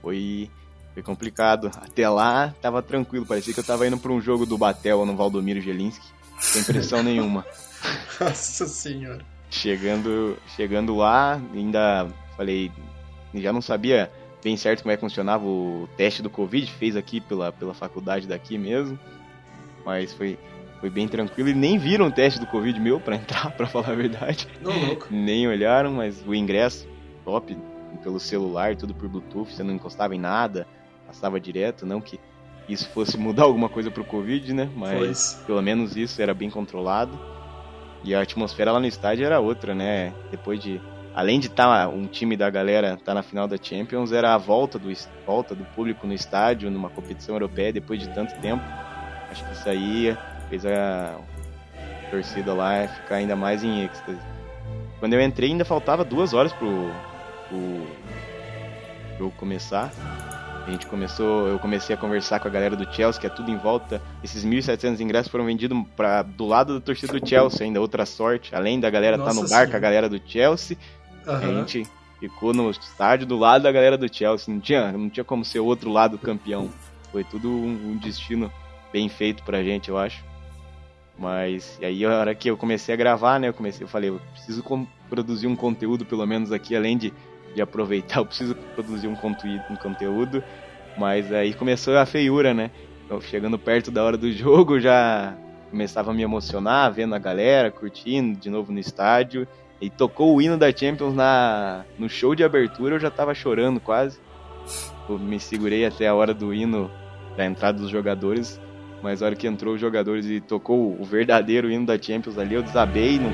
Foi, 0.03 0.51
foi 0.93 1.03
complicado. 1.03 1.71
Até 1.77 2.09
lá 2.09 2.55
tava 2.61 2.83
tranquilo, 2.83 3.25
parecia 3.25 3.55
que 3.55 3.61
eu 3.61 3.65
tava 3.65 3.87
indo 3.87 3.99
para 3.99 4.13
um 4.13 4.21
jogo 4.21 4.45
do 4.45 4.59
Batel 4.59 5.07
no 5.07 5.17
Valdomiro 5.17 5.61
Gelinski, 5.61 6.07
sem 6.39 6.65
pressão 6.65 7.03
nenhuma. 7.05 7.45
Nossa 8.21 8.67
senhora. 8.67 9.25
Chegando, 9.49 10.37
chegando 10.57 10.97
lá, 10.97 11.41
ainda 11.55 12.09
falei, 12.37 12.73
já 13.35 13.53
não 13.53 13.63
sabia 13.63 14.11
bem 14.43 14.57
certo 14.57 14.83
como 14.83 14.93
é 14.93 14.97
que 14.97 15.01
funcionava 15.01 15.45
o 15.45 15.89
teste 15.97 16.21
do 16.21 16.29
Covid, 16.29 16.71
fez 16.73 16.97
aqui 16.97 17.21
pela, 17.21 17.51
pela 17.51 17.73
faculdade 17.73 18.27
daqui 18.27 18.59
mesmo, 18.59 18.99
mas 19.87 20.13
foi, 20.13 20.39
foi 20.85 20.91
bem 20.91 21.09
tranquilo 21.09 21.49
e 21.49 21.55
nem 21.55 21.79
viram 21.79 22.09
o 22.09 22.13
teste 22.13 22.39
do 22.39 22.47
Covid 22.47 22.79
meu 22.79 23.01
para 23.01 23.17
entrar, 23.17 23.51
para 23.57 23.67
falar 23.67 23.93
a 23.93 23.95
verdade. 23.95 24.47
Não, 24.61 24.89
louco. 24.89 25.09
Nem 25.11 25.49
olharam, 25.49 25.91
mas 25.93 26.23
o 26.27 26.35
ingresso, 26.35 26.87
top, 27.25 27.57
pelo 28.03 28.21
celular, 28.21 28.77
tudo 28.77 28.95
por 28.95 29.09
Bluetooth, 29.09 29.51
você 29.51 29.63
não 29.63 29.73
encostava 29.73 30.15
em 30.15 30.19
nada, 30.19 30.67
passava 31.07 31.41
direto, 31.41 31.87
não 31.87 32.03
que 32.03 32.21
isso 32.69 32.87
fosse 32.91 33.17
mudar 33.17 33.45
alguma 33.45 33.67
coisa 33.67 33.91
pro 33.91 34.05
Covid, 34.05 34.53
né? 34.53 34.69
Mas 34.77 34.99
pois. 34.99 35.43
pelo 35.47 35.63
menos 35.63 35.97
isso 35.97 36.21
era 36.21 36.35
bem 36.35 36.51
controlado. 36.51 37.19
E 38.05 38.15
a 38.15 38.21
atmosfera 38.21 38.71
lá 38.71 38.79
no 38.79 38.87
estádio 38.87 39.25
era 39.25 39.41
outra, 39.41 39.75
né? 39.75 40.13
Depois 40.31 40.61
de. 40.61 40.83
Além 41.15 41.41
de 41.41 41.47
estar 41.47 41.87
tá 41.87 41.89
um 41.89 42.07
time 42.07 42.37
da 42.37 42.51
galera 42.51 42.99
tá 43.03 43.15
na 43.15 43.23
final 43.23 43.49
da 43.49 43.57
Champions, 43.57 44.13
era 44.13 44.35
a 44.35 44.37
volta 44.39 44.79
do, 44.79 44.93
volta 45.25 45.55
do 45.55 45.65
público 45.65 46.07
no 46.07 46.13
estádio, 46.13 46.71
numa 46.71 46.91
competição 46.91 47.37
europeia, 47.37 47.73
depois 47.73 48.01
de 48.01 48.11
tanto 48.11 48.39
tempo. 48.43 48.63
Acho 49.31 49.47
que 49.47 49.53
isso 49.53 49.69
aí 49.69 50.15
fez 50.55 50.67
a 50.67 51.19
torcida 52.11 52.55
lá 52.55 52.87
ficar 52.87 53.17
ainda 53.17 53.35
mais 53.35 53.65
em 53.65 53.85
êxtase. 53.85 54.21
Quando 55.01 55.15
eu 55.15 55.21
entrei, 55.21 55.51
ainda 55.51 55.65
faltava 55.65 56.05
duas 56.05 56.33
horas 56.33 56.53
pro, 56.53 56.91
pro 57.49 57.87
jogo 59.19 59.35
começar. 59.37 59.91
A 60.67 60.71
gente 60.71 60.87
começou, 60.87 61.49
eu 61.49 61.59
comecei 61.59 61.95
a 61.95 61.99
conversar 61.99 62.41
com 62.41 62.49
a 62.49 62.51
galera 62.51 62.75
do 62.75 62.91
Chelsea, 62.91 63.21
que 63.21 63.27
é 63.27 63.31
tudo 63.31 63.51
em 63.51 63.57
volta. 63.57 64.01
Esses 64.23 64.45
1.700 64.45 64.99
ingressos 65.01 65.31
foram 65.31 65.45
vendidos 65.45 65.77
para 65.95 66.23
do 66.23 66.47
lado 66.47 66.75
da 66.75 66.81
torcida 66.81 67.19
do 67.19 67.29
Chelsea, 67.29 67.67
ainda 67.67 67.81
outra 67.81 68.07
sorte. 68.07 68.55
Além 68.55 68.81
da 68.81 68.89
galera 68.89 69.17
estar 69.17 69.29
tá 69.29 69.35
no 69.35 69.47
bar 69.49 69.69
com 69.69 69.77
a 69.77 69.81
galera 69.81 70.09
do 70.09 70.21
Chelsea, 70.25 70.79
uhum. 71.27 71.35
a 71.35 71.47
gente 71.61 71.87
ficou 72.19 72.55
no 72.55 72.71
estádio 72.71 73.27
do 73.27 73.37
lado 73.37 73.63
da 73.63 73.73
galera 73.73 73.99
do 73.99 74.15
Chelsea. 74.15 74.55
Não 74.55 74.61
tinha, 74.61 74.93
não 74.93 75.11
tinha 75.11 75.25
como 75.25 75.45
ser 75.45 75.59
outro 75.59 75.91
lado 75.91 76.17
campeão. 76.17 76.71
Foi 77.13 77.25
tudo 77.25 77.51
um, 77.51 77.91
um 77.91 77.97
destino 77.99 78.51
bem 78.91 79.09
feito 79.11 79.43
pra 79.43 79.63
gente, 79.63 79.91
eu 79.91 79.99
acho. 79.99 80.25
Mas 81.17 81.79
aí 81.83 82.05
a 82.05 82.19
hora 82.19 82.35
que 82.35 82.51
eu 82.51 82.57
comecei 82.57 82.93
a 82.93 82.97
gravar, 82.97 83.39
né, 83.39 83.49
eu 83.49 83.55
comecei, 83.55 83.85
eu 83.85 83.89
falei, 83.89 84.11
eu 84.11 84.21
preciso 84.33 84.65
produzir 85.09 85.47
um 85.47 85.55
conteúdo 85.55 86.05
pelo 86.05 86.27
menos 86.27 86.51
aqui 86.51 86.75
além 86.75 86.99
de 86.99 87.13
de 87.55 87.63
aproveitar, 87.63 88.19
eu 88.21 88.27
preciso 88.27 88.55
produzir 88.75 89.07
um, 89.07 89.13
um 89.13 89.77
conteúdo. 89.77 90.43
Mas 90.99 91.33
aí 91.33 91.55
começou 91.55 91.97
a 91.97 92.07
feiura, 92.07 92.53
né? 92.53 92.71
Então, 93.05 93.21
chegando 93.21 93.59
perto 93.59 93.91
da 93.91 94.03
hora 94.03 94.17
do 94.17 94.31
jogo, 94.33 94.81
já 94.81 95.35
começava 95.71 96.11
a 96.11 96.15
me 96.15 96.23
emocionar, 96.23 96.93
vendo 96.93 97.15
a 97.15 97.19
galera, 97.19 97.71
curtindo 97.71 98.39
de 98.39 98.51
novo 98.51 98.73
no 98.73 98.79
estádio. 98.79 99.47
E 99.81 99.91
tocou 99.91 100.35
o 100.35 100.41
hino 100.41 100.57
da 100.57 100.75
Champions 100.75 101.15
na, 101.15 101.85
no 101.99 102.09
show 102.09 102.35
de 102.35 102.45
abertura, 102.45 102.95
eu 102.95 103.01
já 103.01 103.11
tava 103.11 103.35
chorando 103.35 103.81
quase. 103.81 104.19
Eu 105.09 105.19
me 105.19 105.39
segurei 105.39 105.85
até 105.85 106.07
a 106.07 106.15
hora 106.15 106.33
do 106.33 106.55
hino 106.55 106.91
da 107.37 107.45
entrada 107.45 107.79
dos 107.79 107.91
jogadores. 107.91 108.61
Mas 109.05 109.23
a 109.23 109.27
hora 109.27 109.37
que 109.37 109.47
entrou 109.47 109.75
os 109.75 109.81
jogadores 109.83 110.25
e 110.25 110.41
tocou 110.41 110.99
o 110.99 111.05
verdadeiro 111.05 111.71
hino 111.71 111.85
da 111.85 112.01
Champions 112.01 112.39
ali, 112.39 112.55
eu 112.55 112.63
desabei. 112.63 113.19
Não... 113.19 113.31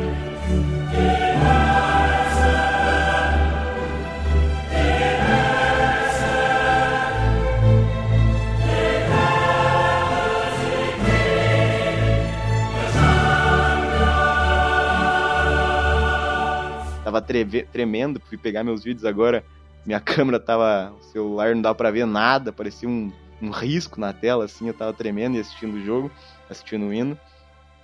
tava 17.05 17.23
tremendo, 17.23 18.21
fui 18.29 18.37
pegar 18.37 18.65
meus 18.65 18.83
vídeos 18.83 19.05
agora, 19.05 19.45
minha 19.87 19.99
câmera 20.03 20.41
tava, 20.41 20.93
o 20.99 21.03
celular 21.05 21.55
não 21.55 21.63
dava 21.63 21.77
para 21.77 21.93
ver 21.93 22.07
nada, 22.07 22.53
parecia 22.53 22.89
um, 22.89 23.13
um 23.41 23.51
risco 23.51 24.01
na 24.01 24.13
tela, 24.13 24.45
assim, 24.45 24.69
eu 24.69 24.75
tava 24.75 24.93
tremendo 24.93 25.37
e 25.37 25.41
assistindo 25.41 25.75
o 25.75 25.85
jogo, 25.85 26.11
assistindo 26.49 26.87
o 26.87 26.93
hino. 26.93 27.19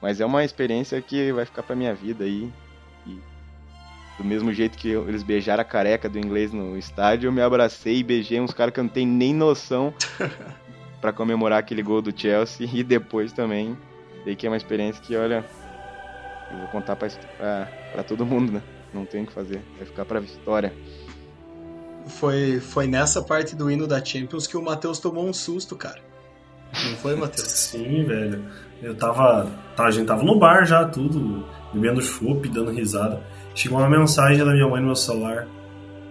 Mas 0.00 0.20
é 0.20 0.26
uma 0.26 0.44
experiência 0.44 1.00
que 1.00 1.32
vai 1.32 1.44
ficar 1.44 1.62
pra 1.62 1.74
minha 1.74 1.94
vida 1.94 2.24
aí. 2.24 2.52
E 3.06 3.18
do 4.18 4.24
mesmo 4.24 4.52
jeito 4.52 4.76
que 4.76 4.90
eles 4.90 5.22
beijaram 5.22 5.62
a 5.62 5.64
careca 5.64 6.08
do 6.08 6.18
inglês 6.18 6.52
no 6.52 6.76
estádio, 6.76 7.28
eu 7.28 7.32
me 7.32 7.40
abracei 7.40 7.98
e 7.98 8.02
beijei 8.02 8.40
uns 8.40 8.52
caras 8.52 8.72
que 8.72 8.80
eu 8.80 8.84
não 8.84 8.90
tenho 8.90 9.10
nem 9.10 9.34
noção 9.34 9.92
para 11.00 11.12
comemorar 11.12 11.58
aquele 11.58 11.82
gol 11.82 12.02
do 12.02 12.18
Chelsea. 12.18 12.68
E 12.72 12.82
depois 12.82 13.32
também, 13.32 13.76
sei 14.24 14.36
que 14.36 14.46
é 14.46 14.50
uma 14.50 14.56
experiência 14.56 15.02
que, 15.02 15.16
olha, 15.16 15.44
eu 16.50 16.58
vou 16.58 16.68
contar 16.68 16.96
pra, 16.96 17.08
pra, 17.36 17.68
pra 17.92 18.02
todo 18.02 18.26
mundo, 18.26 18.52
né? 18.52 18.62
não 18.96 19.04
tem 19.04 19.22
o 19.22 19.26
que 19.26 19.32
fazer, 19.32 19.62
vai 19.76 19.86
ficar 19.86 20.04
pra 20.04 20.20
história. 20.20 20.72
Foi, 22.06 22.60
foi 22.60 22.86
nessa 22.86 23.20
parte 23.20 23.56
do 23.56 23.70
hino 23.70 23.86
da 23.86 24.02
Champions 24.04 24.46
que 24.46 24.56
o 24.56 24.62
Matheus 24.62 24.98
tomou 24.98 25.28
um 25.28 25.32
susto, 25.32 25.76
cara. 25.76 26.00
Não 26.72 26.96
foi, 26.98 27.16
Matheus? 27.16 27.48
Sim, 27.50 28.04
velho. 28.04 28.44
Eu 28.82 28.94
tava, 28.94 29.50
tá, 29.74 29.84
A 29.84 29.90
gente 29.90 30.06
tava 30.06 30.22
no 30.22 30.38
bar 30.38 30.64
já, 30.64 30.84
tudo, 30.84 31.44
bebendo 31.72 32.00
chopp, 32.02 32.48
dando 32.48 32.70
risada. 32.70 33.22
Chegou 33.54 33.78
uma 33.78 33.88
mensagem 33.88 34.44
da 34.44 34.52
minha 34.52 34.68
mãe 34.68 34.80
no 34.80 34.86
meu 34.86 34.96
celular. 34.96 35.48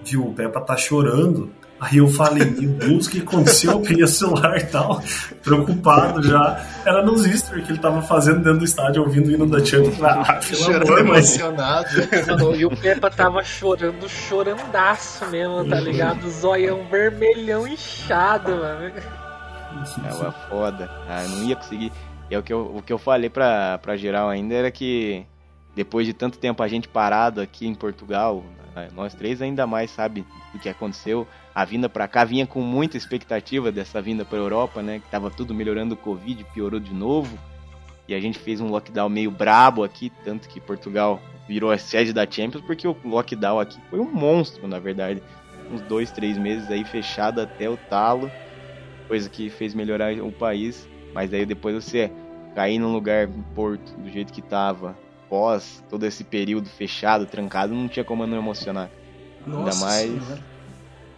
Viu, 0.04 0.28
o 0.28 0.34
Peppa 0.34 0.62
tá 0.62 0.76
chorando. 0.76 1.52
Aí 1.80 1.98
eu 1.98 2.08
falei, 2.08 2.46
meu 2.46 2.72
Deus, 2.72 3.06
o 3.06 3.10
que 3.10 3.20
aconteceu? 3.20 3.74
Eu 3.74 3.82
peguei 3.82 4.04
o 4.04 4.08
celular 4.08 4.58
e 4.58 4.66
tal, 4.66 5.02
preocupado 5.44 6.24
já. 6.24 6.66
Era 6.86 7.04
nos 7.04 7.26
Easter 7.26 7.64
que 7.66 7.72
ele 7.74 7.80
tava 7.80 8.02
fazendo 8.02 8.38
dentro 8.38 8.60
do 8.60 8.66
estádio, 8.66 9.04
ouvindo 9.04 9.28
o 9.28 9.32
hino 9.32 9.46
da 9.46 9.64
Champions. 9.64 10.02
Ah, 10.02 10.40
Chorando 10.42 10.98
emocionado. 10.98 11.88
e 12.56 12.66
o 12.66 12.70
Peppa 12.76 13.10
tava 13.10 13.44
chorando, 13.44 14.08
chorandaço 14.08 15.26
mesmo, 15.28 15.66
tá 15.68 15.80
ligado? 15.80 16.30
Zoião 16.30 16.88
vermelhão 16.88 17.68
inchado, 17.68 18.52
mano. 18.52 18.94
Tava 20.02 20.32
foda. 20.50 20.90
Ah, 21.10 21.24
eu 21.24 21.30
não 21.30 21.44
ia 21.44 21.56
conseguir. 21.58 21.92
E 22.30 22.36
é 22.36 22.40
o 22.40 22.44
que 22.44 22.54
eu, 22.54 22.72
o 22.78 22.82
que 22.82 22.94
eu 22.94 22.98
falei 22.98 23.30
pra, 23.30 23.78
pra 23.80 23.98
geral 23.98 24.30
ainda 24.30 24.54
era 24.54 24.72
que 24.72 25.26
depois 25.76 26.08
de 26.08 26.14
tanto 26.14 26.38
tempo 26.40 26.64
a 26.64 26.68
gente 26.70 26.88
parado 26.88 27.42
aqui 27.42 27.68
em 27.68 27.76
Portugal, 27.76 28.44
nós 28.94 29.14
três 29.14 29.42
ainda 29.42 29.68
mais 29.68 29.92
sabe 29.92 30.26
do 30.54 30.60
que 30.60 30.70
aconteceu. 30.70 31.28
A 31.56 31.64
vinda 31.64 31.88
para 31.88 32.06
cá 32.06 32.26
vinha 32.26 32.46
com 32.46 32.60
muita 32.60 32.98
expectativa 32.98 33.72
dessa 33.72 34.02
vinda 34.02 34.26
para 34.26 34.38
Europa, 34.38 34.84
né? 34.84 35.00
Que 35.00 35.10
tava 35.10 35.32
tudo 35.32 35.54
melhorando 35.54 35.94
o 35.94 35.98
Covid, 35.98 36.44
piorou 36.54 36.82
de 36.82 36.94
novo. 36.94 37.40
E 38.10 38.14
a 38.14 38.20
gente 38.20 38.38
fez 38.38 38.60
um 38.60 38.68
lockdown 38.68 39.08
meio 39.08 39.32
brabo 39.32 39.82
aqui, 39.82 40.12
tanto 40.26 40.50
que 40.50 40.60
Portugal 40.60 41.22
virou 41.48 41.72
a 41.72 41.78
sede 41.78 42.12
da 42.12 42.30
Champions, 42.30 42.62
porque 42.66 42.86
o 42.86 42.98
lockdown 43.06 43.58
aqui 43.58 43.80
foi 43.90 44.02
um 44.02 44.12
monstro, 44.12 44.68
na 44.68 44.80
verdade. 44.80 45.24
Uns 45.72 45.80
dois, 45.84 46.12
três 46.12 46.38
meses 46.38 46.70
aí 46.70 46.84
fechado 46.84 47.40
até 47.40 47.70
o 47.70 47.78
talo, 47.78 48.30
coisa 49.08 49.30
que 49.30 49.50
fez 49.50 49.74
melhorar 49.74 50.14
o 50.22 50.34
país. 50.34 50.90
Mas 51.14 51.34
aí 51.34 51.46
depois 51.46 51.74
você 51.74 52.12
cair 52.54 52.80
num 52.80 52.92
lugar 52.92 53.30
em 53.30 53.42
Porto, 53.56 53.96
do 53.98 54.10
jeito 54.10 54.34
que 54.34 54.42
tava, 54.42 54.98
pós 55.30 55.82
todo 55.90 56.06
esse 56.06 56.26
período 56.26 56.68
fechado, 56.68 57.26
trancado, 57.26 57.74
não 57.74 57.88
tinha 57.88 58.04
como 58.04 58.28
não 58.28 58.38
emocionar. 58.38 58.92
Nossa 59.48 59.86
Ainda 59.86 59.86
mais 59.86 60.55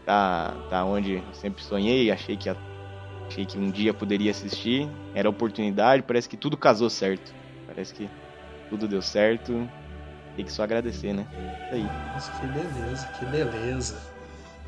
tá, 0.07 0.53
tá 0.69 0.85
onde 0.85 1.21
sempre 1.33 1.61
sonhei, 1.61 2.09
achei 2.09 2.37
que 2.37 2.49
achei 2.49 3.45
que 3.45 3.57
um 3.57 3.69
dia 3.69 3.93
poderia 3.93 4.31
assistir, 4.31 4.89
era 5.13 5.29
oportunidade, 5.29 6.01
parece 6.01 6.29
que 6.29 6.37
tudo 6.37 6.55
casou 6.55 6.89
certo. 6.89 7.35
Parece 7.67 7.93
que 7.93 8.09
tudo 8.69 8.87
deu 8.87 9.01
certo. 9.01 9.69
Tem 10.37 10.45
que 10.45 10.51
só 10.51 10.63
agradecer, 10.63 11.13
né? 11.13 11.27
Aí. 11.69 11.83
Nossa, 12.13 12.31
que 12.31 12.47
beleza, 12.47 13.07
que 13.19 13.25
beleza. 13.25 13.97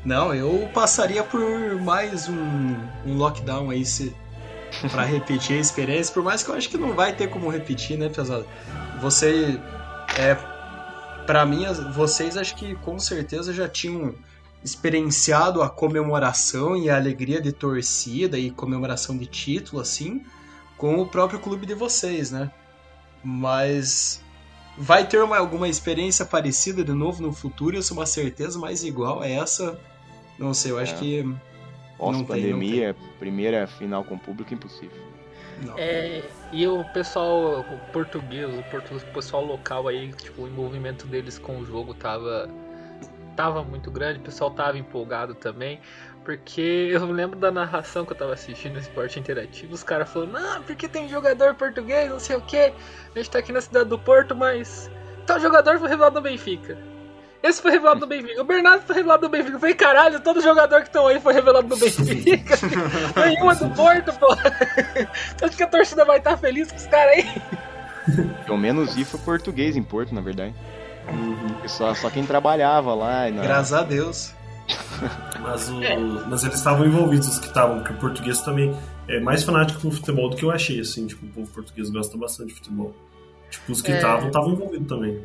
Não, 0.04 0.34
eu 0.34 0.68
passaria 0.74 1.24
por 1.24 1.40
mais 1.80 2.28
um, 2.28 2.76
um 3.06 3.16
lockdown 3.16 3.70
aí 3.70 3.84
se, 3.84 4.14
pra 4.90 5.04
repetir 5.04 5.56
a 5.56 5.60
experiência, 5.60 6.12
por 6.12 6.22
mais 6.22 6.42
que 6.42 6.50
eu 6.50 6.54
acho 6.54 6.68
que 6.68 6.76
não 6.76 6.92
vai 6.92 7.14
ter 7.14 7.28
como 7.28 7.48
repetir, 7.48 7.96
né, 7.96 8.10
pesado? 8.10 8.46
Você. 9.00 9.58
É. 10.18 10.36
Pra 11.24 11.46
mim, 11.46 11.64
vocês 11.94 12.36
acho 12.36 12.56
que 12.56 12.74
com 12.76 12.98
certeza 12.98 13.52
já 13.52 13.68
tinham 13.68 14.14
experienciado 14.64 15.62
a 15.62 15.70
comemoração 15.70 16.76
e 16.76 16.90
a 16.90 16.96
alegria 16.96 17.40
de 17.40 17.52
torcida 17.52 18.38
e 18.38 18.50
comemoração 18.50 19.16
de 19.16 19.26
título, 19.26 19.80
assim, 19.80 20.22
com 20.76 21.00
o 21.00 21.06
próprio 21.06 21.38
clube 21.38 21.66
de 21.66 21.74
vocês, 21.74 22.30
né? 22.30 22.50
Mas 23.24 24.22
vai 24.76 25.06
ter 25.06 25.22
uma, 25.22 25.38
alguma 25.38 25.68
experiência 25.68 26.24
parecida 26.24 26.84
de 26.84 26.92
novo 26.92 27.22
no 27.22 27.32
futuro, 27.32 27.76
isso 27.76 27.92
é 27.92 27.96
uma 27.96 28.06
certeza, 28.06 28.58
mas 28.58 28.84
igual 28.84 29.22
a 29.22 29.28
essa, 29.28 29.78
não 30.38 30.54
sei, 30.54 30.72
eu 30.72 30.78
acho 30.78 30.94
é. 30.94 30.98
que. 30.98 31.34
Pós-pandemia, 31.98 32.96
primeira 33.18 33.66
final 33.66 34.02
com 34.02 34.16
público, 34.16 34.54
impossível. 34.54 35.10
É, 35.76 36.22
e 36.50 36.66
o 36.66 36.82
pessoal 36.94 37.60
o 37.60 37.92
português, 37.92 38.48
o, 38.58 38.62
português, 38.70 39.02
o 39.02 39.12
pessoal 39.12 39.44
local 39.44 39.86
aí, 39.86 40.10
tipo, 40.14 40.42
o 40.42 40.48
envolvimento 40.48 41.06
deles 41.06 41.38
com 41.38 41.58
o 41.58 41.66
jogo 41.66 41.92
tava 41.92 42.48
tava 43.36 43.62
muito 43.62 43.90
grande, 43.90 44.18
o 44.18 44.22
pessoal 44.22 44.50
tava 44.50 44.78
empolgado 44.78 45.34
também. 45.34 45.80
Porque 46.24 46.90
eu 46.92 47.04
lembro 47.06 47.38
da 47.38 47.50
narração 47.50 48.04
que 48.04 48.12
eu 48.12 48.16
tava 48.16 48.34
assistindo 48.34 48.74
no 48.74 48.78
esporte 48.78 49.18
interativo, 49.18 49.74
os 49.74 49.82
caras 49.82 50.10
falando, 50.10 50.32
não, 50.32 50.62
porque 50.62 50.88
tem 50.88 51.08
jogador 51.08 51.54
português, 51.54 52.10
não 52.10 52.20
sei 52.20 52.36
o 52.36 52.40
que. 52.40 52.56
A 52.56 52.72
gente 53.18 53.30
tá 53.30 53.38
aqui 53.38 53.52
na 53.52 53.60
cidade 53.60 53.88
do 53.88 53.98
Porto, 53.98 54.34
mas. 54.34 54.90
Tal 55.26 55.38
jogador 55.38 55.78
foi 55.78 55.88
revelado 55.88 56.16
no 56.16 56.22
Benfica. 56.22 56.76
Esse 57.42 57.62
foi 57.62 57.70
revelado 57.70 58.00
no 58.00 58.06
Benfica. 58.06 58.40
O 58.40 58.44
Bernardo 58.44 58.82
foi 58.82 58.96
revelado 58.96 59.22
no 59.22 59.28
Benfica. 59.30 59.56
Eu 59.56 59.60
falei, 59.60 59.74
caralho, 59.74 60.20
todo 60.20 60.42
jogador 60.42 60.80
que 60.82 60.88
estão 60.88 61.06
aí 61.06 61.18
foi 61.20 61.32
revelado 61.32 61.68
no 61.68 61.76
Benfica. 61.76 62.54
Nenhuma 63.16 63.54
do 63.54 63.70
Porto, 63.70 64.12
pô. 64.18 64.26
Acho 65.42 65.56
que 65.56 65.62
a 65.62 65.66
torcida 65.66 66.04
vai 66.04 66.18
estar 66.18 66.32
tá 66.32 66.36
feliz 66.36 66.70
com 66.70 66.76
os 66.76 66.86
caras 66.86 67.14
aí. 67.14 67.42
Pelo 68.44 68.58
menos 68.58 68.96
I 68.96 69.04
foi 69.04 69.20
português 69.20 69.76
em 69.76 69.82
Porto, 69.82 70.14
na 70.14 70.20
verdade. 70.20 70.54
Uhum. 71.10 71.68
Só, 71.68 71.94
só 71.94 72.10
quem 72.10 72.24
trabalhava 72.24 72.94
lá. 72.94 73.30
Não... 73.30 73.42
Graças 73.42 73.72
a 73.72 73.82
Deus. 73.82 74.34
mas, 75.40 75.68
o, 75.68 75.82
é. 75.82 75.96
mas 75.96 76.44
eles 76.44 76.56
estavam 76.56 76.86
envolvidos, 76.86 77.28
os 77.28 77.38
que 77.38 77.46
estavam, 77.46 77.78
porque 77.78 77.92
o 77.92 77.96
português 77.96 78.40
também 78.42 78.76
é 79.08 79.20
mais 79.20 79.42
fanático 79.42 79.84
no 79.84 79.92
futebol 79.92 80.30
do 80.30 80.36
que 80.36 80.44
eu 80.44 80.50
achei, 80.50 80.80
assim, 80.80 81.06
tipo, 81.06 81.26
o 81.26 81.28
povo 81.28 81.50
português 81.52 81.90
gosta 81.90 82.16
bastante 82.16 82.48
de 82.48 82.54
futebol. 82.54 82.94
Tipo, 83.50 83.72
os 83.72 83.82
que 83.82 83.90
estavam, 83.90 84.24
é. 84.24 84.26
estavam 84.28 84.50
envolvidos 84.52 84.88
também. 84.88 85.24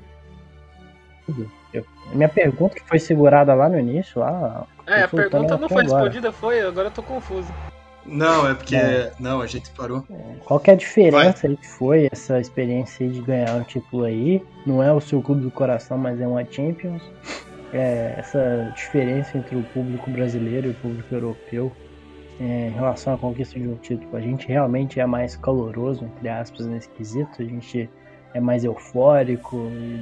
Eu, 1.74 1.86
minha 2.14 2.30
pergunta 2.30 2.76
que 2.76 2.88
foi 2.88 3.00
segurada 3.00 3.54
lá 3.54 3.68
no 3.70 3.80
início, 3.80 4.22
lá. 4.22 4.66
É, 4.88 5.04
a 5.04 5.08
pergunta 5.08 5.58
não 5.58 5.68
foi 5.68 5.84
agora. 5.84 6.04
respondida, 6.04 6.32
foi, 6.32 6.62
agora 6.62 6.88
eu 6.88 6.92
tô 6.92 7.04
confuso. 7.04 7.52
Não, 8.06 8.48
é 8.48 8.54
porque. 8.54 8.76
É. 8.76 9.12
Não, 9.20 9.42
a 9.42 9.48
gente 9.48 9.70
parou. 9.72 10.04
É, 10.10 10.36
qual 10.46 10.60
que 10.60 10.70
é 10.70 10.74
a 10.74 10.78
diferença 10.78 11.48
aí 11.48 11.58
que 11.58 11.68
foi 11.68 12.08
essa 12.12 12.40
experiência 12.40 13.08
de 13.08 13.22
ganhar 13.22 13.56
um 13.56 13.64
título 13.64 14.04
aí? 14.04 14.44
Não 14.66 14.82
é 14.82 14.94
o 14.94 15.02
seu 15.02 15.22
clube 15.22 15.42
do 15.42 15.52
coração, 15.52 15.98
mas 15.98 16.20
é 16.22 16.28
uma 16.28 16.46
Champions. 16.46 17.02
É, 17.74 18.16
essa 18.18 18.72
diferença 18.76 19.38
entre 19.38 19.56
o 19.56 19.64
público 19.64 20.10
brasileiro 20.10 20.68
e 20.68 20.70
o 20.72 20.74
público 20.76 21.14
europeu 21.14 21.72
é, 22.40 22.68
em 22.68 22.72
relação 22.72 23.14
à 23.14 23.18
conquista 23.18 23.60
de 23.60 23.68
um 23.68 23.76
título. 23.76 24.16
A 24.16 24.22
gente 24.22 24.48
realmente 24.48 25.00
é 25.00 25.06
mais 25.06 25.36
caloroso, 25.36 26.06
entre 26.06 26.30
aspas, 26.30 26.66
nesse 26.68 26.90
quesito. 26.90 27.42
A 27.42 27.46
gente 27.46 27.90
é 28.34 28.40
mais 28.40 28.64
eufórico 28.64 29.58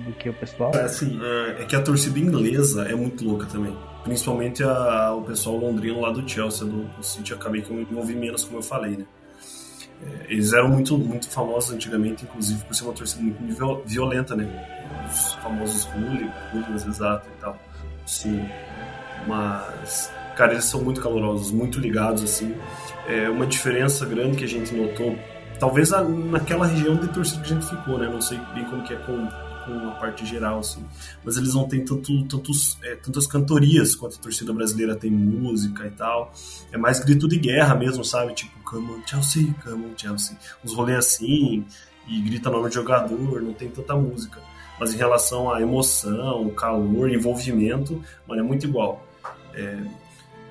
do 0.05 0.11
que 0.13 0.29
o 0.29 0.33
pessoal. 0.33 0.71
É, 0.75 0.81
assim, 0.81 1.19
é, 1.23 1.61
é 1.63 1.65
que 1.65 1.75
a 1.75 1.81
torcida 1.81 2.19
inglesa 2.19 2.83
é 2.83 2.95
muito 2.95 3.23
louca 3.23 3.45
também 3.45 3.75
principalmente 4.03 4.63
a, 4.63 5.13
o 5.13 5.21
pessoal 5.21 5.57
londrino 5.57 6.01
lá 6.01 6.11
do 6.11 6.27
Chelsea, 6.27 6.65
do, 6.65 6.83
do 6.83 7.03
City, 7.03 7.33
acabei 7.33 7.61
que 7.61 7.69
eu 7.69 7.75
me 7.75 7.83
envolvi 7.83 8.15
menos, 8.15 8.43
como 8.43 8.59
eu 8.59 8.63
falei, 8.63 8.97
né? 8.97 9.05
É, 10.01 10.33
eles 10.33 10.51
eram 10.53 10.69
muito, 10.69 10.97
muito 10.97 11.29
famosos 11.29 11.71
antigamente, 11.71 12.25
inclusive 12.25 12.63
por 12.65 12.75
ser 12.75 12.83
uma 12.83 12.93
torcida 12.93 13.23
muito 13.23 13.81
violenta, 13.85 14.35
né? 14.35 14.47
Os 15.09 15.33
famosos 15.35 15.85
hooligans, 15.85 16.85
exato 16.85 17.27
e 17.29 17.41
tal. 17.41 17.57
Sim. 18.05 18.45
Mas, 19.27 20.11
cara, 20.35 20.53
eles 20.53 20.65
são 20.65 20.83
muito 20.83 21.01
calorosos, 21.01 21.51
muito 21.51 21.79
ligados, 21.79 22.23
assim. 22.23 22.55
É 23.07 23.29
uma 23.29 23.45
diferença 23.45 24.05
grande 24.05 24.37
que 24.37 24.43
a 24.43 24.47
gente 24.47 24.73
notou, 24.73 25.17
talvez 25.59 25.91
naquela 26.31 26.65
região 26.65 26.95
de 26.95 27.07
torcida 27.07 27.41
que 27.41 27.53
a 27.53 27.55
gente 27.55 27.69
ficou, 27.69 27.97
né? 27.97 28.09
Não 28.09 28.21
sei 28.21 28.39
bem 28.53 28.65
como 28.65 28.83
que 28.83 28.93
é 28.93 28.97
com 28.97 29.27
com 29.65 29.89
a 29.89 29.91
parte 29.91 30.25
geral, 30.25 30.59
assim. 30.59 30.83
Mas 31.23 31.37
eles 31.37 31.53
não 31.53 31.67
têm 31.67 31.83
tanto, 31.83 32.23
tantos, 32.25 32.77
é, 32.83 32.95
tantas 32.95 33.27
cantorias 33.27 33.95
quanto 33.95 34.17
a 34.17 34.19
torcida 34.19 34.53
brasileira 34.53 34.95
tem 34.95 35.11
música 35.11 35.85
e 35.85 35.91
tal. 35.91 36.33
É 36.71 36.77
mais 36.77 36.99
grito 36.99 37.27
de 37.27 37.37
guerra 37.37 37.75
mesmo, 37.75 38.03
sabe? 38.03 38.33
Tipo, 38.33 38.51
come 38.63 38.91
on 38.91 39.01
Chelsea, 39.05 39.53
come 39.63 39.85
on 39.85 39.97
Chelsea. 39.97 40.37
Uns 40.63 40.73
rolês 40.73 40.97
assim, 40.99 41.65
e 42.07 42.21
grita 42.21 42.49
nome 42.49 42.69
de 42.69 42.75
jogador, 42.75 43.41
não 43.41 43.53
tem 43.53 43.69
tanta 43.69 43.95
música. 43.95 44.41
Mas 44.79 44.93
em 44.93 44.97
relação 44.97 45.51
à 45.51 45.61
emoção, 45.61 46.49
calor, 46.49 47.09
envolvimento, 47.09 48.01
mano, 48.27 48.41
é 48.41 48.43
muito 48.43 48.65
igual. 48.65 49.05
É, 49.53 49.77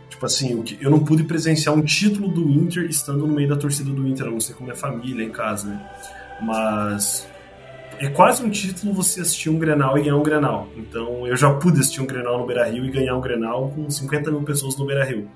tipo 0.08 0.24
assim, 0.24 0.64
eu 0.80 0.90
não 0.90 1.00
pude 1.00 1.24
presenciar 1.24 1.74
um 1.74 1.82
título 1.82 2.28
do 2.28 2.48
Inter 2.48 2.84
estando 2.84 3.26
no 3.26 3.34
meio 3.34 3.48
da 3.48 3.56
torcida 3.56 3.90
do 3.90 4.06
Inter, 4.06 4.26
a 4.26 4.30
não 4.30 4.40
ser 4.40 4.54
com 4.54 4.64
minha 4.64 4.76
família 4.76 5.24
em 5.24 5.30
casa, 5.30 5.68
né? 5.68 5.90
Mas 6.40 7.28
é 7.98 8.08
quase 8.08 8.44
um 8.44 8.50
título 8.50 8.92
você 8.92 9.20
assistir 9.20 9.50
um 9.50 9.58
Grenal 9.58 9.96
e 9.98 10.02
ganhar 10.02 10.16
um 10.16 10.22
Grenal. 10.22 10.68
Então 10.76 11.26
eu 11.26 11.36
já 11.36 11.52
pude 11.54 11.80
assistir 11.80 12.00
um 12.00 12.06
Grenal 12.06 12.38
no 12.38 12.46
Beira 12.46 12.68
Rio 12.68 12.84
e 12.84 12.90
ganhar 12.90 13.16
um 13.16 13.20
Grenal 13.20 13.70
com 13.70 13.88
50 13.88 14.30
mil 14.30 14.42
pessoas 14.42 14.76
no 14.76 14.84
Beira 14.84 15.04
Rio. 15.04 15.28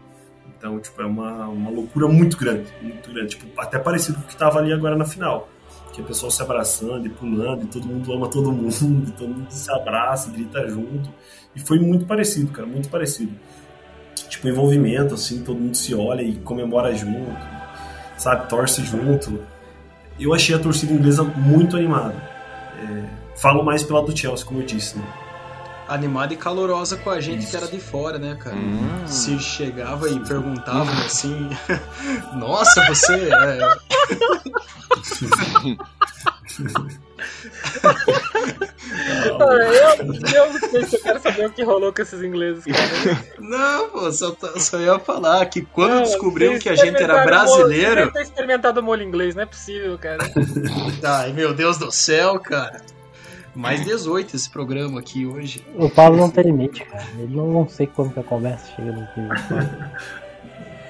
Então, 0.59 0.80
tipo, 0.80 1.00
é 1.00 1.07
uma, 1.07 1.46
uma 1.48 1.70
loucura 1.70 2.09
muito 2.09 2.36
grande, 2.36 2.66
muito 2.82 3.12
grande. 3.12 3.30
Tipo, 3.30 3.61
até 3.61 3.78
parecido 3.78 4.18
com 4.18 4.24
o 4.24 4.26
que 4.26 4.36
tava 4.36 4.59
ali 4.59 4.72
agora 4.72 4.96
na 4.96 5.04
final. 5.04 5.48
Que 5.92 6.00
o 6.00 6.04
pessoal 6.04 6.30
se 6.30 6.42
abraçando 6.42 7.07
e 7.07 7.09
pulando, 7.09 7.64
e 7.64 7.66
todo 7.66 7.86
mundo 7.86 8.12
ama 8.12 8.28
todo 8.28 8.50
mundo, 8.52 9.12
todo 9.12 9.28
mundo 9.28 9.50
se 9.50 9.70
abraça, 9.70 10.30
grita 10.30 10.66
junto. 10.68 11.09
E 11.54 11.61
foi 11.61 11.78
muito 11.78 12.07
parecido, 12.07 12.50
cara, 12.52 12.66
muito 12.66 12.88
parecido. 12.88 13.32
Tipo, 14.28 14.48
envolvimento, 14.48 15.14
assim, 15.14 15.42
todo 15.42 15.59
mundo 15.59 15.76
se 15.76 15.94
olha 15.94 16.22
e 16.22 16.36
comemora 16.36 16.94
junto, 16.94 17.36
sabe, 18.16 18.48
torce 18.48 18.82
junto. 18.82 19.40
Eu 20.18 20.34
achei 20.34 20.54
a 20.54 20.59
torcida 20.59 20.92
inglesa 20.92 21.22
muito 21.22 21.76
animada 21.76 22.36
é, 22.77 23.05
falo 23.37 23.62
mais 23.62 23.83
pela 23.83 24.03
do 24.03 24.16
Chelsea, 24.16 24.47
como 24.47 24.61
eu 24.61 24.66
disse, 24.66 24.99
né? 24.99 25.05
Animada 25.89 26.35
e 26.35 26.37
calorosa 26.37 26.97
com 26.97 27.11
a 27.11 27.20
gente 27.20 27.43
Isso. 27.43 27.51
que 27.51 27.57
era 27.57 27.68
de 27.68 27.79
fora, 27.79 28.18
né, 28.18 28.37
cara? 28.43 28.57
Hum. 28.57 29.07
Se 29.07 29.39
chegava 29.39 30.09
e 30.11 30.18
perguntava 30.20 30.91
assim: 31.05 31.49
Nossa, 32.37 32.85
você. 32.87 33.29
É... 33.31 33.77
eu, 39.07 39.94
eu 40.34 40.52
não 40.52 40.61
sei 40.68 40.84
se 40.84 40.96
eu 40.96 41.02
quero 41.02 41.20
saber 41.20 41.46
o 41.46 41.50
que 41.50 41.62
rolou 41.62 41.92
com 41.92 42.02
esses 42.02 42.22
ingleses, 42.22 42.64
cara. 42.64 43.24
Não, 43.38 43.88
pô, 43.90 44.11
só, 44.11 44.34
só 44.57 44.80
ia 44.80 44.98
falar 44.98 45.46
que 45.46 45.62
quando 45.62 45.94
não, 45.94 46.02
descobriram 46.02 46.59
que 46.59 46.68
a 46.68 46.74
gente 46.74 47.02
era 47.02 47.24
brasileiro. 47.24 48.07
Você 48.07 48.12
ter 48.12 48.22
experimentado 48.22 48.82
molho 48.82 49.02
inglês, 49.02 49.34
não 49.34 49.42
é 49.42 49.46
possível, 49.46 49.98
cara. 49.98 50.18
Ai, 51.04 51.32
meu 51.32 51.54
Deus 51.54 51.78
do 51.78 51.90
céu, 51.92 52.38
cara. 52.40 52.80
Mais 53.54 53.82
18 53.84 54.36
esse 54.36 54.50
programa 54.50 55.00
aqui 55.00 55.24
hoje. 55.24 55.64
O 55.76 55.88
Paulo 55.88 56.16
não 56.16 56.28
tem 56.28 56.44
limite, 56.44 56.84
cara. 56.84 57.07
Ele 57.18 57.34
não, 57.34 57.50
não 57.50 57.68
sei 57.68 57.86
como 57.86 58.12
que 58.12 58.20
a 58.20 58.22
conversa 58.22 58.66
chega 58.76 58.92
no 58.92 59.07
fim. 59.09 59.28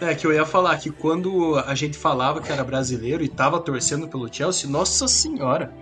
É 0.00 0.14
que 0.14 0.26
eu 0.26 0.32
ia 0.32 0.44
falar 0.44 0.76
que 0.76 0.90
quando 0.90 1.56
a 1.58 1.74
gente 1.74 1.96
falava 1.96 2.40
que 2.40 2.52
era 2.52 2.62
brasileiro 2.62 3.24
e 3.24 3.28
tava 3.28 3.58
torcendo 3.60 4.06
pelo 4.06 4.32
Chelsea, 4.32 4.68
nossa 4.68 5.08
senhora 5.08 5.72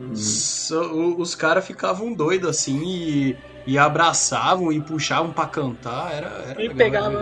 Uhum. 0.00 0.14
So, 0.16 1.16
os 1.18 1.34
caras 1.34 1.64
ficavam 1.64 2.12
doidos 2.12 2.48
assim 2.48 2.82
e, 2.84 3.36
e 3.66 3.78
abraçavam 3.78 4.72
e 4.72 4.80
puxavam 4.80 5.32
para 5.32 5.48
cantar. 5.48 6.12
Era, 6.12 6.28
era 6.48 6.62
e 6.62 6.74
pegavam. 6.74 7.20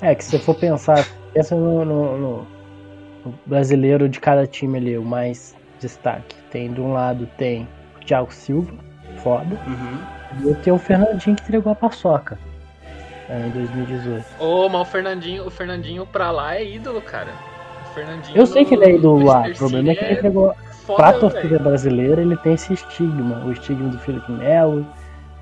É, 0.00 0.14
que 0.14 0.24
se 0.24 0.38
for 0.38 0.54
pensar, 0.54 1.06
pensa 1.32 1.56
no, 1.56 1.84
no, 1.84 2.18
no, 2.18 2.46
brasileiro 3.46 4.08
de 4.08 4.20
cada 4.20 4.46
time 4.46 4.78
ali, 4.78 4.96
o 4.96 5.04
mais 5.04 5.56
destaque. 5.80 6.36
Tem 6.50 6.72
de 6.72 6.80
um 6.80 6.92
lado 6.92 7.28
tem 7.36 7.68
o 7.96 8.04
Thiago 8.04 8.32
Silva, 8.32 8.72
foda. 9.22 9.58
Uhum. 9.66 10.40
E 10.40 10.48
eu 10.48 10.54
tenho 10.56 10.76
o 10.76 10.78
Fernandinho 10.78 11.34
que 11.36 11.42
entregou 11.42 11.72
a 11.72 11.74
paçoca. 11.74 12.38
É, 13.28 13.46
em 13.46 13.50
2018. 13.50 14.24
Ô, 14.38 14.64
oh, 14.64 14.68
mas 14.68 14.82
o 14.82 14.84
Fernandinho, 14.86 15.46
o 15.46 15.50
Fernandinho 15.50 16.06
pra 16.06 16.30
lá 16.30 16.56
é 16.56 16.64
ídolo, 16.64 17.02
cara. 17.02 17.32
O 17.82 17.94
Fernandinho 17.94 18.38
eu 18.38 18.46
sei 18.46 18.64
que 18.64 18.74
ele 18.74 18.84
é 18.84 18.94
ídolo 18.94 19.24
lá. 19.24 19.48
O 19.48 19.54
problema 19.54 19.90
é 19.90 19.94
que 19.94 20.04
ele 20.04 20.14
entregou. 20.14 20.54
É 20.92 20.96
pra 20.96 21.12
torcida 21.12 21.58
brasileira, 21.58 22.22
ele 22.22 22.36
tem 22.36 22.54
esse 22.54 22.72
estigma. 22.72 23.44
O 23.44 23.52
estigma 23.52 23.88
do 23.88 23.98
Felipe 23.98 24.30
Melo, 24.32 24.86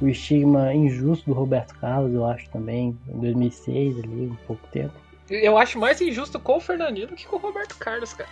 o 0.01 0.09
estigma 0.09 0.75
injusto 0.75 1.27
do 1.27 1.33
Roberto 1.33 1.75
Carlos, 1.79 2.13
eu 2.13 2.27
acho 2.27 2.49
também, 2.51 2.99
em 3.09 3.21
2006 3.21 3.99
ali, 3.99 4.27
um 4.27 4.37
pouco 4.47 4.67
tempo. 4.69 4.95
Eu 5.29 5.59
acho 5.59 5.79
mais 5.79 6.01
injusto 6.01 6.39
com 6.39 6.57
o 6.57 6.61
Fernandinho 6.61 7.09
do 7.09 7.15
que 7.15 7.27
com 7.27 7.37
o 7.37 7.41
Roberto 7.41 7.77
Carlos, 7.77 8.13
cara. 8.13 8.31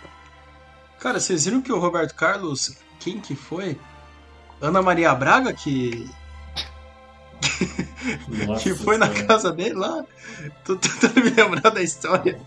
Cara, 0.99 1.19
vocês 1.19 1.45
viram 1.45 1.61
que 1.61 1.71
o 1.71 1.79
Roberto 1.79 2.15
Carlos, 2.15 2.77
quem 2.99 3.19
que 3.19 3.35
foi? 3.35 3.77
Ana 4.61 4.81
Maria 4.81 5.13
Braga 5.13 5.51
que 5.53 6.09
Nossa, 8.47 8.63
que 8.63 8.73
foi 8.73 8.97
na 8.97 9.09
casa 9.09 9.51
dele 9.51 9.75
lá. 9.75 10.05
Tô 10.63 10.75
tentando 10.75 11.23
me 11.23 11.29
lembrar 11.29 11.69
da 11.69 11.81
história. 11.81 12.39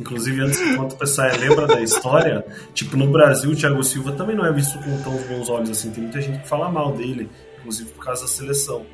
Inclusive, 0.00 0.40
antes 0.40 0.60
enquanto 0.60 0.92
o 0.92 0.96
pessoal 0.96 1.28
lembra 1.38 1.66
da 1.66 1.80
história, 1.80 2.44
tipo, 2.74 2.96
no 2.96 3.06
Brasil 3.08 3.50
o 3.50 3.56
Thiago 3.56 3.82
Silva 3.82 4.12
também 4.12 4.36
não 4.36 4.46
é 4.46 4.52
visto 4.52 4.78
com 4.78 5.02
tão 5.02 5.16
bons 5.28 5.48
olhos 5.48 5.70
assim. 5.70 5.90
Tem 5.90 6.02
muita 6.02 6.20
gente 6.20 6.40
que 6.40 6.48
fala 6.48 6.70
mal 6.70 6.92
dele 6.92 7.28
inclusive 7.60 7.90
por 7.90 8.04
causa 8.04 8.22
da 8.22 8.28
seleção. 8.28 8.84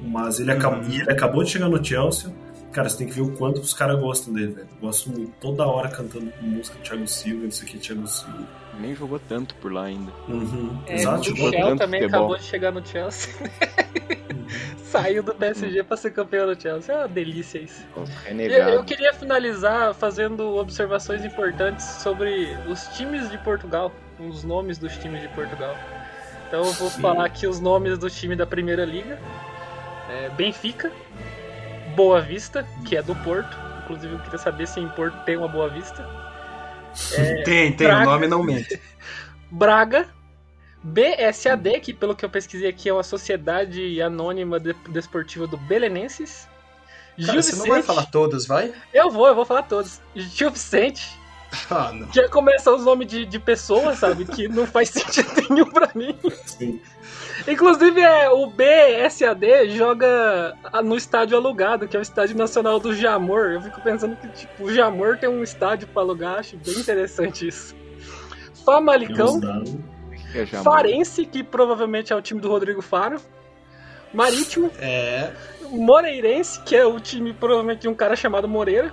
Mas 0.00 0.40
ele, 0.40 0.50
acabou, 0.50 0.80
uhum. 0.80 0.92
ele 0.92 1.10
acabou 1.10 1.42
de 1.42 1.50
chegar 1.50 1.68
no 1.68 1.82
Chelsea. 1.82 2.30
Cara, 2.72 2.88
você 2.88 2.98
tem 2.98 3.06
que 3.06 3.14
ver 3.14 3.22
o 3.22 3.32
quanto 3.32 3.60
os 3.60 3.72
caras 3.72 3.98
gostam 3.98 4.34
dele, 4.34 4.52
velho. 4.52 4.68
Gostam 4.80 5.14
muito, 5.14 5.32
toda 5.40 5.66
hora 5.66 5.88
cantando 5.88 6.30
música 6.42 6.76
do 6.76 6.82
Thiago 6.82 7.08
Silva, 7.08 7.46
isso 7.46 7.64
aqui, 7.64 7.78
Thiago 7.78 8.06
Silva. 8.06 8.46
Nem 8.78 8.94
jogou 8.94 9.18
tanto 9.18 9.54
por 9.54 9.72
lá 9.72 9.84
ainda. 9.84 10.12
Uhum. 10.28 10.78
É, 10.86 10.96
Exato, 10.96 11.32
o 11.32 11.36
Chelsea 11.36 11.76
também 11.76 12.04
acabou 12.04 12.36
de 12.36 12.44
chegar 12.44 12.72
no 12.72 12.84
Chelsea. 12.84 13.32
Saiu 14.90 15.22
do 15.22 15.34
PSG 15.34 15.82
para 15.82 15.96
ser 15.96 16.12
campeão 16.12 16.46
do 16.46 16.60
Chelsea. 16.60 16.94
É 16.94 16.98
uma 16.98 17.08
delícia 17.08 17.58
isso. 17.58 17.84
Eu, 18.26 18.68
eu 18.68 18.84
queria 18.84 19.12
finalizar 19.12 19.94
fazendo 19.94 20.56
observações 20.56 21.24
importantes 21.24 21.84
sobre 21.84 22.56
os 22.68 22.84
times 22.96 23.28
de 23.30 23.38
Portugal, 23.38 23.92
os 24.18 24.44
nomes 24.44 24.78
dos 24.78 24.96
times 24.96 25.20
de 25.20 25.28
Portugal. 25.28 25.76
Então 26.46 26.64
eu 26.64 26.72
vou 26.72 26.90
Sim. 26.90 27.00
falar 27.00 27.24
aqui 27.24 27.46
os 27.46 27.58
nomes 27.58 27.98
do 27.98 28.08
time 28.08 28.36
da 28.36 28.46
Primeira 28.46 28.84
Liga. 28.84 29.18
É, 30.08 30.28
Benfica, 30.30 30.92
Boa 31.96 32.20
Vista, 32.20 32.64
que 32.84 32.96
é 32.96 33.02
do 33.02 33.14
Porto. 33.16 33.56
Inclusive 33.82 34.14
eu 34.14 34.18
queria 34.20 34.38
saber 34.38 34.68
se 34.68 34.78
em 34.78 34.88
Porto 34.88 35.16
tem 35.24 35.36
uma 35.36 35.48
Boa 35.48 35.68
Vista. 35.68 36.08
É, 37.12 37.42
tem, 37.42 37.72
tem, 37.72 37.86
Braga, 37.86 38.08
o 38.08 38.12
nome 38.12 38.26
não 38.28 38.42
mente. 38.42 38.80
Braga, 39.50 40.06
BSAD, 40.86 41.80
que 41.80 41.92
pelo 41.92 42.14
que 42.14 42.24
eu 42.24 42.30
pesquisei 42.30 42.68
aqui 42.68 42.88
é 42.88 42.92
uma 42.92 43.02
sociedade 43.02 44.00
anônima 44.00 44.60
de, 44.60 44.72
desportiva 44.88 45.46
do 45.46 45.56
Belenenses. 45.56 46.48
Cara, 47.16 47.32
Gil 47.32 47.42
você 47.42 47.50
Vicente, 47.50 47.68
não 47.68 47.74
vai 47.74 47.82
falar 47.82 48.06
todos, 48.06 48.46
vai? 48.46 48.72
Eu 48.94 49.10
vou, 49.10 49.26
eu 49.26 49.34
vou 49.34 49.44
falar 49.44 49.62
todos. 49.62 50.00
Gil 50.14 50.50
Vicente, 50.50 51.18
ah, 51.70 51.90
não. 51.92 52.12
Já 52.12 52.28
começa 52.28 52.72
os 52.72 52.84
nomes 52.84 53.08
de, 53.08 53.26
de 53.26 53.38
pessoas, 53.40 53.98
sabe? 53.98 54.24
Que 54.26 54.46
não 54.46 54.64
faz 54.64 54.90
sentido 54.94 55.28
nenhum 55.50 55.70
pra 55.70 55.90
mim. 55.94 56.16
Sim. 56.44 56.80
Inclusive, 57.48 58.00
é, 58.00 58.30
o 58.30 58.46
BSAD 58.46 59.70
joga 59.70 60.56
no 60.84 60.96
estádio 60.96 61.36
alugado, 61.36 61.88
que 61.88 61.96
é 61.96 62.00
o 62.00 62.02
Estádio 62.02 62.36
Nacional 62.36 62.78
do 62.78 62.94
Jamor. 62.94 63.52
Eu 63.52 63.62
fico 63.62 63.80
pensando 63.80 64.16
que, 64.16 64.28
tipo, 64.28 64.64
o 64.64 64.72
Jamor 64.72 65.18
tem 65.18 65.28
um 65.28 65.42
estádio 65.42 65.88
pra 65.88 66.02
alugar, 66.02 66.38
acho 66.38 66.56
bem 66.56 66.78
interessante 66.78 67.48
isso. 67.48 67.74
Famalicão. 68.64 69.40
É 70.38 70.46
Farense, 70.46 71.24
que 71.24 71.42
provavelmente 71.42 72.12
é 72.12 72.16
o 72.16 72.22
time 72.22 72.40
do 72.40 72.48
Rodrigo 72.48 72.82
Faro. 72.82 73.20
Marítimo. 74.12 74.70
É. 74.78 75.30
Moreirense, 75.70 76.60
que 76.62 76.76
é 76.76 76.86
o 76.86 76.98
time 77.00 77.32
provavelmente 77.32 77.80
de 77.80 77.88
um 77.88 77.94
cara 77.94 78.14
chamado 78.14 78.48
Moreira. 78.48 78.92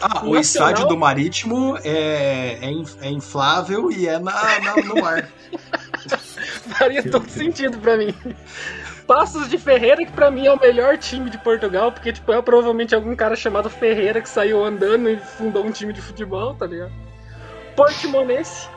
Ah, 0.00 0.24
o 0.24 0.36
estádio 0.36 0.86
do 0.88 0.96
Marítimo 0.96 1.78
é, 1.84 2.58
é, 2.60 2.72
é 3.02 3.10
inflável 3.10 3.90
e 3.92 4.08
é 4.08 4.18
na, 4.18 4.32
na 4.60 4.76
no 4.76 5.00
mar. 5.00 5.28
Faria 6.76 7.08
todo 7.08 7.28
sentido 7.28 7.78
para 7.78 7.96
mim. 7.96 8.12
Passos 9.06 9.48
de 9.48 9.58
Ferreira, 9.58 10.04
que 10.04 10.10
pra 10.10 10.30
mim 10.30 10.46
é 10.46 10.52
o 10.52 10.58
melhor 10.58 10.98
time 10.98 11.30
de 11.30 11.38
Portugal, 11.38 11.92
porque 11.92 12.12
tipo, 12.12 12.32
é 12.32 12.42
provavelmente 12.42 12.94
algum 12.94 13.14
cara 13.14 13.36
chamado 13.36 13.70
Ferreira 13.70 14.20
que 14.20 14.28
saiu 14.28 14.64
andando 14.64 15.08
e 15.08 15.16
fundou 15.16 15.64
um 15.64 15.70
time 15.70 15.92
de 15.92 16.00
futebol, 16.00 16.54
tá 16.54 16.66
ligado? 16.66 16.92
Portimonense, 17.76 18.68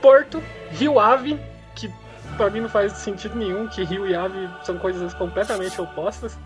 Porto, 0.00 0.42
Rio 0.70 0.98
Ave, 0.98 1.38
que 1.74 1.90
pra 2.36 2.50
mim 2.50 2.60
não 2.60 2.68
faz 2.68 2.92
sentido 2.92 3.36
nenhum, 3.36 3.68
que 3.68 3.84
Rio 3.84 4.06
e 4.06 4.14
Ave 4.14 4.48
são 4.62 4.78
coisas 4.78 5.12
completamente 5.14 5.80
opostas. 5.80 6.38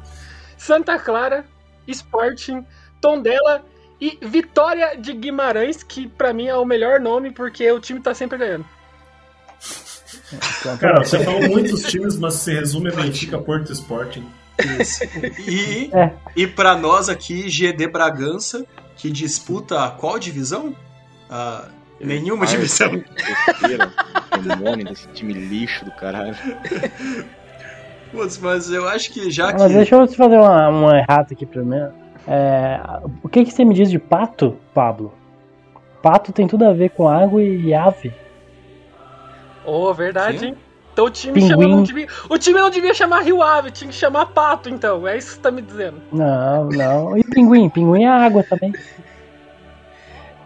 Santa 0.57 0.99
Clara, 0.99 1.45
Sporting, 1.87 2.65
Tondela 3.01 3.65
e 4.01 4.19
Vitória 4.23 4.97
de 4.97 5.13
Guimarães, 5.13 5.83
que 5.83 6.09
para 6.09 6.33
mim 6.33 6.47
é 6.47 6.57
o 6.57 6.65
melhor 6.65 7.01
nome 7.01 7.31
porque 7.31 7.71
o 7.71 7.81
time 7.81 8.01
tá 8.01 8.15
sempre 8.15 8.39
ganhando. 8.39 8.65
Cara, 10.81 11.05
você 11.05 11.23
falou 11.23 11.43
muitos 11.49 11.83
times, 11.83 12.17
mas 12.17 12.35
se 12.35 12.53
resume 12.53 12.91
a 12.91 12.93
Benfica, 12.93 13.39
Porto 13.39 13.73
Sporting. 13.73 14.27
Isso. 14.81 15.05
E, 15.49 15.91
é. 15.93 16.13
e 16.37 16.47
para 16.47 16.77
nós 16.77 17.09
aqui, 17.09 17.49
GD 17.49 17.89
Bragança, 17.89 18.65
que 18.97 19.11
disputa 19.11 19.91
qual 19.99 20.19
divisão? 20.19 20.75
Ah, 21.29 21.69
nenhuma 22.01 22.47
divisão. 22.47 23.03
Demônio 24.43 24.85
desse 24.85 25.09
time 25.09 25.33
lixo 25.33 25.85
do 25.85 25.93
caralho. 25.93 26.37
Putz, 28.11 28.39
mas 28.39 28.71
eu 28.71 28.89
acho 28.89 29.13
que 29.13 29.31
já 29.31 29.53
mas 29.53 29.63
que. 29.63 29.73
Deixa 29.75 29.95
eu 29.97 30.07
fazer 30.09 30.37
uma, 30.37 30.69
uma 30.69 30.99
errata 30.99 31.35
aqui 31.35 31.45
primeiro. 31.45 31.93
É, 32.27 32.81
o 33.23 33.29
que, 33.29 33.45
que 33.45 33.53
você 33.53 33.65
me 33.65 33.75
diz 33.75 33.91
de 33.91 33.99
pato, 33.99 34.57
Pablo? 34.73 35.13
Pato 36.03 36.33
tem 36.33 36.47
tudo 36.47 36.65
a 36.65 36.73
ver 36.73 36.91
com 36.91 37.09
água 37.09 37.43
e 37.43 37.75
ave. 37.75 38.13
Oh, 39.65 39.93
verdade, 39.93 40.47
hein? 40.47 40.57
Então 40.93 41.07
o 41.07 41.11
time 41.11 41.41
chama, 41.41 41.67
não 41.67 41.83
devia, 41.83 42.07
O 42.31 42.39
time 42.39 42.61
não 42.61 42.71
devia 42.71 42.95
chamar 42.95 43.23
Rio 43.23 43.43
Ave, 43.43 43.73
tinha 43.73 43.91
que 43.91 43.97
chamar 43.97 44.27
Pato, 44.27 44.69
então. 44.69 45.09
É 45.09 45.19
isso 45.19 45.31
que 45.31 45.35
você 45.35 45.41
tá 45.41 45.51
me 45.51 45.61
dizendo. 45.61 46.01
Não, 46.13 46.69
não. 46.69 47.19
E 47.19 47.25
pinguim? 47.25 47.69
Pinguim 47.69 48.05
é 48.05 48.09
água 48.09 48.45
também. 48.45 48.73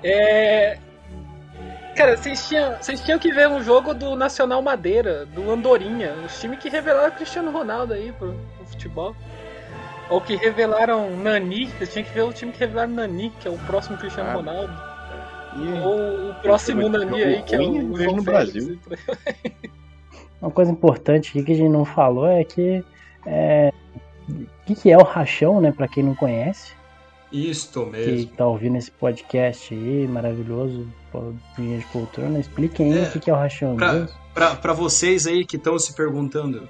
É. 0.03 0.79
Cara, 1.99 2.17
vocês 2.17 2.49
tinham, 2.49 2.77
vocês 2.81 3.01
tinham 3.01 3.19
que 3.19 3.33
ver 3.33 3.49
um 3.49 3.61
jogo 3.61 3.93
do 3.93 4.15
Nacional 4.15 4.63
Madeira, 4.63 5.27
do 5.27 5.51
Andorinha, 5.51 6.15
os 6.25 6.41
times 6.41 6.61
que 6.61 6.69
revelaram 6.69 7.09
o 7.09 7.13
Cristiano 7.13 7.51
Ronaldo 7.51 7.93
aí 7.93 8.13
pro, 8.13 8.35
pro 8.57 8.67
futebol. 8.67 9.17
Ou 10.09 10.21
que 10.21 10.37
revelaram 10.37 11.11
Nani, 11.17 11.67
você 11.67 11.89
tinha 11.89 12.05
que 12.05 12.13
ver 12.13 12.23
o 12.23 12.33
time 12.33 12.53
que 12.53 12.61
revelaram 12.61 12.93
Nani, 12.93 13.31
que 13.41 13.49
é 13.49 13.51
o 13.51 13.59
próximo 13.59 13.99
Cristiano 13.99 14.31
ah, 14.31 14.35
Ronaldo. 14.35 14.73
E... 15.57 15.81
Ou 15.81 16.31
o 16.31 16.35
próximo 16.35 16.89
Nani 16.89 17.21
aí, 17.21 17.43
que 17.43 17.57
é 17.57 17.59
o 17.59 17.97
João 17.97 18.15
no 18.15 18.23
Brasil. 18.23 18.79
Uma 20.41 20.53
coisa 20.53 20.71
importante 20.71 21.31
aqui 21.31 21.43
que 21.43 21.53
a 21.53 21.57
gente 21.57 21.69
não 21.69 21.85
falou 21.85 22.29
é 22.29 22.45
que 22.45 22.85
é, 23.27 23.73
o 24.29 24.65
que, 24.67 24.77
que 24.77 24.93
é 24.93 24.97
o 24.97 25.03
rachão, 25.03 25.61
né, 25.61 25.73
para 25.73 25.89
quem 25.89 26.05
não 26.05 26.15
conhece. 26.15 26.78
Isto 27.33 27.85
mesmo. 27.87 28.17
Que 28.17 28.37
tá 28.37 28.47
ouvindo 28.47 28.77
esse 28.77 28.91
podcast 28.91 29.75
aí, 29.75 30.07
maravilhoso, 30.09 30.87
Linha 31.59 31.79
de 31.79 31.85
Poltrona, 31.87 32.39
expliquem 32.39 32.93
aí 32.93 33.01
é, 33.01 33.09
o 33.09 33.13
que, 33.13 33.21
que 33.21 33.31
é 33.31 33.33
o 33.33 33.37
rachão. 33.37 33.77
Para 34.35 34.73
vocês 34.73 35.27
aí 35.27 35.45
que 35.45 35.57
estão 35.57 35.79
se 35.79 35.93
perguntando, 35.93 36.69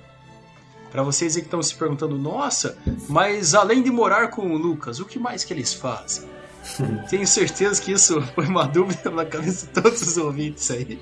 para 0.91 1.03
vocês 1.03 1.37
aí 1.37 1.43
que 1.43 1.47
estão 1.47 1.63
se 1.63 1.75
perguntando, 1.75 2.19
nossa, 2.19 2.77
mas 3.09 3.55
além 3.55 3.83
de 3.83 3.91
morar 3.91 4.29
com 4.29 4.51
o 4.51 4.57
Lucas, 4.57 4.99
o 4.99 5.05
que 5.05 5.19
mais 5.19 5.45
que 5.45 5.53
eles 5.53 5.73
fazem? 5.73 6.29
Tenho 7.09 7.27
certeza 7.27 7.81
que 7.81 7.93
isso 7.93 8.21
foi 8.35 8.47
uma 8.47 8.65
dúvida 8.65 9.11
na 9.11 9.25
cabeça 9.25 9.67
de 9.67 9.73
todos 9.73 10.03
os 10.03 10.17
ouvintes 10.17 10.71
aí. 10.71 10.99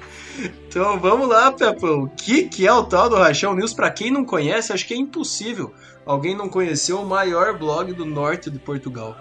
Então 0.69 0.99
vamos 1.01 1.29
lá, 1.29 1.51
Pepão. 1.51 2.05
O 2.05 2.09
que, 2.09 2.45
que 2.45 2.67
é 2.67 2.73
o 2.73 2.85
tal 2.85 3.09
do 3.09 3.17
Rachão 3.17 3.55
News? 3.55 3.73
Para 3.73 3.91
quem 3.91 4.11
não 4.11 4.25
conhece, 4.25 4.73
acho 4.73 4.87
que 4.87 4.95
é 4.95 4.97
impossível 4.97 5.73
alguém 6.05 6.37
não 6.37 6.49
conhecer 6.49 6.93
o 6.93 7.05
maior 7.05 7.59
blog 7.59 7.93
do 7.93 8.05
norte 8.05 8.51
de 8.51 8.59
Portugal. 8.59 9.17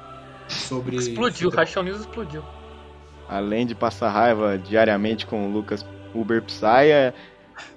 Sobre 0.47 0.97
explodiu, 0.97 1.49
o 1.49 1.51
Rachão 1.51 1.83
News 1.83 2.01
explodiu. 2.01 2.43
Além 3.27 3.65
de 3.65 3.73
passar 3.73 4.09
raiva 4.09 4.57
diariamente 4.57 5.25
com 5.25 5.47
o 5.47 5.51
Lucas 5.51 5.85
Uber 6.13 6.41
Psaia, 6.43 7.13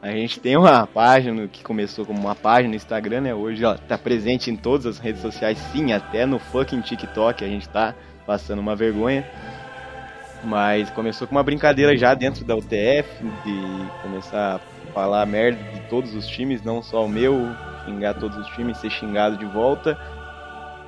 a 0.03 0.11
gente 0.11 0.41
tem 0.41 0.57
uma 0.57 0.87
página 0.87 1.47
que 1.49 1.63
começou 1.63 2.05
como 2.05 2.21
uma 2.21 2.35
página 2.35 2.71
no 2.71 2.75
Instagram, 2.77 3.23
né? 3.23 3.35
Hoje 3.35 3.65
ó, 3.65 3.75
tá 3.75 3.97
presente 3.97 4.51
em 4.51 4.57
todas 4.57 4.87
as 4.87 4.99
redes 4.99 5.23
sociais, 5.23 5.59
sim, 5.73 5.93
até 5.93 6.27
no 6.27 6.39
fucking 6.39 6.81
TikTok 6.81 7.45
a 7.45 7.49
gente 7.49 7.69
tá 7.69 7.95
passando 8.27 8.59
uma 8.59 8.77
vergonha. 8.77 9.27
Mas 10.45 10.89
começou 10.91 11.27
com 11.27 11.35
uma 11.35 11.43
brincadeira 11.43 11.97
já 11.97 12.15
dentro 12.15 12.45
da 12.45 12.55
UTF, 12.55 13.09
de 13.45 14.03
começar 14.03 14.57
a 14.57 14.93
falar 14.93 15.27
merda 15.27 15.61
de 15.73 15.81
todos 15.89 16.15
os 16.15 16.27
times, 16.29 16.63
não 16.63 16.81
só 16.81 17.05
o 17.05 17.09
meu, 17.09 17.49
xingar 17.85 18.15
todos 18.15 18.37
os 18.37 18.47
times, 18.55 18.79
ser 18.79 18.91
xingado 18.91 19.37
de 19.37 19.47
volta. 19.47 19.99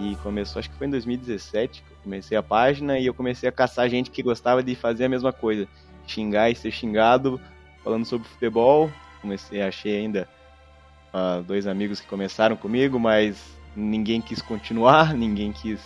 E 0.01 0.17
começou, 0.23 0.59
acho 0.61 0.71
que 0.71 0.77
foi 0.77 0.87
em 0.87 0.91
2017 0.91 1.83
que 1.83 1.93
eu 1.93 1.97
comecei 2.03 2.37
a 2.37 2.43
página 2.43 2.99
e 2.99 3.05
eu 3.05 3.13
comecei 3.13 3.47
a 3.47 3.53
caçar 3.53 3.87
gente 3.91 4.11
que 4.11 4.23
gostava 4.23 4.63
de 4.63 4.75
fazer 4.75 5.05
a 5.05 5.09
mesma 5.11 5.31
coisa. 5.31 5.69
Xingar 6.07 6.51
e 6.51 6.55
ser 6.55 6.71
xingado, 6.71 7.39
falando 7.85 8.07
sobre 8.07 8.27
futebol. 8.27 8.91
Comecei, 9.21 9.61
achei 9.61 9.99
ainda 9.99 10.27
uh, 11.13 11.43
dois 11.43 11.67
amigos 11.67 12.01
que 12.01 12.07
começaram 12.07 12.57
comigo, 12.57 12.99
mas 12.99 13.55
ninguém 13.77 14.23
quis 14.23 14.41
continuar, 14.41 15.13
ninguém 15.15 15.53
quis 15.53 15.81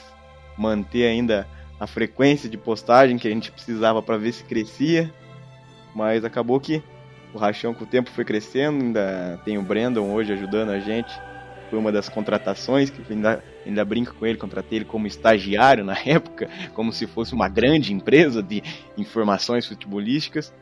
manter 0.57 1.07
ainda 1.07 1.45
a 1.81 1.87
frequência 1.89 2.49
de 2.49 2.57
postagem 2.57 3.19
que 3.19 3.27
a 3.27 3.31
gente 3.33 3.51
precisava 3.51 4.01
para 4.01 4.17
ver 4.17 4.31
se 4.31 4.45
crescia. 4.45 5.12
Mas 5.93 6.25
acabou 6.25 6.61
que 6.61 6.81
o 7.33 7.39
rachão 7.39 7.75
com 7.75 7.83
o 7.83 7.87
tempo 7.87 8.11
foi 8.11 8.25
crescendo, 8.25 8.85
ainda 8.85 9.41
tem 9.45 9.59
o 9.59 9.62
Brandon 9.62 10.12
hoje 10.12 10.33
ajudando 10.33 10.71
a 10.71 10.79
gente. 10.79 11.12
Foi 11.71 11.79
uma 11.79 11.91
das 11.91 12.09
contratações 12.09 12.91
que 12.91 13.01
ainda, 13.12 13.43
ainda 13.67 13.85
brinco 13.85 14.15
com 14.15 14.27
ele, 14.27 14.39
contratei 14.39 14.79
ele 14.79 14.85
como 14.85 15.07
estagiário 15.07 15.85
na 15.85 15.97
época, 16.05 16.49
como 16.75 16.93
se 16.93 17.07
fosse 17.07 17.35
uma 17.35 17.49
grande 17.49 17.93
empresa 17.93 18.43
de 18.43 18.62
informações 18.97 19.67
futebolísticas. 19.67 20.53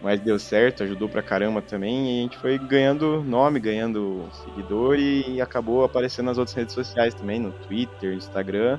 Mas 0.00 0.20
deu 0.20 0.38
certo, 0.38 0.84
ajudou 0.84 1.08
pra 1.08 1.22
caramba 1.22 1.60
também, 1.60 2.06
e 2.06 2.20
a 2.20 2.22
gente 2.22 2.38
foi 2.38 2.56
ganhando 2.56 3.22
nome, 3.24 3.58
ganhando 3.58 4.28
seguidor 4.44 4.96
e 4.96 5.40
acabou 5.40 5.82
aparecendo 5.82 6.26
nas 6.26 6.38
outras 6.38 6.56
redes 6.56 6.72
sociais 6.72 7.14
também, 7.14 7.40
no 7.40 7.50
Twitter, 7.50 8.14
Instagram. 8.14 8.78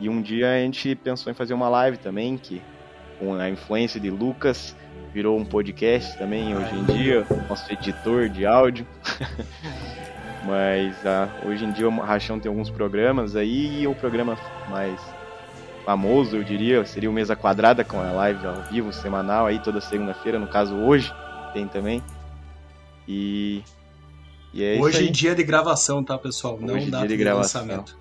E 0.00 0.08
um 0.08 0.22
dia 0.22 0.50
a 0.50 0.58
gente 0.58 0.94
pensou 0.94 1.30
em 1.30 1.34
fazer 1.34 1.52
uma 1.52 1.68
live 1.68 1.98
também, 1.98 2.38
que 2.38 2.62
com 3.18 3.34
a 3.34 3.48
influência 3.50 4.00
de 4.00 4.10
Lucas 4.10 4.74
virou 5.12 5.38
um 5.38 5.44
podcast 5.44 6.16
também 6.18 6.54
hoje 6.54 6.74
em 6.74 6.84
dia, 6.84 7.26
nosso 7.48 7.70
editor 7.72 8.28
de 8.28 8.44
áudio. 8.44 8.86
Mas 10.46 10.94
ah, 11.04 11.28
hoje 11.44 11.64
em 11.64 11.72
dia 11.72 11.88
o 11.88 12.00
Rachão 12.00 12.38
tem 12.38 12.48
alguns 12.48 12.70
programas 12.70 13.34
aí 13.34 13.82
e 13.82 13.86
o 13.86 13.94
programa 13.96 14.38
mais 14.70 15.00
famoso, 15.84 16.36
eu 16.36 16.44
diria, 16.44 16.84
seria 16.84 17.10
o 17.10 17.12
Mesa 17.12 17.34
Quadrada 17.34 17.84
com 17.84 18.00
a 18.00 18.12
live 18.12 18.46
ao 18.46 18.62
vivo 18.62 18.92
semanal 18.92 19.46
aí 19.46 19.58
toda 19.58 19.80
segunda-feira, 19.80 20.38
no 20.38 20.46
caso 20.46 20.74
hoje 20.76 21.12
tem 21.52 21.66
também. 21.66 22.02
E, 23.08 23.62
e 24.54 24.62
é 24.62 24.78
hoje 24.80 25.08
dia 25.10 25.34
de 25.34 25.42
gravação, 25.42 26.02
tá, 26.02 26.16
pessoal? 26.16 26.58
Não 26.60 26.74
hoje 26.74 26.90
data 26.90 27.08
de, 27.08 27.16
de 27.16 27.24
lançamento. 27.24 27.96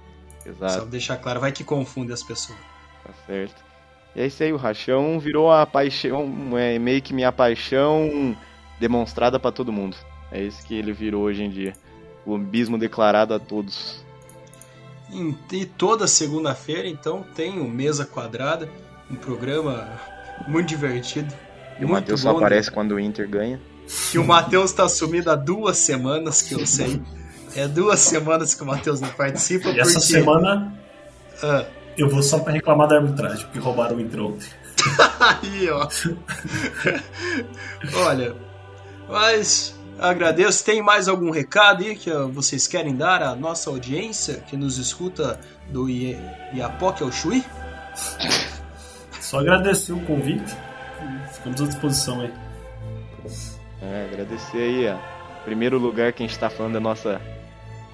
Exato. 0.46 0.74
Só 0.74 0.86
deixar 0.86 1.18
claro, 1.18 1.40
vai 1.40 1.52
que 1.52 1.64
confunde 1.64 2.14
as 2.14 2.22
pessoas. 2.22 2.60
Tá 3.04 3.14
certo. 3.26 3.64
E 4.16 4.22
é 4.22 4.28
isso 4.28 4.44
aí, 4.44 4.54
o 4.54 4.58
Rachão 4.58 5.20
virou 5.20 5.52
a 5.52 5.66
paixão, 5.66 6.58
é 6.58 6.78
meio 6.78 7.02
que 7.02 7.14
minha 7.14 7.32
paixão 7.32 8.36
demonstrada 8.80 9.40
para 9.40 9.52
todo 9.52 9.72
mundo. 9.72 9.98
É 10.32 10.42
isso 10.42 10.66
que 10.66 10.76
ele 10.76 10.94
virou 10.94 11.24
hoje 11.24 11.44
em 11.44 11.50
dia. 11.50 11.76
O 12.26 12.36
abismo 12.36 12.78
declarado 12.78 13.34
a 13.34 13.40
todos. 13.40 14.04
E 15.52 15.66
toda 15.66 16.08
segunda-feira, 16.08 16.88
então, 16.88 17.24
tem 17.36 17.60
o 17.60 17.70
Mesa 17.70 18.06
Quadrada, 18.06 18.70
um 19.10 19.16
programa 19.16 19.88
muito 20.48 20.68
divertido. 20.68 21.34
E 21.80 21.86
o 21.86 21.90
Matheus 21.90 22.22
só 22.22 22.32
aparece 22.32 22.72
quando 22.72 22.94
o 22.94 23.00
Inter 23.00 23.30
ganha. 23.30 23.62
Que 24.12 24.18
o 24.18 24.26
Matheus 24.26 24.72
tá 24.74 24.90
sumido 24.90 25.30
há 25.30 25.36
duas 25.36 25.78
semanas, 25.78 26.42
que 26.42 26.56
eu 26.56 26.66
sei. 26.66 27.02
É 27.56 27.68
duas 27.68 28.00
semanas 28.00 28.54
que 28.54 28.64
o 28.64 28.66
Matheus 28.66 29.00
não 29.00 29.10
participa. 29.10 29.70
E 29.70 29.76
porque... 29.76 29.82
essa 29.82 30.00
semana 30.00 30.74
ah. 31.44 31.66
eu 31.98 32.10
vou 32.10 32.24
só 32.24 32.40
para 32.40 32.54
reclamar 32.54 32.88
da 32.88 32.98
arbitragem, 32.98 33.46
porque 33.46 33.60
roubaram 33.60 33.98
o 33.98 34.02
Inter 34.02 34.22
ontem. 34.22 34.50
Aí, 35.20 35.70
ó. 35.70 35.88
Olha, 37.94 38.36
mas 39.08 39.75
agradeço. 40.00 40.64
Tem 40.64 40.82
mais 40.82 41.08
algum 41.08 41.30
recado 41.32 41.84
aí 41.84 41.96
que 41.96 42.12
vocês 42.34 42.68
querem 42.68 42.96
dar 42.96 43.22
à 43.24 43.36
nossa 43.36 43.70
audiência 43.70 44.44
que 44.48 44.56
nos 44.56 44.78
escuta 44.78 45.40
do 45.70 45.90
Iapoque 45.90 47.04
ao 47.04 47.12
Chuí? 47.12 47.44
Só 49.20 49.40
agradecer 49.40 49.94
o 49.94 50.00
convite. 50.02 50.56
Ficamos 51.34 51.62
à 51.62 51.66
disposição 51.66 52.22
aí. 52.22 52.34
É, 53.82 54.10
agradecer 54.12 54.58
aí, 54.58 54.88
ó. 54.88 54.98
Primeiro 55.44 55.78
lugar 55.78 56.14
que 56.14 56.24
a 56.24 56.26
gente 56.26 56.36
está 56.36 56.50
falando 56.50 56.74
da 56.74 56.80
nossa 56.80 57.22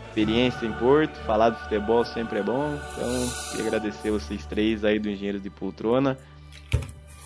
experiência 0.08 0.66
em 0.66 0.74
Porto, 0.74 1.18
falar 1.26 1.52
de 1.52 1.60
futebol 1.62 2.04
sempre 2.04 2.39
é 2.39 2.43
bom. 2.43 2.78
Então, 2.93 3.30
queria 3.52 3.68
agradecer 3.68 4.12
vocês 4.12 4.45
três 4.45 4.84
aí 4.84 4.99
do 4.99 5.10
Engenheiros 5.10 5.41
de 5.41 5.49
Poltrona. 5.49 6.18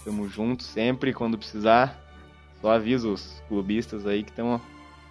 Tamo 0.03 0.29
junto 0.29 0.63
sempre, 0.63 1.13
quando 1.13 1.37
precisar. 1.37 2.04
Só 2.65 2.71
aviso 2.71 3.13
os 3.13 3.43
clubistas 3.47 4.07
aí 4.07 4.23
que 4.23 4.31
tamo, 4.31 4.59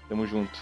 tamo 0.09 0.27
junto. 0.27 0.59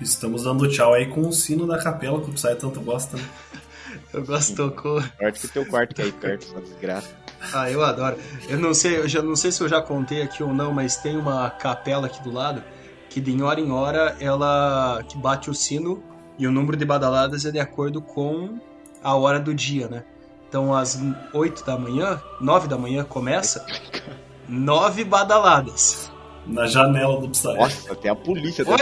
Estamos 0.00 0.44
dando 0.44 0.68
tchau 0.68 0.94
aí 0.94 1.08
com 1.08 1.22
o 1.22 1.32
sino 1.32 1.66
da 1.66 1.82
capela 1.82 2.20
que 2.20 2.30
o 2.30 2.32
Psy 2.32 2.54
tanto 2.54 2.80
gosta, 2.80 3.16
né? 3.16 3.28
Eu 4.14 4.24
gosto, 4.24 4.54
tocou. 4.54 5.02
Sorte 5.02 5.40
que 5.40 5.46
o 5.46 5.48
teu 5.48 5.66
quarto 5.66 5.96
que 5.96 6.00
é 6.00 6.04
aí 6.04 6.12
perto, 6.12 6.44
só 6.44 6.60
desgraça. 6.60 7.12
Ah, 7.52 7.68
eu 7.68 7.82
adoro. 7.82 8.16
Eu 8.48 8.56
não 8.56 8.72
sei, 8.72 8.98
eu 8.98 9.08
já 9.08 9.20
não 9.20 9.34
sei 9.34 9.50
se 9.50 9.60
eu 9.60 9.68
já 9.68 9.82
contei 9.82 10.22
aqui 10.22 10.40
ou 10.40 10.54
não, 10.54 10.72
mas 10.72 10.96
tem 10.98 11.16
uma 11.16 11.50
capela 11.50 12.06
aqui 12.06 12.22
do 12.22 12.30
lado 12.30 12.62
que 13.10 13.20
de 13.20 13.42
hora 13.42 13.60
em 13.60 13.72
hora 13.72 14.16
ela 14.20 15.02
que 15.08 15.18
bate 15.18 15.50
o 15.50 15.54
sino 15.54 16.00
e 16.38 16.46
o 16.46 16.52
número 16.52 16.76
de 16.76 16.84
badaladas 16.84 17.44
é 17.46 17.50
de 17.50 17.58
acordo 17.58 18.00
com 18.00 18.60
a 19.02 19.16
hora 19.16 19.40
do 19.40 19.52
dia, 19.52 19.88
né? 19.88 20.04
Então, 20.48 20.72
às 20.72 21.00
8 21.34 21.64
da 21.64 21.76
manhã, 21.76 22.22
9 22.40 22.68
da 22.68 22.78
manhã 22.78 23.02
começa, 23.02 23.66
9 24.48 25.02
badaladas. 25.02 26.12
Na 26.48 26.66
janela 26.66 27.20
do 27.20 27.28
Psy. 27.28 27.54
Nossa, 27.54 27.94
tem 27.94 28.10
a 28.10 28.14
polícia 28.14 28.64
tá 28.64 28.76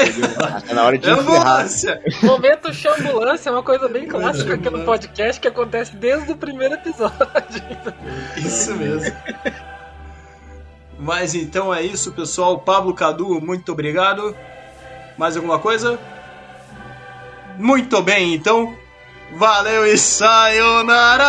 na 0.72 0.84
hora 0.84 0.96
de 0.96 1.10
ambulância. 1.10 2.00
Momento 2.22 2.68
ambulância 2.68 3.50
é 3.50 3.52
uma 3.52 3.62
coisa 3.62 3.88
bem 3.88 4.06
clássica 4.06 4.54
aqui 4.54 4.70
no 4.70 4.84
podcast 4.84 5.40
que 5.40 5.48
acontece 5.48 5.96
desde 5.96 6.30
o 6.30 6.36
primeiro 6.36 6.74
episódio. 6.74 7.16
Isso 8.36 8.72
mesmo. 8.74 9.16
Mas 10.98 11.34
então 11.34 11.74
é 11.74 11.82
isso, 11.82 12.12
pessoal. 12.12 12.60
Pablo 12.60 12.94
Cadu, 12.94 13.40
muito 13.40 13.72
obrigado. 13.72 14.34
Mais 15.18 15.36
alguma 15.36 15.58
coisa? 15.58 15.98
Muito 17.58 18.00
bem, 18.02 18.34
então. 18.34 18.74
Valeu 19.36 19.84
e 19.86 19.98
sayonara! 19.98 21.26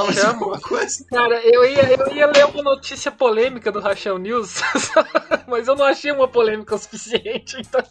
Falar 0.00 0.06
mais 0.06 0.24
alguma 0.24 0.60
coisa? 0.60 1.04
Cara, 1.04 1.40
eu 1.44 1.64
ia, 1.64 1.94
eu 1.94 2.14
ia 2.14 2.26
ler 2.26 2.46
uma 2.46 2.62
notícia 2.62 3.10
polêmica 3.10 3.70
do 3.70 3.80
Rachel 3.80 4.18
News, 4.18 4.60
mas 5.46 5.68
eu 5.68 5.76
não 5.76 5.84
achei 5.84 6.10
uma 6.10 6.26
polêmica 6.26 6.74
o 6.74 6.78
suficiente. 6.78 7.56
Então... 7.58 7.82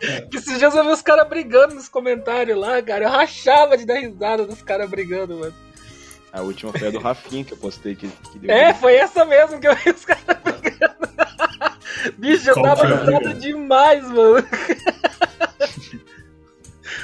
É. 0.00 0.22
Que 0.22 0.36
esses 0.36 0.58
dias 0.58 0.74
eu 0.74 0.84
vi 0.84 0.90
os 0.90 1.02
caras 1.02 1.28
brigando 1.28 1.74
nos 1.74 1.88
comentários 1.88 2.58
lá, 2.58 2.80
cara. 2.82 3.06
Eu 3.06 3.10
rachava 3.10 3.76
de 3.76 3.86
dar 3.86 3.98
risada 3.98 4.46
dos 4.46 4.62
caras 4.62 4.88
brigando, 4.90 5.36
mano. 5.36 5.54
A 6.32 6.42
última 6.42 6.72
foi 6.72 6.88
a 6.88 6.90
do 6.90 6.98
Rafinha 6.98 7.44
que 7.44 7.52
eu 7.52 7.56
postei 7.56 7.94
que, 7.94 8.08
que 8.08 8.38
deu. 8.40 8.54
É, 8.54 8.74
foi 8.74 8.94
essa 8.96 9.24
mesmo 9.24 9.60
que 9.60 9.68
eu 9.68 9.74
vi 9.76 9.90
os 9.90 10.04
caras 10.04 10.38
brigando. 10.42 10.94
Bicho, 12.18 12.50
eu 12.50 12.54
tava 12.60 12.86
risada 12.86 13.34
demais, 13.34 14.04
mano. 14.10 14.46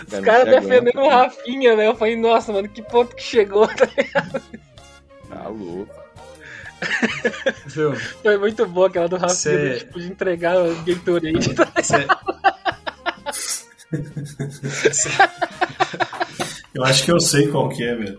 Os 0.06 0.20
caras 0.20 0.48
defendendo 0.48 1.00
o 1.00 1.08
Rafinha, 1.08 1.76
né? 1.76 1.86
Eu 1.86 1.94
falei, 1.94 2.16
nossa, 2.16 2.52
mano, 2.52 2.68
que 2.68 2.82
ponto 2.82 3.14
que 3.14 3.22
chegou, 3.22 3.66
tá 3.74 3.86
ligado? 3.96 4.42
Tá 5.28 5.48
louco. 5.48 6.00
Foi 8.22 8.38
muito 8.38 8.66
boa 8.66 8.88
aquela 8.88 9.08
do 9.08 9.16
Rafinha, 9.16 9.34
Cê... 9.36 9.78
tipo, 9.80 10.00
de 10.00 10.08
entregar 10.08 10.56
o 10.58 10.74
Gatorade. 10.82 11.54
Tá 11.54 11.82
Cê... 11.82 12.06
Eu 16.72 16.84
acho 16.84 17.04
que 17.04 17.12
eu 17.12 17.20
sei 17.20 17.48
qual 17.48 17.68
que 17.68 17.82
é, 17.84 17.94
velho. 17.94 18.18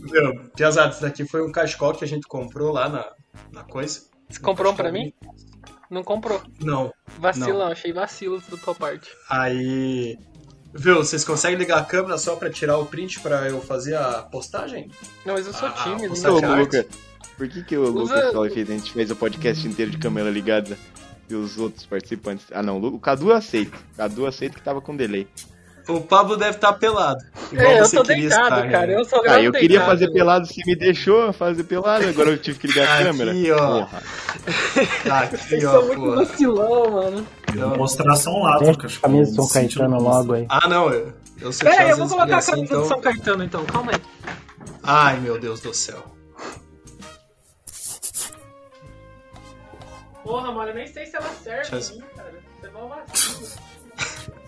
Meu, 0.00 0.44
Piazada, 0.54 0.90
isso 0.90 1.00
daqui 1.00 1.26
foi 1.26 1.42
um 1.42 1.50
cachecol 1.50 1.94
que 1.94 2.04
a 2.04 2.08
gente 2.08 2.26
comprou 2.28 2.72
lá 2.72 2.88
na, 2.88 3.10
na 3.50 3.64
coisa. 3.64 4.02
Você 4.28 4.38
comprou 4.38 4.72
um 4.72 4.76
pra 4.76 4.92
mim? 4.92 5.12
Não 5.90 6.02
comprou. 6.02 6.42
Não. 6.60 6.92
Vacilão, 7.18 7.68
achei 7.68 7.92
vacilo 7.92 8.42
da 8.50 8.56
tua 8.56 8.74
parte. 8.74 9.10
Aí. 9.28 10.18
Viu, 10.74 10.96
vocês 10.96 11.24
conseguem 11.24 11.56
ligar 11.58 11.78
a 11.78 11.84
câmera 11.84 12.18
só 12.18 12.34
pra 12.36 12.50
tirar 12.50 12.78
o 12.78 12.86
print 12.86 13.20
pra 13.20 13.48
eu 13.48 13.60
fazer 13.60 13.94
a 13.96 14.22
postagem? 14.22 14.90
Não, 15.24 15.34
mas 15.34 15.46
eu 15.46 15.52
sou 15.52 15.68
Ah, 15.68 15.72
tímido. 15.84 16.14
né? 16.20 16.28
Ô. 16.28 16.56
Luca, 16.56 16.86
por 17.36 17.48
que, 17.48 17.62
que 17.62 17.76
o 17.76 17.82
Usa- 17.94 18.14
Lucas 18.16 18.32
só 18.32 18.48
fez? 18.48 18.68
A 18.70 18.72
gente 18.72 18.92
fez 18.92 19.10
o 19.10 19.16
podcast 19.16 19.66
inteiro 19.68 19.90
de 19.92 19.98
câmera 19.98 20.28
ligada 20.30 20.76
e 21.30 21.34
os 21.34 21.56
outros 21.58 21.86
participantes. 21.86 22.46
Ah, 22.52 22.62
não, 22.62 22.78
o 22.82 22.98
Cadu 22.98 23.32
aceita. 23.32 23.76
O 23.92 23.96
Cadu 23.96 24.26
aceita 24.26 24.56
que 24.56 24.62
tava 24.62 24.80
com 24.80 24.96
delay. 24.96 25.28
O 25.86 26.00
Pablo 26.00 26.36
deve 26.36 26.52
estar 26.56 26.72
pelado. 26.74 27.22
Igual 27.52 27.66
É, 27.66 27.80
eu 27.80 27.84
você 27.84 27.96
tô 27.96 28.02
deitado, 28.04 28.42
estar, 28.54 28.70
cara. 28.70 28.86
né? 28.86 28.94
Eu 28.96 29.04
só 29.04 29.16
Ah, 29.18 29.22
gravo 29.22 29.40
eu 29.40 29.52
queria 29.52 29.68
deitado. 29.68 29.90
fazer 29.90 30.10
pelado, 30.12 30.46
você 30.46 30.62
me 30.66 30.74
deixou 30.76 31.32
fazer 31.32 31.64
pelado, 31.64 32.08
agora 32.08 32.30
eu 32.30 32.38
tive 32.38 32.58
que 32.58 32.66
ligar 32.68 32.88
a 32.88 32.94
Aqui, 32.94 33.04
câmera. 33.04 33.32
ó. 33.54 33.84
Porra. 33.84 34.02
Aqui, 35.20 35.36
Vocês 35.36 35.64
ó, 35.64 35.70
são 35.72 35.86
muito 35.86 36.00
pô. 36.00 36.16
vacilão, 36.16 36.90
mano. 36.90 37.26
Eu 37.54 37.68
vou 37.68 37.78
mostrar 37.78 38.16
só 38.16 38.30
um 38.30 38.42
lado, 38.44 38.64
Deixa 38.64 38.78
cachorro. 38.80 38.98
a 38.98 39.08
camisa 39.08 39.30
do 39.30 39.36
São 39.36 39.48
Caetano 39.48 40.00
logo 40.02 40.32
aí. 40.32 40.46
Ah, 40.48 40.68
não, 40.68 40.90
eu, 40.90 41.12
eu 41.40 41.52
sei 41.52 41.70
Pera 41.70 41.82
aí, 41.82 41.90
eu 41.90 41.96
vou 41.98 42.08
colocar 42.08 42.34
a 42.34 42.38
assim, 42.38 42.50
camisa 42.52 42.74
do 42.74 42.76
então... 42.76 42.88
São 42.88 43.00
Caetano 43.00 43.44
então, 43.44 43.64
calma 43.66 43.92
aí. 43.92 44.00
Ai, 44.82 45.20
meu 45.20 45.38
Deus 45.38 45.60
do 45.60 45.72
céu. 45.74 46.02
Porra, 50.22 50.50
mano, 50.50 50.70
eu 50.70 50.74
nem 50.74 50.86
sei 50.86 51.04
se 51.06 51.16
ela 51.16 51.28
serve 51.42 51.70
Deixa 51.70 51.94
cara. 52.16 52.32
Você 52.60 52.66
é 52.66 52.70
mal 52.70 52.88
vacilo. 52.88 53.48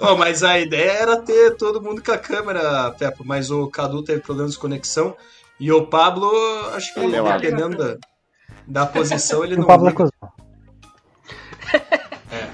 Ó, 0.00 0.16
mas 0.16 0.42
a 0.42 0.58
ideia 0.58 0.90
era 0.92 1.16
ter 1.20 1.56
todo 1.56 1.82
mundo 1.82 2.02
com 2.02 2.12
a 2.12 2.18
câmera, 2.18 2.90
Peppa, 2.98 3.22
mas 3.24 3.50
o 3.50 3.66
Cadu 3.68 4.02
teve 4.02 4.20
problemas 4.20 4.52
de 4.52 4.58
conexão 4.58 5.16
e 5.58 5.70
o 5.70 5.86
Pablo, 5.86 6.30
acho 6.74 6.92
que 6.94 7.00
Ele 7.00 7.16
é 7.16 7.22
dependendo 7.22 7.76
da, 7.76 7.96
da 8.66 8.86
posição, 8.86 9.44
ele 9.44 9.54
O 9.56 9.58
não 9.60 9.66
Pablo 9.66 9.88
é. 9.88 10.30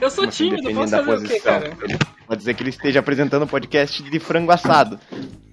Eu 0.00 0.10
sou 0.10 0.24
Como 0.24 0.32
tímido, 0.32 0.72
posso 0.74 0.90
fazer 0.90 1.02
o 1.02 1.04
quê, 1.04 1.40
posição? 1.40 1.40
cara? 1.42 1.76
Ele- 1.82 1.98
Pode 2.26 2.38
dizer 2.40 2.54
que 2.54 2.62
ele 2.64 2.70
esteja 2.70 2.98
apresentando 2.98 3.44
um 3.44 3.46
podcast 3.46 4.02
de 4.02 4.18
frango 4.18 4.50
assado. 4.50 4.98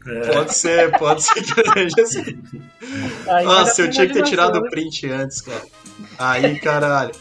É, 0.08 0.34
Pode 0.34 0.56
ser, 0.56 0.98
pode 0.98 1.22
ser 1.24 1.34
que 1.44 1.54
seja 1.72 2.02
assim. 2.02 2.44
Aí 3.28 3.46
Nossa, 3.46 3.84
eu 3.84 3.92
tinha 3.92 4.08
que 4.08 4.14
ter 4.14 4.24
tirado 4.24 4.58
o 4.58 4.70
print 4.70 5.08
antes, 5.08 5.40
cara. 5.42 5.62
Aí, 6.18 6.60
caralho. 6.60 7.12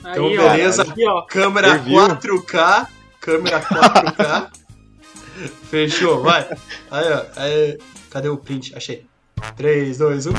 Então, 0.00 0.26
Aí, 0.26 0.38
ó, 0.38 0.50
beleza. 0.50 0.82
Aqui, 0.82 1.04
ó. 1.08 1.22
Câmera 1.22 1.70
Serviu. 1.72 1.96
4K. 1.98 2.86
Câmera 3.24 3.58
4K. 3.62 4.50
Fechou, 5.70 6.22
vai. 6.22 6.46
Aí, 6.90 7.10
ó. 7.10 7.24
Aí, 7.36 7.78
cadê 8.10 8.28
o 8.28 8.36
print? 8.36 8.76
Achei. 8.76 9.06
3, 9.56 9.96
2, 9.96 10.26
1. 10.26 10.32